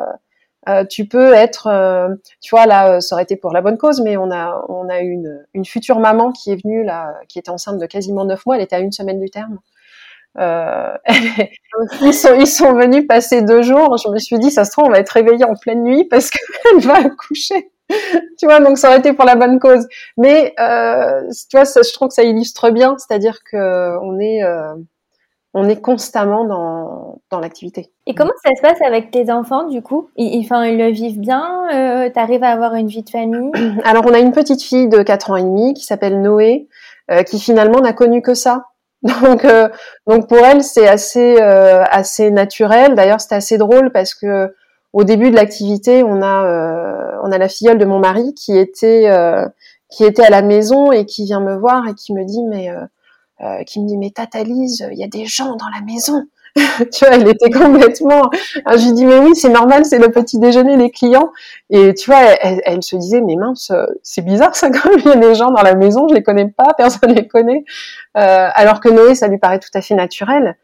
euh, 0.71 0.87
tu 0.87 1.07
peux 1.07 1.35
être, 1.35 1.66
euh, 1.66 2.09
tu 2.41 2.49
vois 2.57 2.64
là, 2.64 3.03
ça 3.03 3.14
aurait 3.14 3.25
été 3.25 3.37
pour 3.37 3.53
la 3.53 3.61
bonne 3.61 3.77
cause, 3.77 4.01
mais 4.01 4.16
on 4.16 4.31
a 4.31 4.64
on 4.71 4.89
a 4.89 5.01
une 5.01 5.45
une 5.53 5.66
future 5.66 6.01
maman 6.01 6.33
qui 6.33 6.51
est 6.51 6.62
venue 6.62 6.83
là, 6.83 7.14
qui 7.29 7.39
était 7.39 7.51
enceinte 7.51 7.79
de 7.79 7.85
quasiment 7.85 8.25
neuf 8.25 8.47
mois, 8.47 8.57
elle 8.57 8.62
était 8.62 8.77
à 8.77 8.81
une 8.81 8.93
semaine 8.93 9.21
du 9.21 9.29
terme. 9.29 9.59
Euh, 10.39 10.97
ils, 12.01 12.14
sont, 12.14 12.34
ils 12.39 12.47
sont 12.47 12.74
venus 12.74 13.07
passer 13.07 13.43
deux 13.43 13.62
jours. 13.62 13.97
Je 13.97 14.09
me 14.11 14.18
suis 14.18 14.39
dit, 14.39 14.51
ça 14.51 14.64
se 14.64 14.70
trouve, 14.70 14.84
on 14.86 14.91
va 14.91 15.01
être 15.01 15.11
réveillé 15.11 15.45
en 15.45 15.55
pleine 15.55 15.82
nuit 15.82 16.05
parce 16.05 16.30
qu'elle 16.30 16.80
va 16.80 16.99
accoucher. 16.99 17.70
tu 18.39 18.47
vois, 18.47 18.61
donc 18.61 18.78
ça 18.78 18.89
aurait 18.89 18.99
été 18.99 19.12
pour 19.12 19.24
la 19.24 19.36
bonne 19.36 19.59
cause. 19.59 19.86
Mais 20.16 20.55
euh, 20.61 21.22
tu 21.51 21.57
vois, 21.57 21.64
ça, 21.64 21.80
je 21.82 21.93
trouve 21.93 22.09
que 22.09 22.14
ça 22.14 22.22
illustre 22.22 22.70
bien, 22.70 22.97
c'est-à-dire 22.99 23.39
que 23.51 23.99
on 24.03 24.18
est 24.20 24.43
euh, 24.43 24.74
on 25.55 25.66
est 25.68 25.80
constamment 25.80 26.45
dans, 26.45 27.20
dans 27.30 27.41
l'activité. 27.41 27.91
Et 28.07 28.14
comment 28.14 28.34
ça 28.45 28.51
se 28.55 28.61
passe 28.61 28.82
avec 28.82 29.11
tes 29.11 29.32
enfants 29.32 29.66
du 29.66 29.82
coup? 29.82 30.11
Ils, 30.16 30.41
enfin, 30.45 30.66
ils 30.66 30.78
le 30.78 30.89
vivent 30.89 31.18
bien 31.18 31.64
euh, 31.72 32.11
Tu 32.11 32.18
arrives 32.18 32.45
à 32.45 32.51
avoir 32.51 32.74
une 32.74 32.86
vie 32.86 33.03
de 33.03 33.11
famille? 33.11 33.51
Alors 33.84 34.05
on 34.07 34.12
a 34.12 34.18
une 34.18 34.32
petite 34.32 34.62
fille 34.62 34.89
de 34.89 35.03
4 35.03 35.30
ans 35.30 35.36
et 35.36 35.43
demi 35.43 35.72
qui 35.72 35.84
s'appelle 35.84 36.20
Noé, 36.20 36.68
qui 37.26 37.41
finalement 37.41 37.80
n'a 37.80 37.95
connu 37.95 38.20
que 38.20 38.34
ça. 38.34 38.66
Donc, 39.03 39.44
euh, 39.44 39.68
donc 40.07 40.28
pour 40.28 40.38
elle, 40.38 40.62
c'est 40.62 40.88
assez 40.88 41.40
euh, 41.40 41.84
assez 41.90 42.30
naturel. 42.30 42.94
D'ailleurs, 42.94 43.20
c'était 43.20 43.36
assez 43.36 43.59
drôle 43.59 43.92
parce 43.92 44.14
que 44.14 44.53
au 44.92 45.05
début 45.05 45.30
de 45.30 45.36
l'activité, 45.36 46.03
on 46.03 46.20
a 46.22 46.46
euh, 46.46 47.20
on 47.22 47.30
a 47.30 47.38
la 47.38 47.49
filleule 47.49 47.78
de 47.78 47.84
mon 47.84 48.01
mari 48.01 48.34
qui 48.34 48.57
était 48.57 49.09
qui 49.88 50.05
était 50.05 50.24
à 50.24 50.30
la 50.30 50.42
maison 50.42 50.92
et 50.92 51.07
qui 51.07 51.24
vient 51.24 51.40
me 51.40 51.57
voir 51.57 51.86
et 51.88 51.94
qui 51.94 52.12
me 52.12 52.24
dit 52.24 52.42
mais 52.44 52.70
qui 53.66 53.80
me 53.80 53.86
dit 53.86 53.96
mais 53.96 54.11
tata 54.11 54.42
Lise, 54.42 54.88
il 54.90 54.99
y 54.99 55.05
a 55.05 55.09
des 55.09 55.26
gens 55.26 55.55
dans 55.57 55.68
la 55.72 55.80
maison. 55.84 56.26
tu 56.57 57.05
vois, 57.05 57.14
elle 57.14 57.28
était 57.28 57.51
complètement. 57.51 58.30
je 58.66 58.84
lui 58.86 58.92
dis 58.92 59.05
mais 59.05 59.18
oui, 59.18 59.34
c'est 59.34 59.49
normal, 59.49 59.84
c'est 59.84 59.99
le 59.99 60.11
petit 60.11 60.38
déjeuner 60.38 60.76
des 60.76 60.90
clients. 60.90 61.30
Et 61.70 61.94
tu 61.94 62.11
vois, 62.11 62.20
elle, 62.40 62.82
se 62.82 62.96
disait 62.96 63.20
mais 63.20 63.36
mince, 63.36 63.72
c'est 64.03 64.22
bizarre 64.22 64.57
ça 64.57 64.70
quand 64.70 64.90
il 64.96 65.05
y 65.05 65.09
a 65.09 65.16
des 65.16 65.34
gens 65.34 65.51
dans 65.51 65.62
la 65.62 65.74
maison, 65.74 66.09
je 66.09 66.14
les 66.14 66.22
connais 66.22 66.49
pas, 66.49 66.74
personne 66.76 67.12
les 67.12 67.26
connaît. 67.26 67.64
Euh, 68.16 68.49
alors 68.55 68.80
que 68.80 68.88
Noé, 68.88 69.14
ça 69.14 69.28
lui 69.28 69.38
paraît 69.38 69.61
tout 69.61 69.70
à 69.74 69.80
fait 69.80 69.94
naturel, 69.94 70.57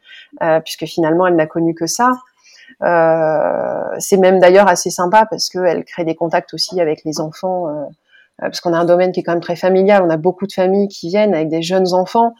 euh, 0.43 0.59
puisque 0.59 0.85
finalement 0.85 1.27
elle 1.27 1.35
n'a 1.35 1.47
connu 1.47 1.73
que 1.73 1.87
ça. 1.87 2.11
Euh, 2.83 3.95
c'est 3.99 4.17
même 4.17 4.39
d'ailleurs 4.39 4.67
assez 4.67 4.89
sympa 4.89 5.25
parce 5.29 5.49
qu'elle 5.49 5.85
crée 5.85 6.03
des 6.03 6.15
contacts 6.15 6.53
aussi 6.53 6.79
avec 6.81 7.03
les 7.05 7.19
enfants. 7.19 7.67
parce 8.39 8.59
qu'on 8.59 8.73
a 8.73 8.77
un 8.77 8.85
domaine 8.85 9.11
qui 9.13 9.21
est 9.21 9.23
quand 9.23 9.31
même 9.33 9.41
très 9.41 9.55
familial, 9.55 10.03
on 10.03 10.09
a 10.09 10.17
beaucoup 10.17 10.45
de 10.45 10.51
familles 10.51 10.89
qui 10.89 11.07
viennent 11.07 11.33
avec 11.33 11.47
des 11.47 11.61
jeunes 11.61 11.93
enfants 11.93 12.33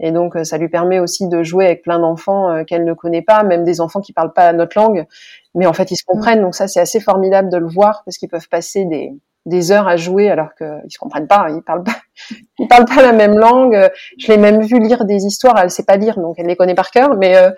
et 0.00 0.12
donc, 0.12 0.34
euh, 0.34 0.44
ça 0.44 0.58
lui 0.58 0.68
permet 0.68 0.98
aussi 0.98 1.28
de 1.28 1.42
jouer 1.42 1.66
avec 1.66 1.82
plein 1.82 1.98
d'enfants 1.98 2.50
euh, 2.50 2.64
qu'elle 2.64 2.84
ne 2.84 2.94
connaît 2.94 3.22
pas, 3.22 3.42
même 3.42 3.64
des 3.64 3.80
enfants 3.80 4.00
qui 4.00 4.12
parlent 4.12 4.32
pas 4.32 4.52
notre 4.52 4.78
langue. 4.78 5.06
Mais 5.54 5.66
en 5.66 5.72
fait, 5.72 5.90
ils 5.90 5.96
se 5.96 6.04
mm. 6.04 6.12
comprennent. 6.12 6.40
Donc 6.40 6.54
ça, 6.54 6.68
c'est 6.68 6.80
assez 6.80 7.00
formidable 7.00 7.50
de 7.50 7.58
le 7.58 7.68
voir 7.68 8.02
parce 8.04 8.16
qu'ils 8.16 8.28
peuvent 8.28 8.48
passer 8.48 8.86
des, 8.86 9.12
des 9.46 9.72
heures 9.72 9.88
à 9.88 9.96
jouer 9.96 10.30
alors 10.30 10.54
qu'ils 10.56 10.90
se 10.90 10.98
comprennent 10.98 11.26
pas. 11.26 11.48
Ils 11.50 11.62
parlent 11.62 11.84
pas, 11.84 11.96
ils 12.58 12.68
parlent 12.68 12.86
pas 12.86 13.02
la 13.02 13.12
même 13.12 13.38
langue. 13.38 13.90
Je 14.18 14.28
l'ai 14.28 14.38
même 14.38 14.62
vu 14.62 14.78
lire 14.78 15.04
des 15.04 15.26
histoires. 15.26 15.58
Elle 15.58 15.70
sait 15.70 15.84
pas 15.84 15.96
lire, 15.96 16.18
donc 16.18 16.36
elle 16.38 16.46
les 16.46 16.56
connaît 16.56 16.74
par 16.74 16.90
cœur. 16.90 17.14
Mais 17.16 17.36
euh, 17.36 17.50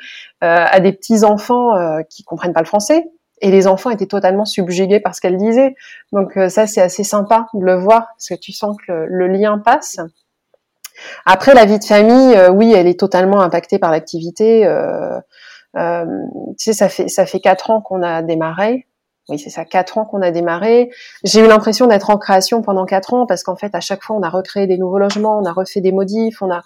euh 0.43 0.67
à 0.73 0.81
des 0.81 0.93
petits 0.93 1.25
enfants 1.25 1.77
euh, 1.77 2.03
qui 2.09 2.25
comprennent 2.25 2.53
pas 2.53 2.61
le 2.61 2.67
français. 2.67 3.05
Et 3.41 3.51
les 3.51 3.67
enfants 3.67 3.91
étaient 3.91 4.07
totalement 4.07 4.45
subjugués 4.45 5.01
par 5.01 5.17
ce 5.17 5.21
qu'elle 5.21 5.37
disait. 5.37 5.75
Donc 6.13 6.39
ça, 6.49 6.69
c'est 6.69 6.81
assez 6.81 7.03
sympa 7.03 7.49
de 7.55 7.65
le 7.65 7.75
voir 7.75 8.07
parce 8.17 8.29
que 8.29 8.35
tu 8.35 8.53
sens 8.53 8.77
que 8.87 8.93
le 9.09 9.27
lien 9.27 9.59
passe. 9.59 9.99
Après, 11.27 11.55
la 11.55 11.65
vie 11.65 11.79
de 11.79 11.85
famille, 11.85 12.37
euh, 12.37 12.51
oui, 12.51 12.73
elle 12.73 12.87
est 12.87 12.99
totalement 12.99 13.41
impactée 13.41 13.79
par 13.79 13.91
l'activité. 13.91 14.67
Euh, 14.67 15.19
euh, 15.77 16.05
tu 16.59 16.65
sais, 16.65 16.73
ça 16.73 16.89
fait 16.89 17.09
ça 17.09 17.27
fait 17.27 17.41
quatre 17.41 17.71
ans 17.71 17.81
qu'on 17.81 18.03
a 18.03 18.23
démarré. 18.23 18.87
Oui, 19.29 19.39
c'est 19.39 19.51
ça, 19.51 19.65
quatre 19.65 19.99
ans 19.99 20.05
qu'on 20.05 20.21
a 20.21 20.31
démarré. 20.33 20.91
J'ai 21.23 21.41
eu 21.41 21.47
l'impression 21.47 21.87
d'être 21.87 22.11
en 22.11 22.19
création 22.19 22.61
pendant 22.61 22.87
quatre 22.87 23.15
ans 23.15 23.25
parce 23.27 23.45
qu'en 23.45 23.55
fait, 23.57 23.75
à 23.75 23.81
chaque 23.81 24.03
fois, 24.03 24.17
on 24.17 24.23
a 24.23 24.29
recréé 24.29 24.67
des 24.67 24.79
nouveaux 24.79 24.99
logements, 24.99 25.39
on 25.39 25.45
a 25.45 25.53
refait 25.53 25.81
des 25.81 25.93
modifs, 25.93 26.43
on 26.43 26.51
a. 26.51 26.63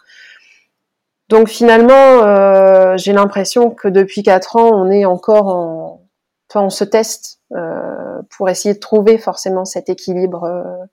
Donc 1.28 1.48
finalement, 1.48 1.92
euh, 1.92 2.96
j'ai 2.96 3.12
l'impression 3.12 3.70
que 3.70 3.88
depuis 3.88 4.22
quatre 4.22 4.56
ans, 4.56 4.70
on 4.72 4.90
est 4.90 5.04
encore 5.04 5.48
en, 5.48 6.02
enfin, 6.50 6.64
on 6.64 6.70
se 6.70 6.84
teste 6.84 7.40
euh, 7.52 8.22
pour 8.30 8.48
essayer 8.48 8.74
de 8.74 8.80
trouver 8.80 9.18
forcément 9.18 9.64
cet 9.64 9.88
équilibre 9.90 10.44
euh, 10.44 10.86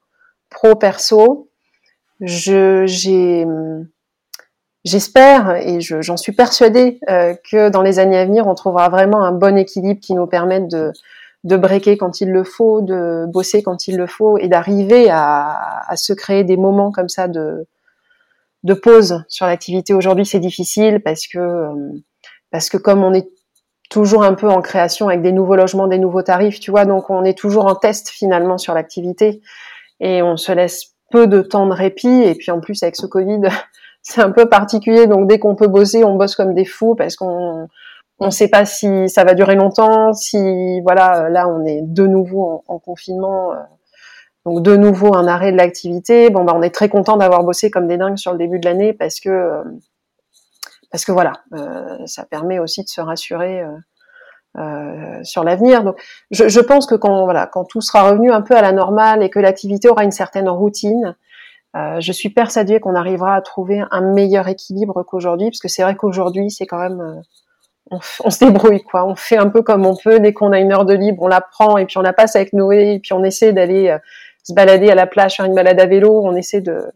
pro 0.49 0.75
perso 0.75 1.49
je 2.23 2.85
j'ai 2.85 3.45
J'espère 4.85 5.55
et 5.55 5.79
j'en 5.79 6.17
suis 6.17 6.33
persuadée 6.33 6.99
euh, 7.09 7.35
que 7.49 7.69
dans 7.69 7.81
les 7.81 7.99
années 7.99 8.17
à 8.17 8.25
venir, 8.25 8.47
on 8.47 8.53
trouvera 8.55 8.89
vraiment 8.89 9.23
un 9.23 9.31
bon 9.31 9.57
équilibre 9.57 10.01
qui 10.01 10.13
nous 10.13 10.27
permette 10.27 10.67
de, 10.67 10.91
de 11.45 11.55
breaker 11.55 11.95
quand 11.95 12.19
il 12.19 12.31
le 12.31 12.43
faut, 12.43 12.81
de 12.81 13.25
bosser 13.27 13.63
quand 13.63 13.87
il 13.87 13.95
le 13.95 14.07
faut 14.07 14.37
et 14.37 14.49
d'arriver 14.49 15.09
à, 15.09 15.83
à, 15.87 15.95
se 15.95 16.11
créer 16.11 16.43
des 16.43 16.57
moments 16.57 16.91
comme 16.91 17.07
ça 17.07 17.29
de, 17.29 17.65
de 18.63 18.73
pause 18.73 19.23
sur 19.29 19.45
l'activité. 19.45 19.93
Aujourd'hui, 19.93 20.25
c'est 20.25 20.41
difficile 20.41 21.01
parce 21.01 21.27
que 21.27 21.39
euh, 21.39 21.91
parce 22.51 22.69
que 22.69 22.75
comme 22.75 23.03
on 23.03 23.13
est 23.13 23.29
toujours 23.89 24.23
un 24.23 24.33
peu 24.33 24.49
en 24.49 24.61
création 24.61 25.07
avec 25.07 25.21
des 25.21 25.31
nouveaux 25.31 25.55
logements, 25.55 25.87
des 25.87 25.97
nouveaux 25.97 26.23
tarifs, 26.23 26.59
tu 26.59 26.71
vois, 26.71 26.83
donc 26.83 27.09
on 27.09 27.23
est 27.23 27.37
toujours 27.37 27.67
en 27.67 27.75
test 27.75 28.09
finalement 28.09 28.57
sur 28.57 28.73
l'activité 28.73 29.41
et 30.01 30.21
on 30.21 30.35
se 30.35 30.51
laisse 30.51 30.92
peu 31.13 31.27
de 31.27 31.41
temps 31.41 31.67
de 31.67 31.73
répit. 31.73 32.23
Et 32.23 32.33
puis 32.33 32.51
en 32.51 32.59
plus 32.59 32.81
avec 32.83 32.95
ce 32.95 33.05
Covid, 33.05 33.41
c'est 34.01 34.21
un 34.21 34.31
peu 34.31 34.49
particulier. 34.49 35.07
Donc 35.07 35.27
dès 35.29 35.39
qu'on 35.39 35.55
peut 35.55 35.67
bosser, 35.67 36.03
on 36.03 36.15
bosse 36.15 36.35
comme 36.35 36.53
des 36.53 36.65
fous 36.65 36.95
parce 36.95 37.15
qu'on 37.15 37.69
on 38.19 38.25
ne 38.25 38.31
sait 38.31 38.47
pas 38.47 38.65
si 38.65 39.07
ça 39.07 39.23
va 39.23 39.35
durer 39.35 39.55
longtemps. 39.55 40.13
Si 40.13 40.81
voilà, 40.81 41.29
là 41.29 41.47
on 41.47 41.63
est 41.65 41.81
de 41.81 42.07
nouveau 42.07 42.63
en, 42.67 42.79
confinement. 42.79 43.53
Euh, 43.53 43.57
donc 44.45 44.61
de 44.61 44.75
nouveau 44.75 45.15
un 45.15 45.27
arrêt 45.27 45.51
de 45.51 45.57
l'activité. 45.57 46.29
Bon 46.29 46.43
bah 46.43 46.53
on 46.55 46.63
est 46.63 46.73
très 46.73 46.89
content 46.89 47.15
d'avoir 47.15 47.43
bossé 47.43 47.71
comme 47.71 47.87
des 47.87 47.97
dingues 47.97 48.17
sur 48.17 48.31
le 48.33 48.39
début 48.39 48.59
de 48.59 48.65
l'année 48.65 48.91
parce 48.91 49.19
que 49.19 49.29
euh, 49.29 49.63
parce 50.91 51.05
que 51.05 51.11
voilà, 51.11 51.33
euh, 51.53 52.05
ça 52.05 52.25
permet 52.25 52.59
aussi 52.59 52.83
de 52.83 52.89
se 52.89 53.01
rassurer 53.01 53.63
sur 55.23 55.43
l'avenir. 55.43 55.83
Donc, 55.83 55.99
je, 56.31 56.47
je, 56.47 56.59
pense 56.59 56.85
que 56.85 56.95
quand 56.95 57.23
voilà, 57.23 57.47
quand 57.47 57.65
tout 57.65 57.81
sera 57.81 58.09
revenu 58.09 58.31
un 58.31 58.41
peu 58.41 58.55
à 58.55 58.61
la 58.61 58.71
normale 58.71 59.23
et 59.23 59.29
que 59.29 59.39
l'activité 59.39 59.89
aura 59.89 60.03
une 60.03 60.11
certaine 60.11 60.47
routine, 60.47 61.15
euh, 61.75 61.99
je 61.99 62.11
suis 62.11 62.29
persuadée 62.29 62.79
qu'on 62.79 62.95
arrivera 62.95 63.35
à 63.35 63.41
trouver 63.41 63.83
un 63.89 64.01
meilleur 64.01 64.47
équilibre 64.47 65.03
qu'aujourd'hui, 65.03 65.49
parce 65.49 65.59
que 65.59 65.67
c'est 65.67 65.81
vrai 65.81 65.95
qu'aujourd'hui, 65.95 66.51
c'est 66.51 66.67
quand 66.67 66.77
même 66.77 67.01
euh, 67.01 67.97
on, 68.23 68.29
se 68.29 68.45
débrouille 68.45 68.83
quoi. 68.83 69.05
On 69.05 69.15
fait 69.15 69.37
un 69.37 69.49
peu 69.49 69.63
comme 69.63 69.85
on 69.85 69.95
peut. 69.95 70.19
Dès 70.19 70.33
qu'on 70.33 70.51
a 70.51 70.59
une 70.59 70.71
heure 70.71 70.85
de 70.85 70.93
libre, 70.93 71.23
on 71.23 71.27
la 71.27 71.41
prend 71.41 71.77
et 71.77 71.85
puis 71.85 71.97
on 71.97 72.01
la 72.01 72.13
passe 72.13 72.35
avec 72.35 72.53
Noé 72.53 72.93
et 72.93 72.99
puis 72.99 73.13
on 73.13 73.23
essaie 73.23 73.53
d'aller 73.53 73.89
euh, 73.89 73.97
se 74.43 74.53
balader 74.53 74.91
à 74.91 74.95
la 74.95 75.07
plage, 75.07 75.37
faire 75.37 75.45
une 75.45 75.55
balade 75.55 75.79
à 75.79 75.87
vélo. 75.87 76.21
On 76.23 76.35
essaie 76.35 76.61
de, 76.61 76.91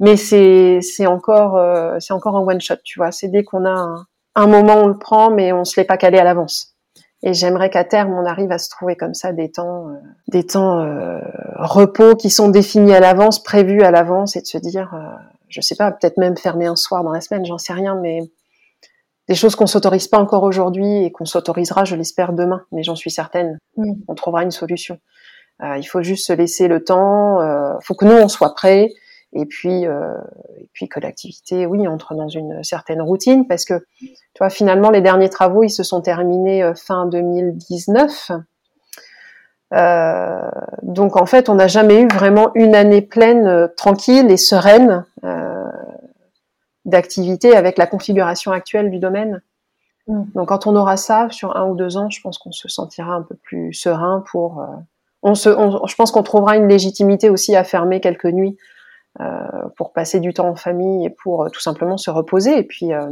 mais 0.00 0.16
c'est 0.16 0.80
c'est 0.80 1.06
encore 1.06 1.60
c'est 2.00 2.12
encore 2.14 2.36
un 2.36 2.40
one 2.40 2.60
shot, 2.60 2.76
tu 2.84 2.98
vois. 2.98 3.12
C'est 3.12 3.28
dès 3.28 3.44
qu'on 3.44 3.64
a 3.64 3.70
un, 3.70 4.06
un 4.36 4.46
moment 4.46 4.76
on 4.76 4.86
le 4.86 4.98
prend, 4.98 5.30
mais 5.30 5.52
on 5.52 5.64
se 5.64 5.78
l'est 5.78 5.86
pas 5.86 5.96
calé 5.98 6.18
à 6.18 6.24
l'avance. 6.24 6.77
Et 7.22 7.34
j'aimerais 7.34 7.68
qu'à 7.70 7.84
terme, 7.84 8.14
on 8.14 8.24
arrive 8.24 8.52
à 8.52 8.58
se 8.58 8.70
trouver 8.70 8.94
comme 8.94 9.14
ça 9.14 9.32
des 9.32 9.50
temps, 9.50 9.88
euh, 9.88 9.94
des 10.28 10.46
temps 10.46 10.80
euh, 10.80 11.18
repos 11.56 12.14
qui 12.14 12.30
sont 12.30 12.48
définis 12.48 12.94
à 12.94 13.00
l'avance, 13.00 13.42
prévus 13.42 13.82
à 13.82 13.90
l'avance, 13.90 14.36
et 14.36 14.40
de 14.40 14.46
se 14.46 14.58
dire, 14.58 14.94
euh, 14.94 15.16
je 15.48 15.60
sais 15.60 15.74
pas, 15.74 15.90
peut-être 15.90 16.16
même 16.16 16.36
fermer 16.36 16.66
un 16.66 16.76
soir 16.76 17.02
dans 17.02 17.12
la 17.12 17.20
semaine, 17.20 17.44
j'en 17.44 17.58
sais 17.58 17.72
rien, 17.72 17.96
mais 17.96 18.20
des 19.28 19.34
choses 19.34 19.56
qu'on 19.56 19.66
s'autorise 19.66 20.06
pas 20.06 20.18
encore 20.18 20.44
aujourd'hui 20.44 21.04
et 21.04 21.10
qu'on 21.10 21.24
s'autorisera, 21.24 21.84
je 21.84 21.96
l'espère, 21.96 22.32
demain. 22.32 22.62
Mais 22.70 22.82
j'en 22.84 22.94
suis 22.94 23.10
certaine, 23.10 23.58
mm. 23.76 23.94
on 24.06 24.14
trouvera 24.14 24.44
une 24.44 24.52
solution. 24.52 24.98
Euh, 25.62 25.76
il 25.76 25.84
faut 25.84 26.02
juste 26.02 26.28
se 26.28 26.32
laisser 26.32 26.68
le 26.68 26.84
temps. 26.84 27.42
Il 27.42 27.84
faut 27.84 27.94
que 27.94 28.04
nous 28.04 28.16
on 28.16 28.28
soit 28.28 28.54
prêts 28.54 28.90
et 29.32 29.46
puis 29.46 29.86
euh, 29.86 30.14
et 30.58 30.68
puis 30.72 30.88
que 30.88 31.00
l'activité 31.00 31.66
oui 31.66 31.86
entre 31.86 32.14
dans 32.14 32.28
une 32.28 32.62
certaine 32.64 33.02
routine 33.02 33.46
parce 33.46 33.64
que 33.64 33.86
tu 34.00 34.38
vois 34.38 34.50
finalement 34.50 34.90
les 34.90 35.00
derniers 35.00 35.28
travaux 35.28 35.62
ils 35.62 35.70
se 35.70 35.82
sont 35.82 36.00
terminés 36.00 36.62
euh, 36.62 36.74
fin 36.74 37.06
2019 37.06 38.32
euh, 39.74 40.50
donc 40.82 41.16
en 41.20 41.26
fait 41.26 41.48
on 41.50 41.56
n'a 41.56 41.68
jamais 41.68 42.00
eu 42.00 42.08
vraiment 42.08 42.50
une 42.54 42.74
année 42.74 43.02
pleine 43.02 43.46
euh, 43.46 43.68
tranquille 43.76 44.30
et 44.30 44.38
sereine 44.38 45.04
d'activité 46.86 47.54
avec 47.54 47.76
la 47.76 47.86
configuration 47.86 48.50
actuelle 48.52 48.90
du 48.90 48.98
domaine 48.98 49.42
mm. 50.06 50.22
donc 50.34 50.48
quand 50.48 50.66
on 50.66 50.74
aura 50.74 50.96
ça 50.96 51.28
sur 51.30 51.54
un 51.54 51.68
ou 51.68 51.74
deux 51.74 51.98
ans 51.98 52.08
je 52.08 52.22
pense 52.22 52.38
qu'on 52.38 52.52
se 52.52 52.68
sentira 52.68 53.12
un 53.12 53.22
peu 53.22 53.34
plus 53.34 53.74
serein 53.74 54.24
pour 54.30 54.66
on 55.22 55.34
se 55.34 55.50
on, 55.50 55.86
je 55.86 55.94
pense 55.96 56.12
qu'on 56.12 56.22
trouvera 56.22 56.56
une 56.56 56.68
légitimité 56.68 57.28
aussi 57.28 57.54
à 57.54 57.62
fermer 57.62 58.00
quelques 58.00 58.24
nuits 58.24 58.56
pour 59.76 59.92
passer 59.92 60.20
du 60.20 60.32
temps 60.32 60.48
en 60.48 60.56
famille 60.56 61.06
et 61.06 61.10
pour 61.10 61.44
euh, 61.44 61.48
tout 61.48 61.60
simplement 61.60 61.96
se 61.96 62.10
reposer. 62.10 62.58
Et 62.58 62.62
puis, 62.62 62.92
euh, 62.92 63.08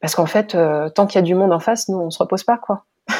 parce 0.00 0.14
qu'en 0.14 0.26
fait, 0.26 0.56
tant 0.94 1.06
qu'il 1.06 1.16
y 1.16 1.22
a 1.22 1.22
du 1.22 1.34
monde 1.34 1.52
en 1.52 1.60
face, 1.60 1.88
nous, 1.88 1.98
on 1.98 2.10
se 2.10 2.18
repose 2.18 2.44
pas, 2.44 2.58
quoi. 2.58 2.84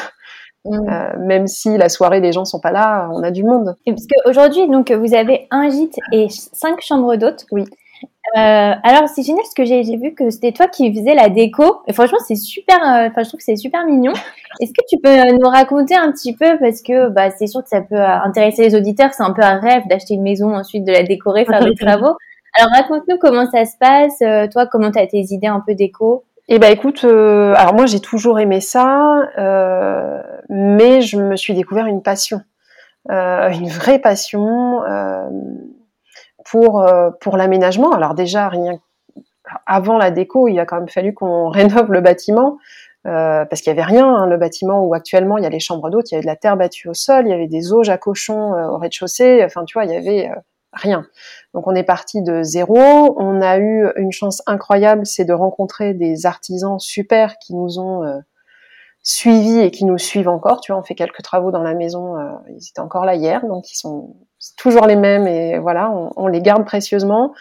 Mmh. 0.64 1.24
même 1.24 1.46
si 1.46 1.78
la 1.78 1.88
soirée, 1.88 2.20
les 2.20 2.32
gens 2.32 2.44
sont 2.44 2.58
pas 2.58 2.72
là, 2.72 3.08
on 3.12 3.22
a 3.22 3.30
du 3.30 3.44
monde. 3.44 3.76
parce 3.86 4.06
qu'aujourd'hui, 4.06 4.68
donc, 4.68 4.90
vous 4.90 5.14
avez 5.14 5.46
un 5.50 5.70
gîte 5.70 5.96
et 6.12 6.28
cinq 6.28 6.80
chambres 6.82 7.14
d'hôtes. 7.14 7.46
Oui. 7.52 7.64
Euh, 8.36 8.74
alors 8.82 9.08
c'est 9.08 9.22
génial 9.22 9.42
parce 9.42 9.54
que 9.54 9.64
j'ai 9.64 9.96
vu 9.96 10.14
que 10.14 10.28
c'était 10.28 10.52
toi 10.52 10.68
qui 10.68 10.92
faisais 10.94 11.14
la 11.14 11.28
déco 11.30 11.80
et 11.86 11.92
franchement 11.92 12.18
c'est 12.26 12.34
super 12.34 12.76
euh, 12.76 13.08
enfin 13.08 13.22
je 13.22 13.28
trouve 13.28 13.38
que 13.38 13.44
c'est 13.44 13.56
super 13.56 13.84
mignon. 13.86 14.12
Est-ce 14.60 14.72
que 14.72 14.84
tu 14.88 14.98
peux 15.02 15.08
euh, 15.08 15.38
nous 15.40 15.48
raconter 15.48 15.96
un 15.96 16.12
petit 16.12 16.34
peu 16.36 16.58
parce 16.58 16.82
que 16.82 17.08
bah 17.08 17.30
c'est 17.30 17.46
sûr 17.46 17.62
que 17.62 17.68
ça 17.68 17.80
peut 17.80 18.00
intéresser 18.00 18.62
les 18.62 18.74
auditeurs, 18.74 19.14
c'est 19.14 19.22
un 19.22 19.32
peu 19.32 19.42
un 19.42 19.58
rêve 19.60 19.82
d'acheter 19.88 20.14
une 20.14 20.22
maison 20.22 20.54
ensuite 20.54 20.84
de 20.84 20.92
la 20.92 21.04
décorer, 21.04 21.46
faire 21.46 21.64
des 21.64 21.74
travaux. 21.80 22.16
Alors 22.58 22.70
raconte-nous 22.72 23.18
comment 23.18 23.50
ça 23.50 23.64
se 23.64 23.76
passe, 23.78 24.18
toi 24.52 24.66
comment 24.66 24.90
tu 24.90 24.98
as 24.98 25.06
tes 25.06 25.24
idées 25.30 25.46
un 25.46 25.62
peu 25.66 25.74
déco? 25.74 26.24
Eh 26.48 26.58
ben 26.58 26.72
écoute, 26.72 27.04
alors 27.04 27.74
moi 27.74 27.86
j'ai 27.86 28.00
toujours 28.00 28.40
aimé 28.40 28.60
ça, 28.60 29.22
mais 30.48 31.00
je 31.00 31.18
me 31.18 31.36
suis 31.36 31.54
découvert 31.54 31.86
une 31.86 32.02
passion, 32.02 32.40
une 33.08 33.68
vraie 33.68 34.00
passion 34.00 34.82
euh, 34.84 35.28
pour 36.51 37.36
l'aménagement. 37.36 37.92
Alors 37.92 38.14
déjà 38.14 38.49
rien 38.49 38.80
avant 39.66 39.99
la 39.99 40.11
déco, 40.11 40.49
il 40.49 40.59
a 40.59 40.66
quand 40.66 40.76
même 40.76 40.88
fallu 40.88 41.14
qu'on 41.14 41.49
rénove 41.51 41.92
le 41.92 42.01
bâtiment 42.01 42.59
euh, 43.07 43.44
parce 43.44 43.62
qu'il 43.62 43.70
y 43.70 43.76
avait 43.76 43.82
rien. 43.82 44.07
Hein, 44.07 44.26
le 44.26 44.36
bâtiment 44.36 44.84
où 44.84 44.94
actuellement 44.94 45.38
il 45.38 45.44
y 45.44 45.46
a 45.46 45.51
les 45.51 45.61
chambres 45.61 45.90
d'hôtes, 45.90 46.11
il 46.11 46.14
y 46.14 46.16
avait 46.16 46.22
de 46.22 46.26
la 46.26 46.36
terre 46.36 46.57
battue 46.57 46.88
au 46.88 46.94
sol, 46.94 47.26
il 47.26 47.30
y 47.30 47.34
avait 47.34 47.46
des 47.46 47.72
auges 47.72 47.90
à 47.90 47.99
cochons 47.99 48.55
euh, 48.55 48.68
au 48.68 48.78
rez-de-chaussée. 48.78 49.42
Enfin, 49.44 49.64
tu 49.64 49.74
vois, 49.74 49.84
il 49.84 49.92
y 49.92 49.96
avait 49.96 50.30
rien. 50.72 51.07
Donc 51.55 51.66
on 51.66 51.74
est 51.74 51.84
parti 51.84 52.22
de 52.22 52.42
zéro. 52.42 52.76
On 52.76 53.40
a 53.40 53.59
eu 53.59 53.90
une 53.96 54.12
chance 54.12 54.42
incroyable, 54.46 55.07
c'est 55.07 55.24
de 55.24 55.32
rencontrer 55.32 55.94
des 55.94 56.26
artisans 56.26 56.78
super 56.78 57.38
qui 57.38 57.55
nous 57.55 57.78
ont 57.78 58.22
suivis 59.09 59.61
et 59.61 59.70
qui 59.70 59.84
nous 59.84 59.98
suivent 59.98 60.28
encore. 60.28 60.61
Tu 60.61 60.72
vois, 60.72 60.80
on 60.80 60.84
fait 60.84 60.94
quelques 60.94 61.22
travaux 61.22 61.50
dans 61.50 61.62
la 61.62 61.74
maison. 61.74 62.16
ils 62.48 62.68
étaient 62.68 62.80
encore 62.80 63.04
là 63.04 63.14
hier, 63.14 63.46
donc 63.46 63.70
ils 63.72 63.76
sont 63.76 64.14
toujours 64.56 64.86
les 64.86 64.96
mêmes 64.96 65.26
et 65.26 65.59
voilà, 65.59 65.92
on, 66.16 66.26
les 66.26 66.40
garde 66.42 66.64
précieusement. 66.64 67.32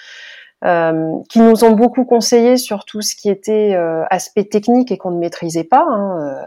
Euh, 0.65 1.13
qui 1.29 1.39
nous 1.39 1.63
ont 1.63 1.73
beaucoup 1.73 2.03
conseillé 2.03 2.57
sur 2.57 2.83
tout 2.83 3.03
ce 3.03 3.15
qui 3.15 3.29
était 3.29 3.75
euh, 3.75 4.03
aspect 4.09 4.43
technique 4.43 4.91
et 4.91 4.97
qu'on 4.97 5.11
ne 5.11 5.19
maîtrisait 5.19 5.63
pas, 5.63 5.85
hein, 5.87 6.19
euh, 6.19 6.43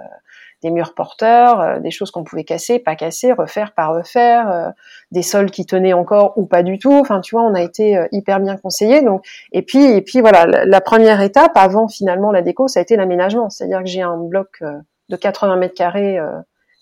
des 0.64 0.72
murs 0.72 0.94
porteurs, 0.96 1.60
euh, 1.60 1.78
des 1.78 1.92
choses 1.92 2.10
qu'on 2.10 2.24
pouvait 2.24 2.42
casser, 2.42 2.80
pas 2.80 2.96
casser, 2.96 3.32
refaire, 3.32 3.72
pas 3.72 3.86
refaire, 3.86 4.50
euh, 4.50 4.68
des 5.12 5.22
sols 5.22 5.52
qui 5.52 5.64
tenaient 5.64 5.92
encore 5.92 6.32
ou 6.36 6.44
pas 6.44 6.64
du 6.64 6.80
tout. 6.80 6.92
Enfin, 6.92 7.20
tu 7.20 7.36
vois, 7.36 7.44
on 7.44 7.54
a 7.54 7.62
été 7.62 8.04
hyper 8.10 8.40
bien 8.40 8.56
conseillé. 8.56 9.00
Donc, 9.02 9.24
et 9.52 9.62
puis, 9.62 9.84
et 9.84 10.02
puis 10.02 10.20
voilà, 10.20 10.44
la, 10.44 10.64
la, 10.64 10.80
première 10.80 11.20
étape 11.20 11.52
avant 11.54 11.86
finalement 11.86 12.32
la 12.32 12.42
déco, 12.42 12.66
ça 12.66 12.80
a 12.80 12.82
été 12.82 12.96
l'aménagement, 12.96 13.48
c'est-à-dire 13.48 13.78
que 13.78 13.86
j'ai 13.86 14.02
un 14.02 14.16
bloc 14.16 14.60
de 15.10 15.16
80 15.16 15.56
mètres 15.56 15.74
carrés 15.74 16.18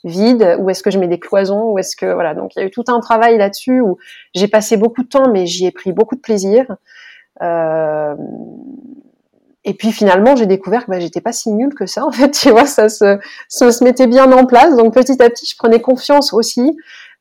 vide 0.05 0.57
Où 0.61 0.71
est-ce 0.71 0.83
que 0.83 0.91
je 0.91 0.99
mets 0.99 1.09
des 1.09 1.19
cloisons 1.19 1.73
Où 1.73 1.79
est-ce 1.79 1.97
que 1.97 2.07
voilà 2.13 2.35
Donc 2.35 2.55
il 2.55 2.61
y 2.61 2.63
a 2.63 2.67
eu 2.67 2.71
tout 2.71 2.85
un 2.89 3.01
travail 3.01 3.39
là-dessus 3.39 3.81
où 3.81 3.99
j'ai 4.35 4.49
passé 4.49 4.77
beaucoup 4.77 5.03
de 5.03 5.09
temps, 5.09 5.31
mais 5.31 5.47
j'y 5.47 5.67
ai 5.67 5.73
pris 5.73 5.93
beaucoup 5.93 6.15
de 6.15 6.21
plaisir. 6.21 6.77
Euh, 7.43 8.15
et 9.65 9.75
puis 9.75 9.93
finalement, 9.93 10.37
j'ai 10.37 10.47
découvert 10.47 10.87
que 10.87 10.91
bah, 10.91 11.01
j'étais 11.01 11.21
pas 11.21 11.33
si 11.33 11.53
nulle 11.53 11.75
que 11.75 11.87
ça. 11.87 12.05
En 12.05 12.13
fait, 12.13 12.31
tu 12.41 12.51
vois, 12.51 12.67
ça 12.67 12.89
se, 12.89 13.85
mettait 13.85 14.07
bien 14.07 14.31
en 14.33 14.47
place. 14.47 14.77
Donc 14.77 14.95
petit 14.95 15.21
à 15.23 15.29
petit, 15.29 15.47
je 15.47 15.57
prenais 15.57 15.81
confiance 15.81 16.33
aussi. 16.33 16.77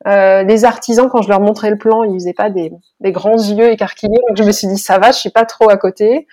Euh, 0.05 0.43
les 0.43 0.63
artisans, 0.63 1.09
quand 1.09 1.23
je 1.23 1.29
leur 1.29 1.41
montrais 1.41 1.71
le 1.71 1.77
plan, 1.77 2.03
ils 2.03 2.13
faisaient 2.13 2.33
pas 2.33 2.49
des, 2.49 2.71
grands 3.05 3.37
yeux 3.37 3.71
écarquillés. 3.71 4.19
Donc 4.27 4.37
je 4.37 4.43
me 4.43 4.51
suis 4.51 4.67
dit, 4.67 4.77
ça 4.77 4.99
va, 4.99 5.11
je 5.11 5.17
suis 5.17 5.31
pas 5.31 5.45
trop 5.45 5.69
à 5.69 5.77
côté. 5.77 6.27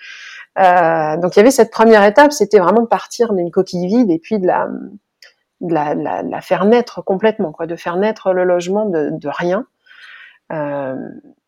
Euh, 0.57 1.17
donc 1.17 1.35
il 1.35 1.39
y 1.39 1.41
avait 1.41 1.51
cette 1.51 1.71
première 1.71 2.03
étape, 2.03 2.31
c'était 2.31 2.59
vraiment 2.59 2.81
de 2.81 2.87
partir 2.87 3.33
d'une 3.33 3.51
coquille 3.51 3.87
vide 3.87 4.09
et 4.09 4.19
puis 4.19 4.39
de 4.39 4.47
la, 4.47 4.69
de 5.61 5.73
la, 5.73 5.93
la, 5.95 6.23
la, 6.23 6.41
faire 6.41 6.65
naître 6.65 7.03
complètement, 7.03 7.51
quoi, 7.51 7.67
de 7.67 7.75
faire 7.75 7.97
naître 7.97 8.31
le 8.31 8.45
logement 8.45 8.85
de, 8.85 9.09
de 9.11 9.29
rien. 9.29 9.65
Euh, 10.53 10.95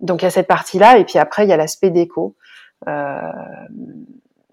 donc 0.01 0.21
il 0.21 0.25
y 0.25 0.27
a 0.27 0.31
cette 0.31 0.47
partie-là, 0.47 0.97
et 0.97 1.05
puis 1.05 1.19
après 1.19 1.45
il 1.45 1.49
y 1.49 1.53
a 1.53 1.57
l'aspect 1.57 1.89
déco. 1.89 2.35
Euh, 2.87 3.31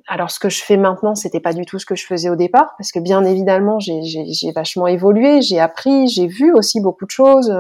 alors 0.06 0.30
ce 0.30 0.38
que 0.38 0.48
je 0.48 0.62
fais 0.62 0.76
maintenant, 0.76 1.14
c'était 1.14 1.40
pas 1.40 1.52
du 1.52 1.64
tout 1.64 1.78
ce 1.78 1.86
que 1.86 1.96
je 1.96 2.06
faisais 2.06 2.28
au 2.28 2.36
départ, 2.36 2.74
parce 2.78 2.92
que 2.92 3.00
bien 3.00 3.24
évidemment 3.24 3.78
j'ai 3.80 4.52
vachement 4.54 4.86
évolué, 4.86 5.42
j'ai 5.42 5.58
appris, 5.58 6.08
j'ai 6.08 6.26
vu 6.26 6.52
aussi 6.52 6.80
beaucoup 6.80 7.06
de 7.06 7.10
choses. 7.10 7.52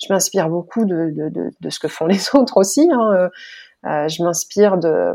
Je 0.00 0.12
m'inspire 0.12 0.48
beaucoup 0.48 0.84
de, 0.84 1.10
de, 1.10 1.28
de, 1.28 1.50
de, 1.60 1.70
ce 1.70 1.80
que 1.80 1.88
font 1.88 2.06
les 2.06 2.20
autres 2.34 2.58
aussi. 2.58 2.88
Hein. 2.92 3.30
Euh, 3.86 4.08
je 4.08 4.22
m'inspire 4.22 4.76
de, 4.76 5.14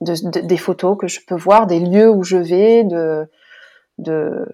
des 0.00 0.56
photos 0.56 0.96
que 0.98 1.08
je 1.08 1.20
peux 1.26 1.34
voir, 1.36 1.66
des 1.66 1.80
lieux 1.80 2.10
où 2.10 2.22
je 2.22 2.36
vais, 2.36 2.84
de 2.84 3.28
de, 3.98 4.46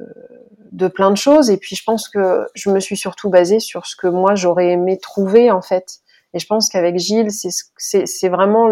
de 0.73 0.89
plein 0.89 1.11
de 1.11 1.17
choses. 1.17 1.51
Et 1.51 1.57
puis 1.57 1.77
je 1.77 1.85
pense 1.85 2.09
que 2.09 2.47
je 2.55 2.71
me 2.71 2.81
suis 2.81 2.97
surtout 2.97 3.31
basée 3.31 3.61
sur 3.61 3.87
ce 3.87 3.97
que 3.97 4.07
moi 4.07 4.35
j'aurais 4.35 4.73
aimé 4.73 4.99
trouver 4.99 5.51
en 5.51 5.63
fait. 5.63 5.99
Et 6.35 6.39
je 6.39 6.47
pense 6.47 6.69
qu'avec 6.69 6.99
Gilles, 6.99 7.31
c'est 7.31 8.29
vraiment 8.29 8.69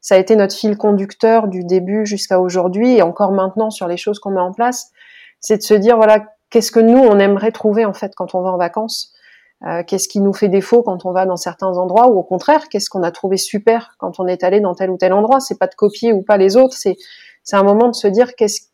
ça 0.00 0.14
a 0.14 0.18
été 0.18 0.36
notre 0.36 0.54
fil 0.54 0.76
conducteur 0.76 1.48
du 1.48 1.64
début 1.64 2.06
jusqu'à 2.06 2.40
aujourd'hui 2.40 2.96
et 2.96 3.02
encore 3.02 3.32
maintenant 3.32 3.70
sur 3.70 3.88
les 3.88 3.96
choses 3.96 4.20
qu'on 4.20 4.30
met 4.30 4.40
en 4.40 4.52
place, 4.52 4.90
c'est 5.40 5.56
de 5.56 5.62
se 5.62 5.74
dire 5.74 5.96
voilà 5.96 6.24
qu'est-ce 6.50 6.70
que 6.70 6.80
nous 6.80 6.98
on 6.98 7.18
aimerait 7.18 7.52
trouver 7.52 7.84
en 7.84 7.94
fait 7.94 8.12
quand 8.14 8.34
on 8.34 8.42
va 8.42 8.50
en 8.50 8.58
vacances? 8.58 9.12
Euh, 9.66 9.82
qu'est-ce 9.84 10.08
qui 10.08 10.20
nous 10.20 10.32
fait 10.32 10.48
défaut 10.48 10.84
quand 10.84 11.04
on 11.04 11.10
va 11.10 11.26
dans 11.26 11.36
certains 11.36 11.76
endroits 11.78 12.06
ou 12.08 12.16
au 12.16 12.22
contraire 12.22 12.68
qu'est-ce 12.68 12.88
qu'on 12.88 13.02
a 13.02 13.10
trouvé 13.10 13.36
super 13.36 13.96
quand 13.98 14.20
on 14.20 14.28
est 14.28 14.44
allé 14.44 14.60
dans 14.60 14.72
tel 14.74 14.88
ou 14.88 14.96
tel 14.96 15.12
endroit? 15.12 15.40
C'est 15.40 15.58
pas 15.58 15.66
de 15.66 15.74
copier 15.74 16.12
ou 16.12 16.22
pas 16.22 16.36
les 16.36 16.56
autres 16.56 16.76
c'est 16.76 16.96
c'est 17.42 17.56
un 17.56 17.64
moment 17.64 17.88
de 17.88 17.94
se 17.94 18.06
dire 18.06 18.36
qu'est-ce 18.36 18.68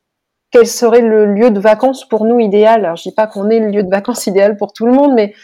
quel 0.51 0.66
serait 0.66 1.01
le 1.01 1.26
lieu 1.26 1.51
de 1.51 1.59
vacances 1.59 2.07
pour 2.07 2.24
nous 2.26 2.39
idéal? 2.39 2.85
Alors, 2.85 2.97
je 2.97 3.03
dis 3.03 3.14
pas 3.14 3.26
qu'on 3.26 3.51
est 3.51 3.59
le 3.59 3.68
lieu 3.68 3.82
de 3.82 3.91
vacances 3.91 4.26
idéal 4.28 4.57
pour 4.57 4.72
tout 4.72 4.87
le 4.87 4.93
monde, 4.93 5.14
mais 5.14 5.35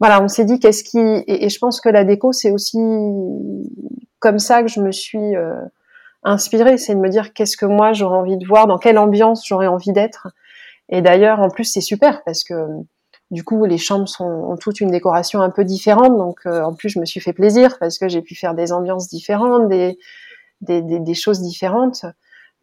voilà, 0.00 0.20
on 0.22 0.28
s'est 0.28 0.44
dit 0.44 0.58
qu'est-ce 0.58 0.82
qui 0.82 0.98
et, 0.98 1.48
je 1.48 1.58
pense 1.58 1.80
que 1.80 1.88
la 1.88 2.04
déco 2.04 2.32
c'est 2.32 2.50
aussi 2.50 2.78
comme 4.18 4.40
ça 4.40 4.62
que 4.62 4.68
je 4.68 4.80
me 4.80 4.90
suis 4.90 5.36
euh, 5.36 5.54
inspirée, 6.24 6.78
c'est 6.78 6.94
de 6.94 7.00
me 7.00 7.10
dire 7.10 7.32
qu'est-ce 7.32 7.56
que 7.56 7.66
moi 7.66 7.92
j'aurais 7.92 8.16
envie 8.16 8.38
de 8.38 8.46
voir, 8.46 8.66
dans 8.66 8.78
quelle 8.78 8.98
ambiance 8.98 9.46
j'aurais 9.46 9.68
envie 9.68 9.92
d'être. 9.92 10.28
Et 10.88 11.00
d'ailleurs, 11.00 11.40
en 11.40 11.48
plus, 11.48 11.64
c'est 11.64 11.80
super 11.80 12.24
parce 12.24 12.44
que 12.44 12.54
du 13.30 13.42
coup, 13.44 13.64
les 13.64 13.78
chambres 13.78 14.08
ont 14.20 14.56
toutes 14.56 14.80
une 14.80 14.90
décoration 14.90 15.40
un 15.40 15.50
peu 15.50 15.64
différente. 15.64 16.16
Donc, 16.16 16.40
euh, 16.46 16.62
en 16.62 16.74
plus, 16.74 16.88
je 16.88 16.98
me 17.00 17.04
suis 17.04 17.20
fait 17.20 17.32
plaisir 17.32 17.78
parce 17.78 17.98
que 17.98 18.08
j'ai 18.08 18.22
pu 18.22 18.34
faire 18.34 18.54
des 18.54 18.72
ambiances 18.72 19.08
différentes, 19.08 19.68
des, 19.68 21.14
choses 21.14 21.40
différentes. 21.40 22.04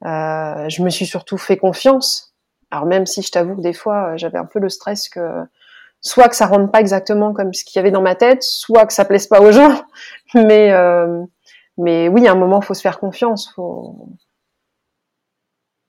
Euh, 0.05 0.69
je 0.69 0.81
me 0.81 0.89
suis 0.89 1.05
surtout 1.05 1.37
fait 1.37 1.57
confiance. 1.57 2.33
Alors 2.71 2.85
même 2.85 3.05
si 3.05 3.21
je 3.21 3.29
t'avoue 3.31 3.57
que 3.57 3.61
des 3.61 3.73
fois 3.73 4.15
j'avais 4.15 4.37
un 4.37 4.45
peu 4.45 4.59
le 4.59 4.69
stress 4.69 5.09
que 5.09 5.43
soit 5.99 6.29
que 6.29 6.35
ça 6.35 6.47
rentre 6.47 6.71
pas 6.71 6.79
exactement 6.79 7.33
comme 7.33 7.53
ce 7.53 7.65
qu'il 7.65 7.77
y 7.77 7.79
avait 7.79 7.91
dans 7.91 8.01
ma 8.01 8.15
tête, 8.15 8.43
soit 8.43 8.85
que 8.85 8.93
ça 8.93 9.05
plaise 9.05 9.27
pas 9.27 9.41
aux 9.41 9.51
gens. 9.51 9.83
Mais 10.33 10.71
euh, 10.71 11.23
mais 11.77 12.09
oui, 12.09 12.27
à 12.27 12.33
un 12.33 12.35
moment 12.35 12.61
faut 12.61 12.73
se 12.73 12.81
faire 12.81 12.99
confiance. 12.99 13.55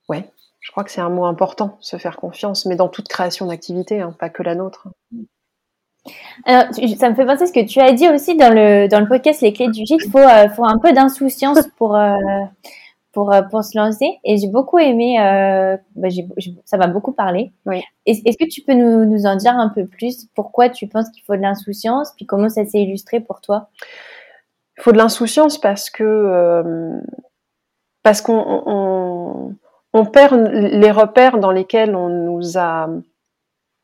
Ouais, 0.08 0.30
je 0.62 0.70
crois 0.70 0.84
que 0.84 0.90
c'est 0.90 1.00
un 1.00 1.10
mot 1.10 1.26
important, 1.26 1.76
se 1.80 1.96
faire 1.98 2.16
confiance, 2.16 2.66
mais 2.66 2.76
dans 2.76 2.88
toute 2.88 3.08
création 3.08 3.46
d'activité, 3.46 4.00
hein, 4.00 4.14
pas 4.18 4.30
que 4.30 4.42
la 4.42 4.54
nôtre. 4.54 4.88
Alors, 6.44 6.64
ça 6.98 7.10
me 7.10 7.14
fait 7.14 7.26
penser 7.26 7.46
ce 7.46 7.52
que 7.52 7.64
tu 7.64 7.80
as 7.80 7.92
dit 7.92 8.08
aussi 8.08 8.36
dans 8.36 8.52
le 8.52 8.88
dans 8.88 9.00
le 9.00 9.06
podcast 9.06 9.40
Les 9.40 9.52
clés 9.52 9.68
du 9.68 9.84
gîte. 9.84 10.10
Faut 10.10 10.18
euh, 10.18 10.48
faut 10.48 10.64
un 10.64 10.78
peu 10.78 10.92
d'insouciance 10.92 11.66
pour 11.76 11.96
euh, 11.96 12.16
pour, 13.12 13.32
euh, 13.32 13.42
pour 13.42 13.62
se 13.62 13.76
lancer. 13.76 14.18
Et 14.24 14.38
j'ai 14.38 14.48
beaucoup 14.48 14.78
aimé, 14.78 15.20
euh, 15.20 15.76
bah, 15.96 16.08
ça 16.64 16.76
m'a 16.76 16.86
beaucoup 16.86 17.12
parlé. 17.12 17.52
Oui. 17.66 17.82
Est-ce 18.06 18.38
que 18.38 18.48
tu 18.48 18.62
peux 18.62 18.74
nous, 18.74 19.04
nous 19.04 19.26
en 19.26 19.36
dire 19.36 19.52
un 19.52 19.68
peu 19.68 19.86
plus? 19.86 20.26
Pourquoi 20.34 20.68
tu 20.68 20.88
penses 20.88 21.10
qu'il 21.10 21.22
faut 21.24 21.36
de 21.36 21.42
l'insouciance? 21.42 22.12
Puis 22.16 22.24
comment 22.24 22.48
ça 22.48 22.64
s'est 22.64 22.80
illustré 22.80 23.20
pour 23.20 23.40
toi? 23.40 23.68
Il 24.78 24.82
faut 24.82 24.92
de 24.92 24.98
l'insouciance 24.98 25.58
parce 25.58 25.90
que 25.90 27.00
parce 28.02 28.22
qu'on 28.22 28.34
on, 28.34 28.62
on, 28.66 29.54
perd 30.04 30.34
les 30.52 30.90
repères 30.90 31.38
dans 31.38 31.50
lesquels 31.50 31.94
on 31.94 32.08
nous 32.08 32.58
a 32.58 32.88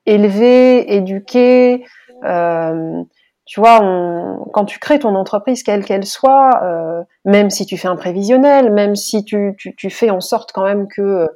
élevés, 0.06 0.94
éduqués. 0.94 1.84
Euh, 2.24 3.02
tu 3.44 3.60
vois, 3.60 3.80
on, 3.82 4.44
quand 4.52 4.64
tu 4.64 4.78
crées 4.78 4.98
ton 4.98 5.14
entreprise, 5.14 5.62
quelle 5.62 5.84
qu'elle 5.84 6.04
soit, 6.04 6.62
euh, 6.62 7.02
même 7.24 7.50
si 7.50 7.66
tu 7.66 7.76
fais 7.76 7.88
un 7.88 7.96
prévisionnel, 7.96 8.72
même 8.72 8.94
si 8.96 9.24
tu, 9.24 9.54
tu, 9.58 9.74
tu, 9.74 9.90
fais 9.90 10.10
en 10.10 10.20
sorte 10.20 10.52
quand 10.52 10.64
même 10.64 10.86
que 10.88 11.28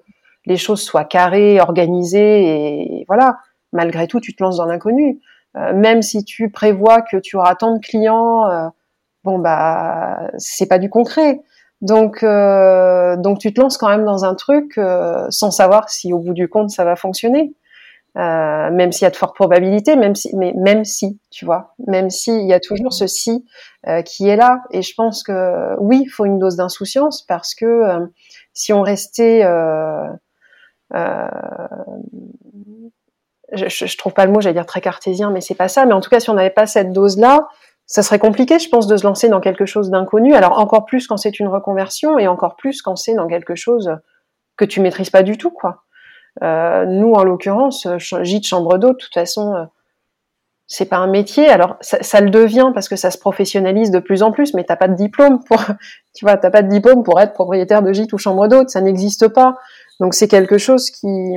les 0.44 0.56
choses 0.56 0.82
soient 0.82 1.04
carrées, 1.04 1.60
organisées, 1.60 3.00
et 3.00 3.04
voilà, 3.08 3.38
malgré 3.72 4.06
tout, 4.06 4.20
tu 4.20 4.34
te 4.34 4.42
lances 4.42 4.56
dans 4.56 4.66
l'inconnu. 4.66 5.20
Euh, 5.56 5.74
même 5.74 6.02
si 6.02 6.24
tu 6.24 6.50
prévois 6.50 7.02
que 7.02 7.16
tu 7.18 7.36
auras 7.36 7.54
tant 7.54 7.74
de 7.74 7.80
clients, 7.80 8.48
euh, 8.50 8.68
bon 9.24 9.38
bah, 9.38 10.30
c'est 10.38 10.66
pas 10.66 10.78
du 10.78 10.88
concret. 10.88 11.42
Donc, 11.82 12.24
donc 12.24 13.38
tu 13.38 13.52
te 13.52 13.60
lances 13.60 13.76
quand 13.76 13.88
même 13.88 14.04
dans 14.04 14.24
un 14.24 14.34
truc 14.34 14.80
sans 15.28 15.50
savoir 15.50 15.90
si 15.90 16.12
au 16.12 16.18
bout 16.18 16.32
du 16.32 16.48
compte 16.48 16.70
ça 16.70 16.84
va 16.84 16.96
fonctionner. 16.96 17.54
Euh, 18.18 18.70
même 18.70 18.92
s'il 18.92 19.06
y 19.06 19.06
a 19.06 19.10
de 19.10 19.16
fortes 19.16 19.34
probabilités, 19.34 19.96
même 19.96 20.14
si, 20.14 20.36
mais 20.36 20.52
même 20.54 20.84
si, 20.84 21.18
tu 21.30 21.46
vois, 21.46 21.74
même 21.86 22.10
si 22.10 22.30
il 22.30 22.46
y 22.46 22.52
a 22.52 22.60
toujours 22.60 22.92
ce 22.92 23.06
si 23.06 23.46
euh, 23.88 24.02
qui 24.02 24.28
est 24.28 24.36
là. 24.36 24.60
Et 24.70 24.82
je 24.82 24.94
pense 24.94 25.22
que 25.22 25.74
oui, 25.78 26.02
il 26.04 26.08
faut 26.08 26.26
une 26.26 26.38
dose 26.38 26.56
d'insouciance 26.56 27.22
parce 27.22 27.54
que 27.54 27.64
euh, 27.64 28.06
si 28.52 28.74
on 28.74 28.82
restait, 28.82 29.44
euh, 29.44 30.06
je, 33.52 33.68
je, 33.68 33.96
trouve 33.96 34.12
pas 34.12 34.26
le 34.26 34.32
mot, 34.32 34.42
j'allais 34.42 34.54
dire 34.54 34.66
très 34.66 34.82
cartésien, 34.82 35.30
mais 35.30 35.40
c'est 35.40 35.54
pas 35.54 35.68
ça. 35.68 35.86
Mais 35.86 35.94
en 35.94 36.02
tout 36.02 36.10
cas, 36.10 36.20
si 36.20 36.28
on 36.28 36.34
n'avait 36.34 36.50
pas 36.50 36.66
cette 36.66 36.92
dose-là, 36.92 37.48
ça 37.92 38.02
serait 38.02 38.18
compliqué, 38.18 38.58
je 38.58 38.70
pense, 38.70 38.86
de 38.86 38.96
se 38.96 39.04
lancer 39.04 39.28
dans 39.28 39.40
quelque 39.40 39.66
chose 39.66 39.90
d'inconnu. 39.90 40.34
Alors 40.34 40.58
encore 40.58 40.86
plus 40.86 41.06
quand 41.06 41.18
c'est 41.18 41.38
une 41.38 41.48
reconversion 41.48 42.18
et 42.18 42.26
encore 42.26 42.56
plus 42.56 42.80
quand 42.80 42.96
c'est 42.96 43.12
dans 43.12 43.26
quelque 43.26 43.54
chose 43.54 43.98
que 44.56 44.64
tu 44.64 44.80
maîtrises 44.80 45.10
pas 45.10 45.22
du 45.22 45.36
tout, 45.36 45.50
quoi. 45.50 45.82
Euh, 46.42 46.86
nous, 46.86 47.12
en 47.12 47.22
l'occurrence, 47.22 47.86
gîte 48.22 48.46
chambre 48.46 48.78
d'eau, 48.78 48.92
de 48.92 48.96
toute 48.96 49.12
façon, 49.12 49.54
euh, 49.54 49.64
c'est 50.66 50.86
pas 50.86 50.96
un 50.96 51.06
métier. 51.06 51.50
Alors, 51.50 51.76
ça, 51.82 52.22
le 52.22 52.30
devient 52.30 52.70
parce 52.72 52.88
que 52.88 52.96
ça 52.96 53.10
se 53.10 53.18
professionnalise 53.18 53.90
de 53.90 53.98
plus 53.98 54.22
en 54.22 54.32
plus, 54.32 54.54
mais 54.54 54.64
t'as 54.64 54.76
pas 54.76 54.88
de 54.88 54.94
diplôme 54.94 55.44
pour, 55.44 55.58
tu 56.14 56.24
vois, 56.24 56.38
t'as 56.38 56.50
pas 56.50 56.62
de 56.62 56.68
diplôme 56.68 57.02
pour 57.02 57.20
être 57.20 57.34
propriétaire 57.34 57.82
de 57.82 57.92
gîte 57.92 58.14
ou 58.14 58.16
chambre 58.16 58.48
d'hôte, 58.48 58.70
ça 58.70 58.80
n'existe 58.80 59.28
pas. 59.28 59.58
Donc, 60.00 60.14
c'est 60.14 60.28
quelque 60.28 60.56
chose 60.56 60.90
qui 60.90 61.36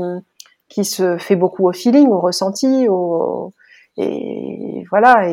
qui 0.69 0.85
se 0.85 1.17
fait 1.17 1.35
beaucoup 1.35 1.67
au 1.67 1.73
feeling, 1.73 2.07
au 2.07 2.21
ressenti, 2.21 2.87
au 2.87 3.51
et 3.97 4.85
voilà. 4.89 5.27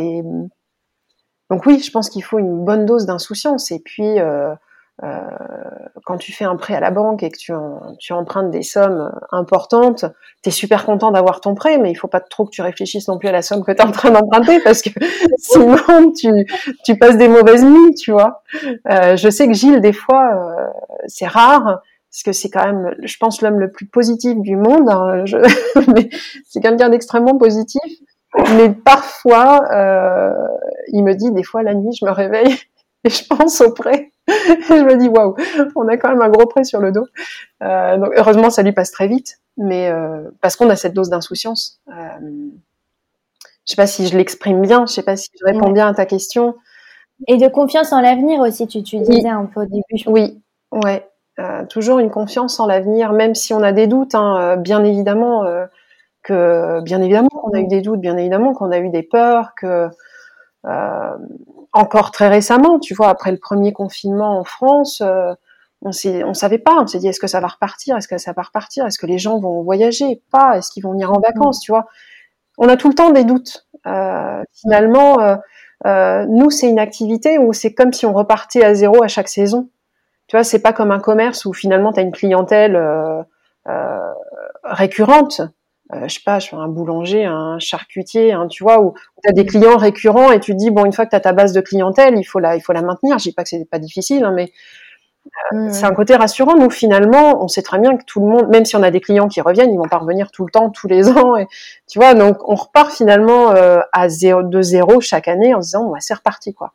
Donc 1.53 1.67
oui, 1.67 1.81
je 1.81 1.91
pense 1.91 2.09
qu'il 2.09 2.25
faut 2.25 2.39
une 2.39 2.65
bonne 2.65 2.87
dose 2.87 3.05
d'insouciance. 3.05 3.71
Et 3.73 3.79
puis, 3.79 4.19
euh, 4.19 4.55
euh, 5.03 5.21
quand 6.07 6.17
tu 6.17 6.33
fais 6.33 6.47
un 6.47 6.57
prêt 6.57 6.75
à 6.75 6.81
la 6.81 6.91
banque 6.91 7.23
et 7.23 7.31
que 7.31 7.37
tu, 7.37 7.53
tu 7.99 8.15
empruntes 8.15 8.51
des 8.51 8.63
sommes 8.63 9.13
importantes, 9.33 10.07
tu 10.43 10.49
es 10.49 10.51
super 10.51 10.87
content 10.87 11.11
d'avoir 11.11 11.43
ton 11.43 11.55
prêt, 11.55 11.77
mais 11.77 11.91
il 11.91 11.95
faut 11.95 12.09
pas 12.09 12.21
trop 12.21 12.47
que 12.47 12.51
tu 12.53 12.63
réfléchisses 12.63 13.07
non 13.07 13.19
plus 13.19 13.29
à 13.29 13.33
la 13.33 13.43
somme 13.43 13.65
que 13.65 13.71
tu 13.71 13.83
es 13.83 13.85
en 13.85 13.91
train 13.91 14.11
d'emprunter 14.13 14.61
parce 14.61 14.81
que 14.81 14.89
sinon 15.37 16.11
tu, 16.13 16.31
tu 16.87 16.97
passes 16.97 17.19
des 17.19 17.29
mauvaises 17.29 17.65
nuits, 17.65 17.95
tu 17.97 18.13
vois. 18.13 18.43
Euh, 18.91 19.17
je 19.17 19.29
sais 19.29 19.47
que 19.47 19.53
Gilles, 19.53 19.83
des 19.83 19.93
fois, 19.93 20.31
euh, 20.35 20.67
c'est 21.07 21.27
rare 21.27 21.83
parce 22.11 22.23
que 22.25 22.33
c'est 22.33 22.49
quand 22.49 22.65
même, 22.65 22.95
je 23.03 23.17
pense, 23.19 23.43
l'homme 23.43 23.61
le 23.61 23.71
plus 23.71 23.87
positif 23.87 24.39
du 24.39 24.57
monde. 24.57 24.89
Hein, 24.89 25.27
je... 25.27 25.37
c'est 26.49 26.61
quelqu'un 26.61 26.89
d'extrêmement 26.89 27.37
positif. 27.37 27.83
Mais 28.35 28.71
parfois, 28.71 29.63
euh, 29.73 30.33
il 30.89 31.05
me 31.05 31.15
dit, 31.15 31.31
des 31.33 31.43
fois, 31.43 31.63
la 31.63 31.75
nuit, 31.75 31.95
je 31.99 32.05
me 32.05 32.11
réveille 32.11 32.57
et 33.05 33.11
je 33.11 33.27
pense 33.27 33.61
au 33.61 33.73
prêt. 33.73 34.11
je 34.29 34.85
me 34.85 34.97
dis 34.97 35.09
waouh, 35.09 35.35
on 35.75 35.89
a 35.89 35.97
quand 35.97 36.11
même 36.11 36.23
un 36.23 36.29
gros 36.29 36.47
prêt 36.47 36.63
sur 36.63 36.81
le 36.81 36.93
dos. 36.93 37.07
Euh, 37.63 37.99
donc 37.99 38.13
heureusement, 38.17 38.51
ça 38.51 38.63
lui 38.63 38.73
passe 38.73 38.93
très 38.93 39.09
vite, 39.09 39.41
mais 39.57 39.91
euh, 39.91 40.31
parce 40.41 40.55
qu'on 40.55 40.71
a 40.71 40.77
cette 40.77 40.95
dose 40.95 41.11
d'insouciance. 41.11 41.81
Je 41.89 43.73
sais 43.73 43.77
pas 43.77 43.89
si 43.89 44.07
je 44.07 44.17
l'exprime 44.17 44.63
bien, 44.63 44.87
je 44.87 44.93
sais 44.93 45.03
pas 45.03 45.17
si 45.17 45.29
je 45.39 45.45
réponds 45.45 45.71
bien 45.71 45.89
à 45.89 45.95
ta 45.95 46.07
question. 46.07 46.55
Et 47.27 47.37
de 47.37 47.49
confiance 47.49 47.93
en 47.93 48.01
l'avenir 48.01 48.41
aussi, 48.41 48.69
tu, 48.69 48.83
tu 48.85 48.99
disais 48.99 49.29
un 49.29 49.47
peu 49.47 49.63
au 49.63 49.67
début. 49.67 50.05
Oui, 50.07 50.41
ouais, 50.71 51.09
toujours 51.69 51.99
une 51.99 52.11
confiance 52.11 52.61
en 52.61 52.67
l'avenir, 52.67 53.13
même 53.13 53.35
si 53.35 53.53
on 53.53 53.63
a 53.63 53.73
des 53.73 53.89
doutes, 53.89 54.15
hein, 54.15 54.57
bien 54.57 54.85
évidemment 54.85 55.45
que, 56.23 56.81
bien 56.83 57.03
évidemment 57.03 57.29
qu'on 57.29 57.51
a 57.53 57.61
eu 57.61 57.67
des 57.67 57.81
doutes, 57.81 58.01
bien 58.01 58.17
évidemment 58.17 58.53
qu'on 58.53 58.71
a 58.71 58.79
eu 58.79 58.91
des 58.91 59.03
peurs, 59.03 59.55
que 59.55 59.89
euh, 60.67 61.17
encore 61.73 62.11
très 62.11 62.29
récemment, 62.29 62.79
tu 62.79 62.95
vois, 62.95 63.09
après 63.09 63.33
le 63.33 63.39
premier 63.39 63.73
confinement 63.73 64.39
en 64.39 64.45
France, 64.45 65.01
euh, 65.01 65.33
on 65.85 65.91
ne 65.91 66.25
on 66.25 66.35
savait 66.35 66.59
pas. 66.59 66.81
On 66.81 66.87
s'est 66.87 66.99
dit, 66.99 67.09
est-ce 67.09 67.21
que 67.21 67.27
ça 67.27 67.41
va 67.41 67.49
repartir 67.49 67.97
Est-ce 67.97 68.09
que 68.09 68.19
ça 68.19 68.33
va 68.33 68.43
repartir 68.43 68.87
Est-ce 68.87 68.99
que 68.99 69.07
les 69.07 69.19
gens 69.19 69.39
vont 69.39 69.63
voyager 69.63 70.23
Pas. 70.31 70.57
Est-ce 70.57 70.71
qu'ils 70.71 70.83
vont 70.83 70.93
venir 70.93 71.13
en 71.13 71.21
vacances 71.21 71.61
Tu 71.61 71.73
vois 71.73 71.87
On 72.57 72.69
a 72.69 72.77
tout 72.77 72.89
le 72.89 72.95
temps 72.95 73.11
des 73.11 73.25
doutes. 73.25 73.67
Euh, 73.87 74.43
finalement, 74.53 75.21
euh, 75.21 75.37
euh, 75.87 76.25
nous, 76.29 76.51
c'est 76.51 76.69
une 76.69 76.79
activité 76.79 77.39
où 77.39 77.53
c'est 77.53 77.75
comme 77.75 77.93
si 77.93 78.07
on 78.07 78.13
repartait 78.13 78.65
à 78.65 78.75
zéro 78.75 79.03
à 79.03 79.09
chaque 79.09 79.29
saison. 79.29 79.71
Tu 80.29 80.37
vois, 80.37 80.45
c'est 80.45 80.61
pas 80.61 80.73
comme 80.73 80.93
un 80.93 81.01
commerce 81.01 81.45
où 81.45 81.53
finalement 81.53 81.93
tu 81.93 82.01
as 82.01 82.05
une 82.05 82.13
clientèle 82.13 82.81
récurrente. 84.63 85.43
Euh, 85.95 86.09
je 86.09 86.15
sais 86.15 86.21
pas, 86.25 86.39
je 86.39 86.49
fais 86.49 86.57
un 86.57 86.69
boulanger, 86.69 87.25
un 87.25 87.59
charcutier, 87.59 88.33
hein, 88.33 88.47
tu 88.49 88.63
vois, 88.63 88.81
où, 88.81 88.95
tu 89.23 89.29
as 89.29 89.33
des 89.33 89.45
clients 89.45 89.77
récurrents 89.77 90.31
et 90.33 90.41
tu 90.41 90.53
te 90.53 90.57
dis 90.57 90.71
bon, 90.71 90.85
une 90.85 90.93
fois 90.93 91.05
que 91.05 91.11
tu 91.11 91.17
as 91.17 91.21
ta 91.21 91.33
base 91.33 91.53
de 91.53 91.61
clientèle, 91.61 92.17
il 92.17 92.25
faut 92.25 92.39
la, 92.39 92.57
il 92.57 92.61
faut 92.61 92.73
la 92.73 92.83
maintenir. 92.83 93.19
Je 93.19 93.25
dis 93.25 93.33
pas 93.33 93.43
que 93.43 93.51
c'est 93.51 93.65
pas 93.69 93.79
difficile, 93.79 94.25
hein, 94.25 94.33
mais 94.35 94.53
euh, 95.53 95.57
mmh. 95.57 95.71
c'est 95.71 95.85
un 95.85 95.93
côté 95.93 96.17
rassurant. 96.17 96.57
Nous, 96.57 96.71
finalement, 96.71 97.43
on 97.43 97.49
sait 97.49 97.63
très 97.63 97.79
bien 97.79 97.97
que 97.97 98.05
tout 98.05 98.21
le 98.21 98.27
monde, 98.27 98.49
même 98.49 98.65
si 98.65 98.77
on 98.77 98.83
a 98.83 98.91
des 98.91 99.01
clients 99.01 99.29
qui 99.29 99.41
reviennent, 99.41 99.73
ils 99.73 99.79
vont 99.79 99.89
pas 99.89 99.99
revenir 99.99 100.31
tout 100.31 100.47
le 100.47 100.51
temps, 100.51 100.71
tous 100.71 100.89
les 100.89 101.09
ans, 101.19 101.37
et 101.37 101.47
tu 101.89 101.99
vois, 101.99 102.15
donc 102.15 102.49
on 102.49 102.55
repart 102.55 102.93
finalement 102.93 103.51
euh, 103.51 103.81
à 103.93 104.09
zéro, 104.09 104.43
de 104.43 104.63
zéro 104.63 105.01
chaque 105.01 105.29
année 105.29 105.55
en 105.55 105.61
se 105.61 105.69
disant, 105.69 105.89
ouais, 105.89 106.01
c'est 106.01 106.15
reparti 106.15 106.55
quoi. 106.55 106.73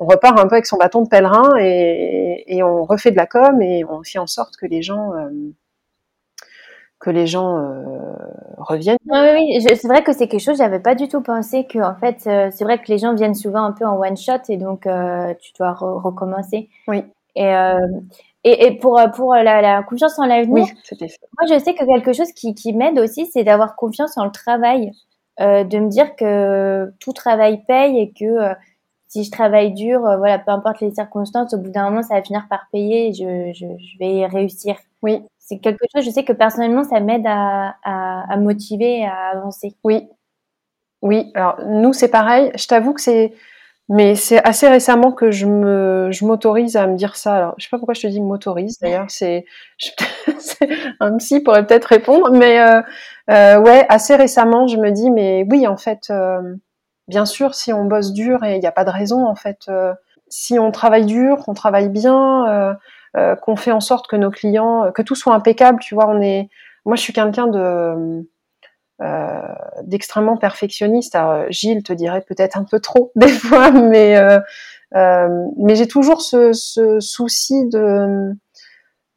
On 0.00 0.06
repart 0.06 0.38
un 0.38 0.46
peu 0.46 0.54
avec 0.54 0.66
son 0.66 0.76
bâton 0.76 1.02
de 1.02 1.08
pèlerin 1.08 1.56
et, 1.58 2.44
et 2.46 2.62
on 2.62 2.84
refait 2.84 3.10
de 3.10 3.16
la 3.16 3.26
com 3.26 3.60
et 3.62 3.84
on 3.84 4.04
fait 4.04 4.20
en 4.20 4.28
sorte 4.28 4.56
que 4.56 4.66
les 4.66 4.80
gens 4.80 5.10
que 7.00 7.10
les 7.10 7.26
gens 7.26 7.58
euh, 7.58 8.12
reviennent. 8.56 8.98
Oui, 9.06 9.18
oui, 9.34 9.62
c'est 9.62 9.86
vrai 9.86 10.02
que 10.02 10.12
c'est 10.12 10.26
quelque 10.26 10.40
chose, 10.40 10.58
j'avais 10.58 10.80
pas 10.80 10.94
du 10.94 11.06
tout 11.08 11.20
pensé 11.20 11.64
que, 11.64 11.78
en 11.78 11.94
fait, 11.94 12.26
euh, 12.26 12.50
c'est 12.52 12.64
vrai 12.64 12.78
que 12.78 12.88
les 12.88 12.98
gens 12.98 13.14
viennent 13.14 13.34
souvent 13.36 13.62
un 13.62 13.72
peu 13.72 13.86
en 13.86 13.98
one 13.98 14.16
shot 14.16 14.32
et 14.48 14.56
donc 14.56 14.86
euh, 14.86 15.32
tu 15.40 15.52
dois 15.58 15.72
recommencer. 15.72 16.68
Oui. 16.88 17.04
Et, 17.36 17.52
et, 18.42 18.66
et, 18.66 18.78
pour, 18.78 19.00
pour 19.14 19.34
la, 19.34 19.62
la 19.62 19.82
confiance 19.84 20.18
en 20.18 20.26
l'avenir, 20.26 20.64
oui, 20.64 21.08
moi 21.38 21.46
je 21.48 21.58
sais 21.62 21.74
que 21.74 21.84
quelque 21.84 22.12
chose 22.12 22.32
qui, 22.32 22.52
qui 22.54 22.72
m'aide 22.72 22.98
aussi, 22.98 23.26
c'est 23.26 23.44
d'avoir 23.44 23.76
confiance 23.76 24.18
en 24.18 24.24
le 24.24 24.32
travail, 24.32 24.90
de 25.38 25.78
me 25.78 25.88
dire 25.88 26.16
que 26.16 26.92
tout 26.98 27.12
travail 27.12 27.62
paye 27.68 28.00
et 28.00 28.12
que 28.12 28.54
si 29.06 29.22
je 29.22 29.30
travaille 29.30 29.72
dur, 29.72 30.00
voilà, 30.00 30.40
peu 30.40 30.50
importe 30.50 30.80
les 30.80 30.92
circonstances, 30.92 31.54
au 31.54 31.58
bout 31.58 31.70
d'un 31.70 31.90
moment, 31.90 32.02
ça 32.02 32.14
va 32.14 32.22
finir 32.22 32.46
par 32.50 32.66
payer 32.72 33.08
et 33.08 33.12
je, 33.12 33.52
je, 33.54 33.66
je 33.66 33.98
vais 34.00 34.26
réussir. 34.26 34.74
Oui, 35.02 35.22
c'est 35.48 35.58
quelque 35.58 35.84
chose, 35.94 36.04
je 36.04 36.10
sais 36.10 36.24
que 36.24 36.32
personnellement, 36.34 36.84
ça 36.84 37.00
m'aide 37.00 37.26
à, 37.26 37.74
à, 37.82 38.32
à, 38.32 38.36
motiver, 38.36 39.06
à 39.06 39.30
avancer. 39.32 39.74
Oui. 39.82 40.08
Oui, 41.00 41.30
alors 41.34 41.60
nous, 41.66 41.92
c'est 41.94 42.10
pareil. 42.10 42.50
Je 42.56 42.66
t'avoue 42.66 42.92
que 42.92 43.00
c'est. 43.00 43.32
Mais 43.90 44.16
c'est 44.16 44.44
assez 44.46 44.68
récemment 44.68 45.12
que 45.12 45.30
je 45.30 45.46
me, 45.46 46.10
je 46.12 46.26
m'autorise 46.26 46.76
à 46.76 46.86
me 46.86 46.96
dire 46.96 47.16
ça. 47.16 47.36
Alors, 47.36 47.54
je 47.56 47.64
sais 47.64 47.70
pas 47.70 47.78
pourquoi 47.78 47.94
je 47.94 48.02
te 48.02 48.06
dis 48.06 48.20
m'autorise. 48.20 48.78
D'ailleurs, 48.80 49.06
c'est, 49.08 49.46
un 51.00 51.16
psy 51.16 51.40
pourrait 51.40 51.66
peut-être 51.66 51.86
répondre, 51.86 52.30
mais 52.30 52.60
euh, 52.60 52.82
euh, 53.30 53.58
ouais, 53.58 53.86
assez 53.88 54.16
récemment, 54.16 54.66
je 54.66 54.76
me 54.76 54.90
dis, 54.90 55.10
mais 55.10 55.46
oui, 55.50 55.66
en 55.66 55.78
fait, 55.78 56.08
euh, 56.10 56.42
bien 57.06 57.24
sûr, 57.24 57.54
si 57.54 57.72
on 57.72 57.86
bosse 57.86 58.12
dur 58.12 58.44
et 58.44 58.56
il 58.56 58.60
n'y 58.60 58.66
a 58.66 58.72
pas 58.72 58.84
de 58.84 58.90
raison, 58.90 59.26
en 59.26 59.34
fait, 59.34 59.70
si 60.28 60.58
on 60.58 60.70
travaille 60.70 61.06
dur, 61.06 61.38
qu'on 61.38 61.54
travaille 61.54 61.88
bien, 61.88 62.76
euh, 63.16 63.34
qu'on 63.36 63.56
fait 63.56 63.72
en 63.72 63.80
sorte 63.80 64.06
que 64.06 64.16
nos 64.16 64.30
clients, 64.30 64.84
euh, 64.84 64.90
que 64.90 65.00
tout 65.00 65.14
soit 65.14 65.34
impeccable. 65.34 65.78
Tu 65.80 65.94
vois, 65.94 66.08
on 66.08 66.20
est, 66.20 66.50
moi, 66.84 66.94
je 66.94 67.00
suis 67.00 67.14
quelqu'un 67.14 67.46
de 67.46 68.28
euh, 69.00 69.40
d'extrêmement 69.82 70.36
perfectionniste. 70.36 71.14
Alors, 71.14 71.50
Gilles 71.50 71.82
te 71.82 71.94
dirait 71.94 72.20
peut-être 72.20 72.58
un 72.58 72.64
peu 72.64 72.80
trop 72.80 73.12
des 73.16 73.28
fois, 73.28 73.70
mais 73.70 74.16
mais 74.92 75.74
j'ai 75.74 75.86
toujours 75.86 76.20
ce, 76.20 76.52
souci 77.00 77.66
de, 77.68 78.34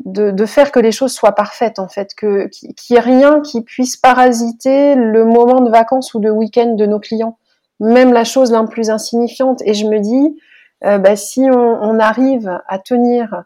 de, 0.06 0.46
faire 0.46 0.72
que 0.72 0.80
les 0.80 0.92
choses 0.92 1.14
soient 1.14 1.34
parfaites 1.34 1.80
en 1.80 1.88
fait, 1.88 2.14
que 2.16 2.48
qu'il 2.48 2.74
n'y 2.90 2.98
ait 2.98 3.00
rien 3.00 3.42
qui 3.42 3.62
puisse 3.62 3.98
parasiter 3.98 4.96
le 4.96 5.26
moment 5.26 5.62
de 5.62 5.70
vacances 5.70 6.14
ou 6.14 6.20
de 6.20 6.30
week-end 6.30 6.76
de 6.76 6.86
nos 6.86 7.00
clients, 7.00 7.38
même 7.82 8.14
la 8.14 8.24
chose 8.24 8.52
la 8.52 8.64
plus 8.64 8.90
insignifiante. 8.90 9.62
Et 9.66 9.74
je 9.74 9.86
me 9.86 10.00
dis, 10.00 10.40
bah, 10.82 11.16
si 11.18 11.42
on, 11.52 12.00
arrive 12.00 12.60
à 12.68 12.80
tenir 12.80 13.46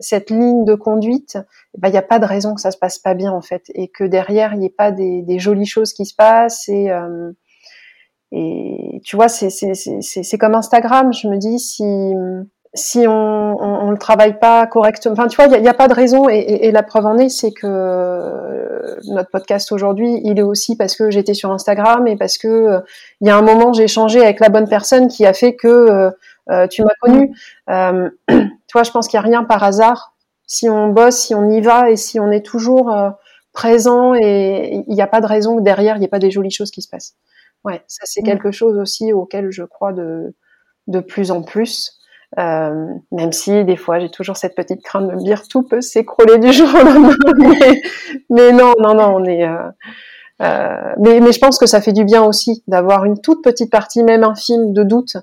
cette 0.00 0.30
ligne 0.30 0.64
de 0.64 0.74
conduite, 0.74 1.38
eh 1.74 1.80
ben, 1.80 1.88
il 1.88 1.92
n'y 1.92 1.98
a 1.98 2.02
pas 2.02 2.18
de 2.18 2.24
raison 2.24 2.54
que 2.54 2.60
ça 2.60 2.70
se 2.70 2.78
passe 2.78 2.98
pas 2.98 3.14
bien 3.14 3.32
en 3.32 3.42
fait, 3.42 3.64
et 3.74 3.88
que 3.88 4.04
derrière 4.04 4.54
il 4.54 4.60
n'y 4.60 4.66
ait 4.66 4.74
pas 4.76 4.90
des, 4.90 5.22
des, 5.22 5.38
jolies 5.38 5.66
choses 5.66 5.92
qui 5.92 6.06
se 6.06 6.14
passent. 6.14 6.68
Et, 6.68 6.90
euh, 6.90 7.32
et 8.32 9.00
tu 9.04 9.16
vois, 9.16 9.28
c'est 9.28 10.38
comme 10.38 10.54
Instagram. 10.54 11.12
Je 11.12 11.28
me 11.28 11.36
dis 11.36 11.58
si 11.58 11.84
si 12.74 13.06
on, 13.08 13.56
on, 13.58 13.90
le 13.90 13.96
travaille 13.96 14.38
pas 14.38 14.66
correctement, 14.66 15.14
enfin 15.14 15.26
tu 15.26 15.36
vois, 15.36 15.46
il 15.46 15.62
n'y 15.62 15.68
a, 15.68 15.74
pas 15.74 15.88
de 15.88 15.94
raison. 15.94 16.28
Et, 16.28 16.38
et, 16.38 16.66
et 16.66 16.70
la 16.70 16.82
preuve 16.82 17.06
en 17.06 17.16
est, 17.16 17.30
c'est 17.30 17.50
que 17.50 17.66
notre 19.06 19.30
podcast 19.30 19.72
aujourd'hui, 19.72 20.20
il 20.24 20.38
est 20.38 20.42
aussi 20.42 20.76
parce 20.76 20.96
que 20.96 21.10
j'étais 21.10 21.34
sur 21.34 21.50
Instagram 21.50 22.06
et 22.06 22.16
parce 22.16 22.38
que 22.38 22.80
il 23.20 23.26
y 23.26 23.30
a 23.30 23.36
un 23.36 23.42
moment 23.42 23.72
j'ai 23.72 23.84
échangé 23.84 24.20
avec 24.20 24.40
la 24.40 24.48
bonne 24.48 24.68
personne 24.68 25.08
qui 25.08 25.26
a 25.26 25.32
fait 25.32 25.54
que 25.54 25.68
euh, 25.68 26.10
tu 26.70 26.82
m'as 26.82 26.94
connu. 27.00 27.34
Euh, 27.70 28.10
tu 28.28 28.72
vois, 28.72 28.82
je 28.82 28.90
pense 28.90 29.08
qu'il 29.08 29.18
n'y 29.18 29.24
a 29.24 29.28
rien 29.28 29.44
par 29.44 29.62
hasard. 29.62 30.14
Si 30.46 30.68
on 30.68 30.88
bosse, 30.88 31.16
si 31.16 31.34
on 31.34 31.48
y 31.50 31.60
va 31.60 31.90
et 31.90 31.96
si 31.96 32.18
on 32.18 32.30
est 32.30 32.44
toujours 32.44 32.90
euh, 32.90 33.10
présent 33.52 34.14
et 34.14 34.84
il 34.86 34.94
n'y 34.94 35.02
a 35.02 35.06
pas 35.06 35.20
de 35.20 35.26
raison 35.26 35.56
que 35.58 35.62
derrière 35.62 35.96
il 35.96 35.98
n'y 35.98 36.06
ait 36.06 36.08
pas 36.08 36.18
des 36.18 36.30
jolies 36.30 36.50
choses 36.50 36.70
qui 36.70 36.80
se 36.80 36.88
passent. 36.88 37.16
Ouais, 37.64 37.82
ça 37.86 38.02
c'est 38.04 38.22
mm. 38.22 38.24
quelque 38.26 38.50
chose 38.50 38.78
aussi 38.78 39.12
auquel 39.12 39.50
je 39.50 39.64
crois 39.64 39.92
de 39.92 40.34
de 40.86 41.00
plus 41.00 41.30
en 41.30 41.42
plus. 41.42 41.98
Euh, 42.38 42.86
même 43.10 43.32
si 43.32 43.64
des 43.64 43.76
fois 43.76 43.98
j'ai 43.98 44.10
toujours 44.10 44.36
cette 44.36 44.54
petite 44.54 44.82
crainte 44.82 45.08
de 45.08 45.14
me 45.14 45.22
dire 45.22 45.48
tout 45.48 45.62
peut 45.62 45.80
s'écrouler 45.80 46.38
du 46.38 46.52
jour 46.52 46.68
au 46.68 46.84
lendemain, 46.84 47.14
mais, 47.38 47.80
mais, 48.28 48.52
non, 48.52 48.74
non, 48.78 48.94
non, 48.94 49.16
on 49.16 49.24
est. 49.24 49.46
Euh, 50.40 50.94
mais, 50.98 51.20
mais 51.20 51.32
je 51.32 51.40
pense 51.40 51.58
que 51.58 51.66
ça 51.66 51.80
fait 51.80 51.92
du 51.92 52.04
bien 52.04 52.22
aussi 52.22 52.62
d'avoir 52.68 53.04
une 53.04 53.20
toute 53.20 53.42
petite 53.42 53.70
partie, 53.70 54.04
même 54.04 54.24
infime, 54.24 54.72
de 54.72 54.82
doute. 54.82 55.16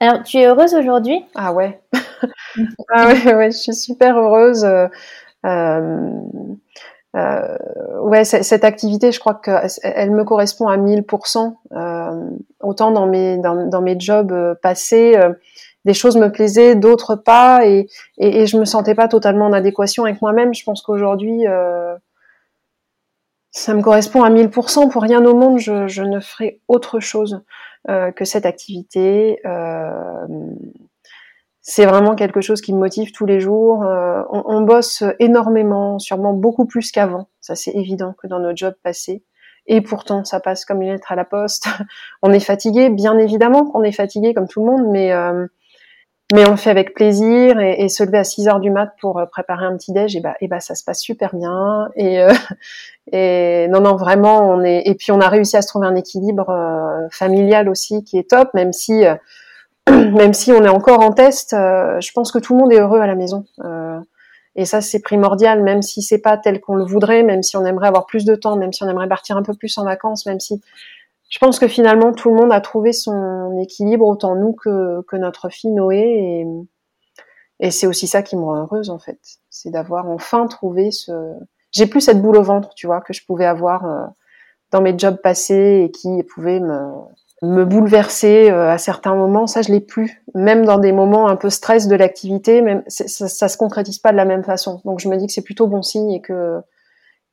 Alors, 0.00 0.22
tu 0.22 0.38
es 0.38 0.46
heureuse 0.46 0.74
aujourd'hui? 0.74 1.24
Ah 1.34 1.52
ouais. 1.52 1.80
ah 2.94 3.08
ouais, 3.08 3.34
ouais, 3.34 3.50
je 3.50 3.58
suis 3.58 3.74
super 3.74 4.16
heureuse. 4.16 4.64
Euh, 4.64 4.88
euh, 7.16 7.56
ouais, 8.02 8.24
cette 8.24 8.64
activité, 8.64 9.10
je 9.12 9.18
crois 9.18 9.34
qu'elle 9.34 10.10
me 10.10 10.24
correspond 10.24 10.68
à 10.68 10.76
1000%. 10.76 11.54
Euh, 11.72 12.30
autant 12.60 12.92
dans 12.92 13.06
mes 13.06 13.36
dans, 13.38 13.66
dans 13.66 13.82
mes 13.82 13.98
jobs 13.98 14.32
euh, 14.32 14.54
passés, 14.62 15.16
euh, 15.16 15.32
des 15.84 15.94
choses 15.94 16.16
me 16.16 16.30
plaisaient, 16.30 16.76
d'autres 16.76 17.16
pas, 17.16 17.66
et, 17.66 17.88
et, 18.18 18.42
et, 18.42 18.46
je 18.46 18.58
me 18.58 18.64
sentais 18.64 18.94
pas 18.94 19.08
totalement 19.08 19.46
en 19.46 19.52
adéquation 19.52 20.04
avec 20.04 20.20
moi-même. 20.22 20.54
Je 20.54 20.62
pense 20.62 20.82
qu'aujourd'hui, 20.82 21.46
euh, 21.46 21.94
ça 23.50 23.74
me 23.74 23.82
correspond 23.82 24.22
à 24.22 24.30
1000%. 24.30 24.90
Pour 24.90 25.02
rien 25.02 25.24
au 25.24 25.34
monde, 25.34 25.58
je, 25.58 25.86
je 25.88 26.02
ne 26.02 26.20
ferai 26.20 26.60
autre 26.68 27.00
chose 27.00 27.42
que 27.88 28.24
cette 28.24 28.44
activité. 28.44 29.40
Euh, 29.46 30.26
c'est 31.62 31.84
vraiment 31.84 32.14
quelque 32.14 32.40
chose 32.40 32.60
qui 32.60 32.72
me 32.72 32.78
motive 32.78 33.12
tous 33.12 33.26
les 33.26 33.38
jours. 33.38 33.84
Euh, 33.84 34.22
on, 34.30 34.42
on, 34.46 34.62
bosse 34.62 35.04
énormément, 35.18 35.98
sûrement 35.98 36.32
beaucoup 36.32 36.64
plus 36.64 36.90
qu'avant. 36.90 37.28
Ça, 37.40 37.54
c'est 37.54 37.72
évident 37.72 38.14
que 38.20 38.26
dans 38.26 38.40
nos 38.40 38.56
jobs 38.56 38.74
passés. 38.82 39.22
Et 39.66 39.82
pourtant, 39.82 40.24
ça 40.24 40.40
passe 40.40 40.64
comme 40.64 40.80
une 40.80 40.90
lettre 40.90 41.12
à 41.12 41.16
la 41.16 41.24
poste. 41.24 41.68
on 42.22 42.32
est 42.32 42.40
fatigué, 42.40 42.88
bien 42.88 43.18
évidemment 43.18 43.66
qu'on 43.66 43.82
est 43.82 43.92
fatigué 43.92 44.32
comme 44.32 44.48
tout 44.48 44.60
le 44.60 44.66
monde, 44.66 44.86
mais 44.90 45.12
euh, 45.12 45.46
mais 46.34 46.46
on 46.46 46.52
le 46.52 46.56
fait 46.56 46.70
avec 46.70 46.94
plaisir 46.94 47.58
et, 47.60 47.88
se 47.88 48.04
lever 48.04 48.18
à 48.18 48.24
6 48.24 48.48
heures 48.48 48.60
du 48.60 48.70
mat 48.70 48.92
pour 49.00 49.18
euh, 49.18 49.26
préparer 49.26 49.64
un 49.64 49.76
petit 49.76 49.92
déj, 49.92 50.16
et 50.16 50.20
bah, 50.20 50.34
et 50.40 50.48
bah 50.48 50.60
ça 50.60 50.74
se 50.74 50.84
passe 50.84 51.00
super 51.00 51.34
bien. 51.34 51.88
Et, 51.96 52.20
euh, 52.20 52.32
et 53.12 53.68
non, 53.68 53.80
non, 53.80 53.96
vraiment, 53.96 54.50
on 54.50 54.62
est. 54.62 54.82
Et 54.86 54.94
puis 54.94 55.12
on 55.12 55.20
a 55.20 55.28
réussi 55.28 55.56
à 55.56 55.62
se 55.62 55.68
trouver 55.68 55.86
un 55.86 55.96
équilibre 55.96 56.50
euh, 56.50 57.08
familial 57.10 57.68
aussi 57.68 58.04
qui 58.04 58.18
est 58.18 58.30
top, 58.30 58.54
même 58.54 58.72
si 58.72 59.04
même 59.90 60.34
si 60.34 60.52
on 60.52 60.62
est 60.64 60.68
encore 60.68 61.00
en 61.00 61.12
test, 61.12 61.50
je 61.52 62.12
pense 62.12 62.30
que 62.32 62.38
tout 62.38 62.54
le 62.54 62.60
monde 62.60 62.72
est 62.72 62.80
heureux 62.80 63.00
à 63.00 63.06
la 63.06 63.14
maison. 63.14 63.44
Et 64.56 64.64
ça, 64.64 64.80
c'est 64.80 65.00
primordial, 65.00 65.62
même 65.62 65.80
si 65.80 66.02
c'est 66.02 66.18
pas 66.18 66.36
tel 66.36 66.60
qu'on 66.60 66.74
le 66.74 66.84
voudrait, 66.84 67.22
même 67.22 67.42
si 67.42 67.56
on 67.56 67.64
aimerait 67.64 67.86
avoir 67.88 68.06
plus 68.06 68.24
de 68.24 68.34
temps, 68.34 68.56
même 68.56 68.72
si 68.72 68.82
on 68.82 68.88
aimerait 68.88 69.08
partir 69.08 69.36
un 69.36 69.42
peu 69.42 69.54
plus 69.54 69.76
en 69.78 69.84
vacances, 69.84 70.26
même 70.26 70.40
si 70.40 70.60
je 71.30 71.38
pense 71.38 71.58
que 71.58 71.68
finalement 71.68 72.12
tout 72.12 72.28
le 72.28 72.36
monde 72.36 72.52
a 72.52 72.60
trouvé 72.60 72.92
son 72.92 73.56
équilibre, 73.58 74.06
autant 74.06 74.34
nous 74.34 74.52
que, 74.52 75.00
que 75.02 75.16
notre 75.16 75.48
fille 75.48 75.70
Noé. 75.70 75.98
Et, 75.98 76.46
et 77.60 77.70
c'est 77.70 77.86
aussi 77.86 78.06
ça 78.06 78.22
qui 78.22 78.36
me 78.36 78.42
rend 78.42 78.56
heureuse 78.56 78.90
en 78.90 78.98
fait, 78.98 79.18
c'est 79.48 79.70
d'avoir 79.70 80.08
enfin 80.10 80.46
trouvé 80.46 80.90
ce. 80.90 81.12
J'ai 81.72 81.86
plus 81.86 82.00
cette 82.00 82.20
boule 82.20 82.36
au 82.36 82.42
ventre, 82.42 82.74
tu 82.74 82.86
vois, 82.86 83.00
que 83.00 83.12
je 83.12 83.24
pouvais 83.24 83.46
avoir 83.46 83.86
euh, 83.86 84.06
dans 84.72 84.82
mes 84.82 84.98
jobs 84.98 85.20
passés 85.22 85.84
et 85.84 85.90
qui 85.92 86.22
pouvait 86.24 86.58
me 86.58 86.90
me 87.42 87.64
bouleverser 87.64 88.50
euh, 88.50 88.70
à 88.70 88.76
certains 88.76 89.14
moments, 89.14 89.46
ça 89.46 89.62
je 89.62 89.72
l'ai 89.72 89.80
plus. 89.80 90.22
Même 90.34 90.64
dans 90.64 90.78
des 90.78 90.92
moments 90.92 91.28
un 91.28 91.36
peu 91.36 91.48
stress 91.48 91.88
de 91.88 91.96
l'activité, 91.96 92.60
même 92.60 92.82
ça, 92.86 93.28
ça, 93.28 93.48
se 93.48 93.56
concrétise 93.56 93.98
pas 93.98 94.12
de 94.12 94.16
la 94.16 94.24
même 94.24 94.44
façon. 94.44 94.80
Donc 94.84 95.00
je 95.00 95.08
me 95.08 95.16
dis 95.16 95.26
que 95.26 95.32
c'est 95.32 95.44
plutôt 95.44 95.66
bon 95.66 95.82
signe 95.82 96.10
et 96.10 96.20
que 96.20 96.60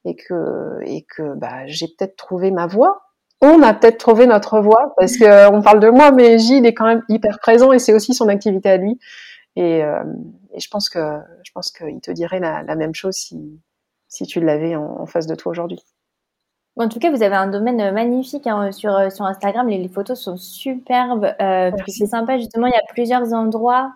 et 0.06 0.16
que 0.16 0.80
et 0.84 1.04
que 1.04 1.34
bah 1.36 1.66
j'ai 1.66 1.88
peut-être 1.88 2.16
trouvé 2.16 2.52
ma 2.52 2.68
voie. 2.68 3.07
On 3.42 3.62
a 3.62 3.74
peut-être 3.74 3.98
trouvé 3.98 4.26
notre 4.26 4.60
voie 4.60 4.94
parce 4.98 5.16
que 5.18 5.24
euh, 5.24 5.50
on 5.52 5.62
parle 5.62 5.80
de 5.80 5.90
moi, 5.90 6.12
mais 6.12 6.40
Gilles 6.40 6.66
est 6.66 6.74
quand 6.74 6.88
même 6.88 7.04
hyper 7.08 7.40
présent 7.40 7.72
et 7.72 7.80
c'est 7.80 7.94
aussi 7.94 8.14
son 8.14 8.30
activité 8.30 8.70
à 8.70 8.78
lui. 8.78 9.00
Et, 9.56 9.84
euh, 9.84 10.04
et 10.54 10.60
je 10.60 10.70
pense 10.70 10.90
que 10.90 11.00
je 11.44 11.52
pense 11.52 11.72
qu'il 11.72 12.00
te 12.02 12.12
dirait 12.12 12.40
la, 12.40 12.64
la, 12.64 12.76
même 12.76 12.96
chose 12.96 13.16
si 13.16 13.60
si 14.08 14.26
tu 14.26 14.40
l'avais 14.40 14.76
en, 14.76 15.02
en 15.02 15.06
face 15.06 15.28
de 15.28 15.36
toi 15.36 15.52
aujourd'hui. 15.52 15.80
En 16.78 16.90
tout 16.90 17.00
cas, 17.00 17.10
vous 17.10 17.24
avez 17.24 17.36
un 17.36 17.48
domaine 17.48 17.82
euh, 17.82 17.92
magnifique 17.92 18.46
hein, 18.46 18.72
sur, 18.72 19.12
sur 19.12 19.26
Instagram. 19.26 19.68
Les, 19.68 19.80
les, 19.80 19.88
photos 19.88 20.20
sont 20.20 20.38
superbes. 20.38 21.34
Euh, 21.42 21.72
c'est 21.88 22.06
sympa, 22.06 22.38
justement, 22.38 22.68
il 22.68 22.74
y 22.74 22.76
a 22.76 22.94
plusieurs 22.94 23.34
endroits. 23.34 23.92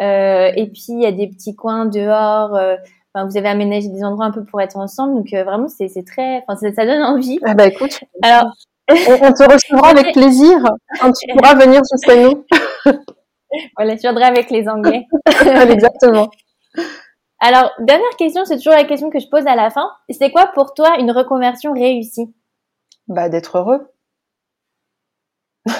Et 0.00 0.70
puis, 0.72 0.84
il 0.88 1.02
y 1.02 1.06
a 1.06 1.12
des 1.12 1.28
petits 1.28 1.54
coins 1.54 1.86
dehors. 1.86 2.52
Enfin, 2.52 3.26
vous 3.26 3.38
avez 3.38 3.48
aménagé 3.48 3.88
des 3.88 4.04
endroits 4.04 4.26
un 4.26 4.30
peu 4.30 4.44
pour 4.44 4.60
être 4.60 4.76
ensemble. 4.76 5.14
Donc, 5.14 5.30
vraiment, 5.30 5.68
c'est 5.68 6.04
très... 6.04 6.42
Enfin, 6.46 6.56
ça, 6.56 6.74
ça, 6.74 6.84
donne 6.84 7.02
envie. 7.02 7.38
Ah 7.42 7.54
bah 7.54 7.66
écoute, 7.66 8.00
Alors, 8.20 8.52
on, 8.88 9.26
on 9.26 9.32
te 9.32 9.52
recevra 9.52 9.88
avec 9.90 10.12
plaisir 10.12 10.58
quand 11.00 11.12
tu 11.12 11.26
pourras 11.32 11.54
venir 11.54 11.82
jusqu'à 11.90 12.16
nous. 12.16 12.44
voilà, 13.76 13.96
je 13.96 14.00
viendrai 14.00 14.24
avec 14.24 14.50
les 14.50 14.68
Anglais. 14.68 15.06
Exactement. 15.70 16.28
Alors, 17.38 17.70
dernière 17.80 18.16
question, 18.16 18.44
c'est 18.44 18.56
toujours 18.56 18.72
la 18.72 18.84
question 18.84 19.10
que 19.10 19.18
je 19.18 19.28
pose 19.28 19.46
à 19.46 19.54
la 19.54 19.70
fin. 19.70 19.90
C'est 20.08 20.30
quoi 20.30 20.50
pour 20.54 20.74
toi 20.74 20.98
une 20.98 21.10
reconversion 21.10 21.72
réussie? 21.72 22.34
Bah 23.08 23.28
d'être 23.28 23.58
heureux. 23.58 23.92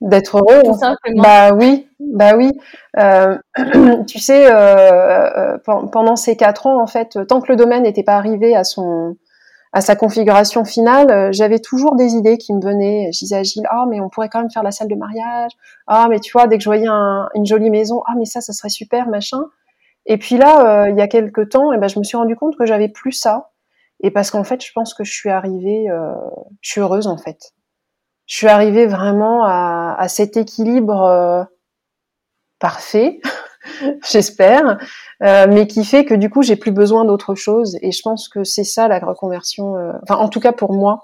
d'être 0.00 0.36
heureux. 0.36 0.62
Tout 0.64 0.78
simplement. 0.78 1.22
Bah 1.22 1.52
oui, 1.54 1.88
bah 1.98 2.36
oui. 2.36 2.52
Euh, 2.98 3.38
tu 4.06 4.18
sais, 4.18 4.52
euh, 4.52 5.54
euh, 5.56 5.58
pendant 5.64 6.16
ces 6.16 6.36
quatre 6.36 6.66
ans, 6.66 6.80
en 6.80 6.86
fait, 6.86 7.18
tant 7.26 7.40
que 7.40 7.50
le 7.50 7.56
domaine 7.56 7.84
n'était 7.84 8.02
pas 8.02 8.16
arrivé 8.16 8.54
à 8.54 8.64
son 8.64 9.16
à 9.72 9.80
sa 9.80 9.96
configuration 9.96 10.64
finale, 10.64 11.10
euh, 11.10 11.28
j'avais 11.32 11.58
toujours 11.58 11.96
des 11.96 12.12
idées 12.12 12.36
qui 12.36 12.52
me 12.52 12.60
venaient. 12.60 13.10
Je 13.12 13.18
disais 13.20 13.36
à 13.36 13.42
Gilles, 13.42 13.66
ah 13.70 13.84
mais 13.88 14.00
on 14.00 14.10
pourrait 14.10 14.28
quand 14.28 14.40
même 14.40 14.50
faire 14.50 14.62
la 14.62 14.70
salle 14.70 14.88
de 14.88 14.94
mariage. 14.94 15.52
Ah 15.86 16.06
mais 16.10 16.20
tu 16.20 16.30
vois, 16.32 16.46
dès 16.46 16.58
que 16.58 16.62
je 16.62 16.68
voyais 16.68 16.88
un, 16.88 17.28
une 17.34 17.46
jolie 17.46 17.70
maison, 17.70 18.02
ah 18.06 18.12
mais 18.18 18.26
ça, 18.26 18.42
ça 18.42 18.52
serait 18.52 18.68
super, 18.68 19.08
machin. 19.08 19.40
Et 20.04 20.18
puis 20.18 20.36
là, 20.36 20.84
euh, 20.84 20.90
il 20.90 20.98
y 20.98 21.00
a 21.00 21.08
quelques 21.08 21.48
temps, 21.50 21.72
eh 21.72 21.78
ben, 21.78 21.88
je 21.88 21.98
me 21.98 22.04
suis 22.04 22.16
rendu 22.16 22.36
compte 22.36 22.56
que 22.58 22.66
j'avais 22.66 22.88
plus 22.88 23.12
ça. 23.12 23.50
Et 24.00 24.10
parce 24.10 24.30
qu'en 24.30 24.44
fait, 24.44 24.62
je 24.64 24.72
pense 24.74 24.94
que 24.94 25.04
je 25.04 25.12
suis 25.12 25.30
arrivée, 25.30 25.88
euh, 25.88 26.12
je 26.60 26.70
suis 26.70 26.80
heureuse 26.80 27.06
en 27.06 27.16
fait. 27.16 27.52
Je 28.26 28.36
suis 28.36 28.48
arrivée 28.48 28.86
vraiment 28.86 29.44
à, 29.44 30.06
cet 30.08 30.36
équilibre 30.36 31.46
parfait, 32.58 33.20
j'espère, 34.10 34.78
euh, 35.22 35.46
mais 35.48 35.66
qui 35.66 35.84
fait 35.84 36.04
que 36.04 36.14
du 36.14 36.30
coup, 36.30 36.42
j'ai 36.42 36.56
plus 36.56 36.72
besoin 36.72 37.04
d'autre 37.04 37.34
chose. 37.34 37.76
Et 37.82 37.92
je 37.92 38.02
pense 38.02 38.28
que 38.28 38.44
c'est 38.44 38.64
ça 38.64 38.88
la 38.88 38.98
reconversion. 38.98 39.76
Euh, 39.76 39.92
enfin, 40.02 40.16
en 40.16 40.28
tout 40.28 40.40
cas 40.40 40.52
pour 40.52 40.72
moi, 40.72 41.02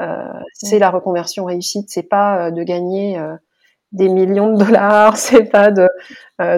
euh, 0.00 0.24
c'est 0.54 0.78
la 0.78 0.90
reconversion 0.90 1.44
réussite. 1.44 1.90
C'est 1.90 2.02
pas 2.02 2.50
de 2.50 2.62
gagner 2.62 3.20
des 3.92 4.08
millions 4.08 4.52
de 4.54 4.64
dollars, 4.64 5.16
c'est 5.18 5.44
pas 5.44 5.70
de, 5.70 5.88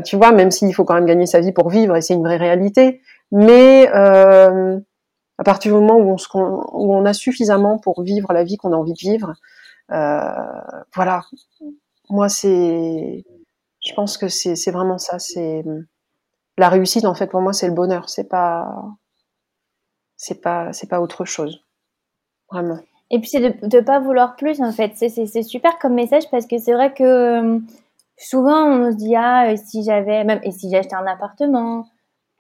tu 0.05 0.17
vois, 0.17 0.33
même 0.33 0.51
s'il 0.51 0.75
faut 0.75 0.85
quand 0.85 0.95
même 0.95 1.07
gagner 1.07 1.27
sa 1.27 1.41
vie 1.41 1.53
pour 1.53 1.69
vivre 1.69 1.97
et 1.97 2.01
c'est 2.01 2.15
une 2.15 2.23
vraie 2.23 2.37
réalité, 2.37 3.01
mais 3.33 3.89
à 3.89 5.43
partir 5.45 5.73
du 5.73 5.81
moment 5.81 5.97
où 5.97 6.17
on, 6.35 6.41
où 6.73 6.95
on, 6.95 7.05
a 7.05 7.13
suffisamment 7.13 7.79
pour 7.79 8.03
vivre 8.03 8.33
la 8.33 8.45
vie 8.45 8.57
qu'on 8.57 8.73
a 8.73 8.77
envie 8.77 8.93
de 8.93 8.99
vivre, 8.99 9.35
voilà, 9.89 11.23
moi 12.09 12.29
c'est, 12.29 13.25
je 13.85 13.93
pense 13.95 14.17
que 14.17 14.29
c'est 14.29 14.71
vraiment 14.71 14.99
ça, 14.99 15.19
c'est 15.19 15.65
la 16.57 16.69
réussite 16.69 17.05
en 17.05 17.15
fait 17.15 17.27
pour 17.27 17.41
moi 17.41 17.53
c'est 17.53 17.69
le 17.69 17.75
bonheur, 17.75 18.09
c'est 18.09 18.29
pas, 18.29 18.67
c'est 20.17 20.41
pas, 20.41 20.73
c'est 20.73 20.89
pas 20.89 21.01
autre 21.01 21.25
chose, 21.25 21.65
vraiment. 22.51 22.79
Et 23.11 23.21
puis 23.21 23.29
c'est 23.29 23.41
de 23.41 23.77
ne 23.77 23.81
pas 23.81 24.01
vouloir 24.01 24.37
plus 24.37 24.61
en 24.61 24.73
fait. 24.73 24.93
C'est 24.97 25.43
super 25.43 25.79
comme 25.79 25.95
message 25.95 26.25
parce 26.31 26.47
que 26.47 26.59
c'est 26.59 26.73
vrai 26.73 26.93
que 26.95 27.05
euh, 27.05 27.59
souvent 28.17 28.67
on 28.67 28.91
se 28.91 28.97
dit 28.97 29.15
ah 29.17 29.55
si 29.57 29.85
j'avais 29.85 30.25
même 30.25 30.41
et 30.43 30.51
si 30.51 30.71
j'achetais 30.71 30.97
un 30.97 31.07
appartement? 31.07 31.85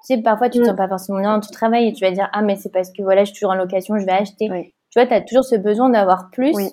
Tu 0.07 0.16
sais 0.16 0.22
parfois 0.22 0.49
tu 0.49 0.59
te 0.59 0.64
mm. 0.64 0.66
sens 0.66 0.76
pas 0.76 0.88
forcément 0.88 1.20
bien 1.20 1.34
dans 1.34 1.40
ton 1.40 1.53
travail 1.53 1.88
et 1.88 1.92
tu 1.92 2.05
vas 2.05 2.11
dire 2.11 2.28
ah 2.32 2.42
mais 2.42 2.57
c'est 2.57 2.70
parce 2.70 2.90
que 2.90 3.03
voilà 3.03 3.24
je 3.24 3.26
suis 3.26 3.34
toujours 3.34 3.53
en 3.53 3.57
location 3.57 3.99
je 3.99 4.07
vais 4.07 4.12
acheter. 4.12 4.51
Oui. 4.51 4.74
Tu 4.90 4.99
vois 4.99 5.07
tu 5.07 5.14
as 5.14 5.20
toujours 5.20 5.45
ce 5.45 5.57
besoin 5.57 5.90
d'avoir 5.90 6.30
plus. 6.30 6.55
Oui. 6.55 6.70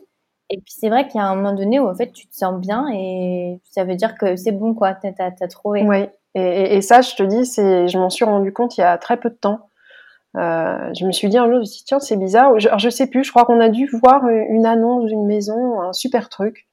Et 0.52 0.58
puis 0.58 0.74
c'est 0.78 0.90
vrai 0.90 1.08
qu'il 1.08 1.20
y 1.20 1.24
a 1.24 1.28
un 1.28 1.36
moment 1.36 1.54
donné 1.54 1.80
où 1.80 1.88
en 1.88 1.96
fait 1.96 2.12
tu 2.12 2.28
te 2.28 2.36
sens 2.36 2.60
bien 2.60 2.88
et 2.94 3.62
ça 3.72 3.86
veut 3.86 3.96
dire 3.96 4.18
que 4.18 4.36
c'est 4.36 4.52
bon 4.52 4.74
quoi, 4.74 4.94
t'as 4.94 5.12
as, 5.18 5.32
as, 5.40 5.48
trouvé. 5.48 5.84
Oui. 5.84 6.08
Et, 6.36 6.82
ça 6.82 7.02
je 7.02 7.16
te 7.16 7.24
dis 7.24 7.46
c'est 7.46 7.88
je 7.88 7.98
m'en 7.98 8.10
suis 8.10 8.26
rendu 8.26 8.52
compte 8.52 8.78
il 8.78 8.82
y 8.82 8.84
a 8.84 8.98
très 8.98 9.18
peu 9.18 9.30
de 9.30 9.36
temps. 9.36 9.70
Euh, 10.38 10.94
je 10.98 11.06
me 11.06 11.12
suis 11.12 11.30
dit 11.30 11.38
un 11.38 11.50
jour, 11.50 11.62
tiens, 11.86 12.00
c'est 12.00 12.16
bizarre. 12.16 12.58
Je, 12.60 12.68
alors, 12.68 12.80
je 12.80 12.90
sais 12.90 13.08
plus, 13.08 13.24
je 13.24 13.32
crois 13.32 13.46
qu'on 13.46 13.60
a 13.60 13.70
dû 13.70 13.90
voir 14.02 14.28
une 14.28 14.66
annonce 14.66 15.06
d'une 15.06 15.26
maison, 15.26 15.82
un 15.82 15.94
super 15.94 16.30
truc. 16.30 16.68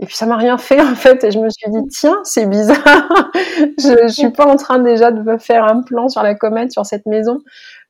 Et 0.00 0.06
puis 0.06 0.16
ça 0.16 0.26
m'a 0.26 0.36
rien 0.36 0.58
fait 0.58 0.80
en 0.90 0.94
fait. 0.94 1.24
Et 1.24 1.30
je 1.30 1.38
me 1.38 1.48
suis 1.50 1.70
dit, 1.70 1.86
tiens, 1.90 2.18
c'est 2.24 2.46
bizarre. 2.46 2.76
je, 3.34 4.06
je 4.08 4.12
suis 4.12 4.30
pas 4.30 4.46
en 4.46 4.56
train 4.56 4.78
déjà 4.78 5.10
de 5.10 5.22
me 5.22 5.38
faire 5.38 5.64
un 5.64 5.82
plan 5.82 6.08
sur 6.08 6.22
la 6.22 6.34
comète 6.34 6.72
sur 6.72 6.86
cette 6.86 7.06
maison. 7.06 7.40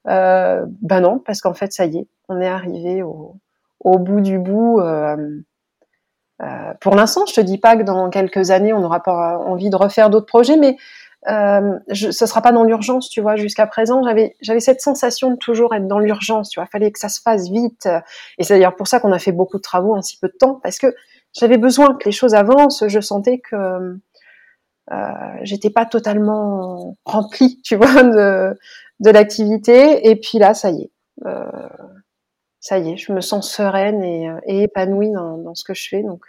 Euh, 0.09 0.65
ben 0.81 1.01
non, 1.01 1.19
parce 1.21 1.41
qu'en 1.41 1.55
fait, 1.55 1.73
ça 1.73 1.87
y 1.87 1.99
est, 1.99 2.09
on 2.29 2.41
est 2.41 2.49
arrivé 2.49 3.03
au, 3.03 3.37
au 3.83 3.99
bout 3.99 4.21
du 4.21 4.39
bout. 4.39 4.81
Euh, 4.81 5.17
euh, 6.43 6.73
pour 6.81 6.95
l'instant, 6.95 7.25
je 7.27 7.35
te 7.35 7.41
dis 7.41 7.59
pas 7.59 7.77
que 7.77 7.83
dans 7.83 8.11
quelques 8.11 8.51
années, 8.51 8.73
on 8.73 8.81
n'aura 8.81 9.03
pas 9.03 9.39
envie 9.39 9.71
de 9.71 9.77
refaire 9.77 10.11
d'autres 10.11 10.27
projets, 10.27 10.57
mais 10.57 10.77
euh, 11.29 11.79
je, 11.89 12.11
ce 12.11 12.27
sera 12.27 12.43
pas 12.43 12.51
dans 12.53 12.65
l'urgence, 12.65 13.09
tu 13.09 13.21
vois. 13.21 13.37
Jusqu'à 13.37 13.67
présent, 13.67 14.03
j'avais 14.03 14.35
j'avais 14.41 14.61
cette 14.61 14.81
sensation 14.81 15.31
de 15.31 15.37
toujours 15.37 15.75
être 15.75 15.87
dans 15.87 16.01
l'urgence, 16.01 16.51
tu 16.51 16.59
vois. 16.59 16.67
Fallait 16.67 16.91
que 16.91 16.99
ça 16.99 17.09
se 17.09 17.21
fasse 17.21 17.49
vite. 17.49 17.89
Et 18.39 18.45
c'est 18.45 18.55
d'ailleurs 18.55 18.75
pour 18.75 18.89
ça 18.89 18.99
qu'on 18.99 19.13
a 19.13 19.19
fait 19.19 19.33
beaucoup 19.33 19.59
de 19.59 19.63
travaux 19.63 19.95
en 19.95 20.03
si 20.03 20.19
peu 20.19 20.29
de 20.29 20.37
temps, 20.37 20.59
parce 20.63 20.79
que 20.79 20.95
j'avais 21.33 21.59
besoin 21.59 21.95
que 21.95 22.05
les 22.07 22.13
choses 22.13 22.35
avancent. 22.35 22.85
Je 22.89 23.01
sentais 23.01 23.39
que 23.39 23.97
euh, 24.91 25.13
j'étais 25.43 25.71
pas 25.71 25.87
totalement 25.87 26.97
remplie, 27.05 27.61
tu 27.63 27.77
vois, 27.77 28.03
de 28.03 28.59
de 29.01 29.11
l'activité. 29.11 30.09
Et 30.11 30.17
puis 30.17 30.39
là, 30.39 30.55
ça 30.55 30.71
y 30.71 30.83
est. 30.83 30.91
Euh, 31.27 31.45
ça 32.63 32.79
y 32.79 32.93
est, 32.93 32.97
je 32.97 33.13
me 33.13 33.21
sens 33.21 33.51
sereine 33.51 34.03
et, 34.05 34.63
épanouie 34.63 35.11
dans, 35.11 35.55
ce 35.55 35.65
que 35.65 35.75
je 35.75 35.89
fais. 35.89 36.03
Donc, 36.03 36.25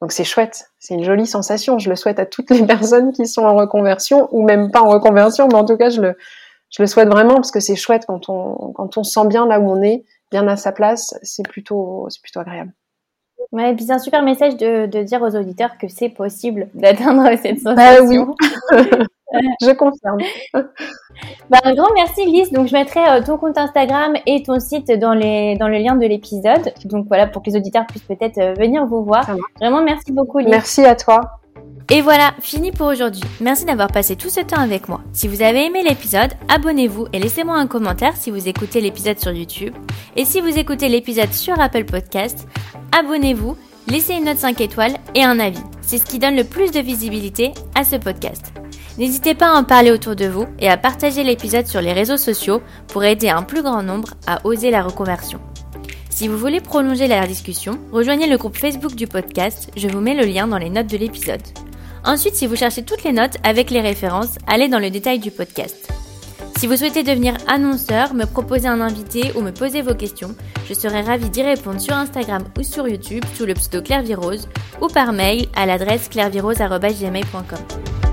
donc 0.00 0.12
c'est 0.12 0.24
chouette, 0.24 0.70
c'est 0.78 0.94
une 0.94 1.04
jolie 1.04 1.26
sensation. 1.26 1.78
Je 1.78 1.90
le 1.90 1.94
souhaite 1.94 2.18
à 2.18 2.26
toutes 2.26 2.50
les 2.50 2.66
personnes 2.66 3.12
qui 3.12 3.26
sont 3.26 3.42
en 3.42 3.54
reconversion 3.54 4.28
ou 4.32 4.42
même 4.42 4.70
pas 4.70 4.80
en 4.80 4.88
reconversion, 4.88 5.46
mais 5.46 5.56
en 5.56 5.66
tout 5.66 5.76
cas, 5.76 5.90
je 5.90 6.00
le, 6.00 6.16
je 6.70 6.82
le 6.82 6.86
souhaite 6.86 7.08
vraiment 7.08 7.34
parce 7.34 7.50
que 7.50 7.60
c'est 7.60 7.76
chouette 7.76 8.04
quand 8.06 8.30
on, 8.30 8.72
quand 8.72 8.96
on 8.96 9.04
se 9.04 9.12
sent 9.12 9.28
bien 9.28 9.46
là 9.46 9.60
où 9.60 9.70
on 9.70 9.82
est, 9.82 10.04
bien 10.30 10.48
à 10.48 10.56
sa 10.56 10.72
place, 10.72 11.14
c'est 11.22 11.46
plutôt, 11.46 12.06
c'est 12.08 12.22
plutôt 12.22 12.40
agréable. 12.40 12.72
Ouais, 13.52 13.72
et 13.72 13.76
puis 13.76 13.84
c'est 13.84 13.92
un 13.92 13.98
super 13.98 14.22
message 14.22 14.56
de, 14.56 14.86
de 14.86 15.02
dire 15.02 15.20
aux 15.20 15.36
auditeurs 15.36 15.76
que 15.76 15.86
c'est 15.86 16.08
possible 16.08 16.68
d'atteindre 16.72 17.28
cette 17.42 17.60
sensation. 17.60 18.34
Bah 18.72 18.80
oui. 18.80 19.06
je 19.60 19.72
confirme. 19.72 20.18
Bah, 21.48 21.58
un 21.62 21.74
grand 21.74 21.92
merci 21.94 22.26
Lise. 22.26 22.50
Donc 22.50 22.66
je 22.66 22.72
mettrai 22.72 23.00
euh, 23.06 23.22
ton 23.22 23.36
compte 23.36 23.56
Instagram 23.56 24.14
et 24.26 24.42
ton 24.42 24.58
site 24.58 24.90
dans 24.98 25.14
les 25.14 25.56
dans 25.56 25.68
le 25.68 25.78
lien 25.78 25.94
de 25.94 26.06
l'épisode. 26.06 26.72
Donc 26.86 27.06
voilà 27.06 27.26
pour 27.26 27.42
que 27.42 27.50
les 27.50 27.56
auditeurs 27.56 27.86
puissent 27.86 28.02
peut-être 28.02 28.38
euh, 28.38 28.54
venir 28.54 28.84
vous 28.86 29.04
voir. 29.04 29.24
Vraiment 29.60 29.82
merci 29.82 30.12
beaucoup 30.12 30.38
Lise. 30.38 30.48
Merci 30.48 30.84
à 30.84 30.96
toi. 30.96 31.20
Et 31.90 32.00
voilà, 32.00 32.32
fini 32.40 32.72
pour 32.72 32.86
aujourd'hui. 32.86 33.22
Merci 33.40 33.66
d'avoir 33.66 33.88
passé 33.88 34.16
tout 34.16 34.30
ce 34.30 34.40
temps 34.40 34.60
avec 34.60 34.88
moi. 34.88 35.02
Si 35.12 35.28
vous 35.28 35.42
avez 35.42 35.66
aimé 35.66 35.82
l'épisode, 35.82 36.32
abonnez-vous 36.48 37.08
et 37.12 37.18
laissez-moi 37.18 37.56
un 37.56 37.66
commentaire 37.66 38.16
si 38.16 38.30
vous 38.30 38.48
écoutez 38.48 38.80
l'épisode 38.80 39.18
sur 39.18 39.32
YouTube. 39.32 39.74
Et 40.16 40.24
si 40.24 40.40
vous 40.40 40.58
écoutez 40.58 40.88
l'épisode 40.88 41.32
sur 41.32 41.60
Apple 41.60 41.84
Podcast, 41.84 42.48
abonnez-vous, 42.92 43.56
laissez 43.88 44.14
une 44.14 44.24
note 44.24 44.38
5 44.38 44.62
étoiles 44.62 44.94
et 45.14 45.24
un 45.24 45.38
avis. 45.38 45.62
C'est 45.82 45.98
ce 45.98 46.06
qui 46.06 46.18
donne 46.18 46.36
le 46.36 46.44
plus 46.44 46.70
de 46.70 46.80
visibilité 46.80 47.52
à 47.74 47.84
ce 47.84 47.96
podcast. 47.96 48.63
N'hésitez 48.96 49.34
pas 49.34 49.48
à 49.48 49.58
en 49.58 49.64
parler 49.64 49.90
autour 49.90 50.14
de 50.14 50.26
vous 50.26 50.46
et 50.60 50.68
à 50.68 50.76
partager 50.76 51.24
l'épisode 51.24 51.66
sur 51.66 51.80
les 51.80 51.92
réseaux 51.92 52.16
sociaux 52.16 52.62
pour 52.88 53.04
aider 53.04 53.28
un 53.28 53.42
plus 53.42 53.62
grand 53.62 53.82
nombre 53.82 54.14
à 54.26 54.44
oser 54.46 54.70
la 54.70 54.82
reconversion. 54.82 55.40
Si 56.10 56.28
vous 56.28 56.38
voulez 56.38 56.60
prolonger 56.60 57.08
la 57.08 57.26
discussion, 57.26 57.80
rejoignez 57.90 58.28
le 58.28 58.36
groupe 58.36 58.56
Facebook 58.56 58.94
du 58.94 59.08
podcast, 59.08 59.70
je 59.76 59.88
vous 59.88 60.00
mets 60.00 60.14
le 60.14 60.24
lien 60.24 60.46
dans 60.46 60.58
les 60.58 60.70
notes 60.70 60.86
de 60.86 60.96
l'épisode. 60.96 61.42
Ensuite, 62.04 62.36
si 62.36 62.46
vous 62.46 62.54
cherchez 62.54 62.84
toutes 62.84 63.02
les 63.02 63.12
notes 63.12 63.36
avec 63.42 63.70
les 63.70 63.80
références, 63.80 64.38
allez 64.46 64.68
dans 64.68 64.78
le 64.78 64.90
détail 64.90 65.18
du 65.18 65.32
podcast. 65.32 65.92
Si 66.56 66.68
vous 66.68 66.76
souhaitez 66.76 67.02
devenir 67.02 67.36
annonceur, 67.48 68.14
me 68.14 68.26
proposer 68.26 68.68
un 68.68 68.80
invité 68.80 69.32
ou 69.34 69.40
me 69.40 69.50
poser 69.50 69.82
vos 69.82 69.94
questions, 69.94 70.36
je 70.68 70.74
serai 70.74 71.00
ravie 71.00 71.30
d'y 71.30 71.42
répondre 71.42 71.80
sur 71.80 71.94
Instagram 71.94 72.44
ou 72.58 72.62
sur 72.62 72.86
YouTube 72.86 73.24
sous 73.34 73.44
le 73.44 73.54
pseudo 73.54 73.82
Claire 73.82 74.04
ou 74.80 74.86
par 74.86 75.12
mail 75.12 75.48
à 75.56 75.66
l'adresse 75.66 76.08
clairvirose.gmail.com. 76.08 78.03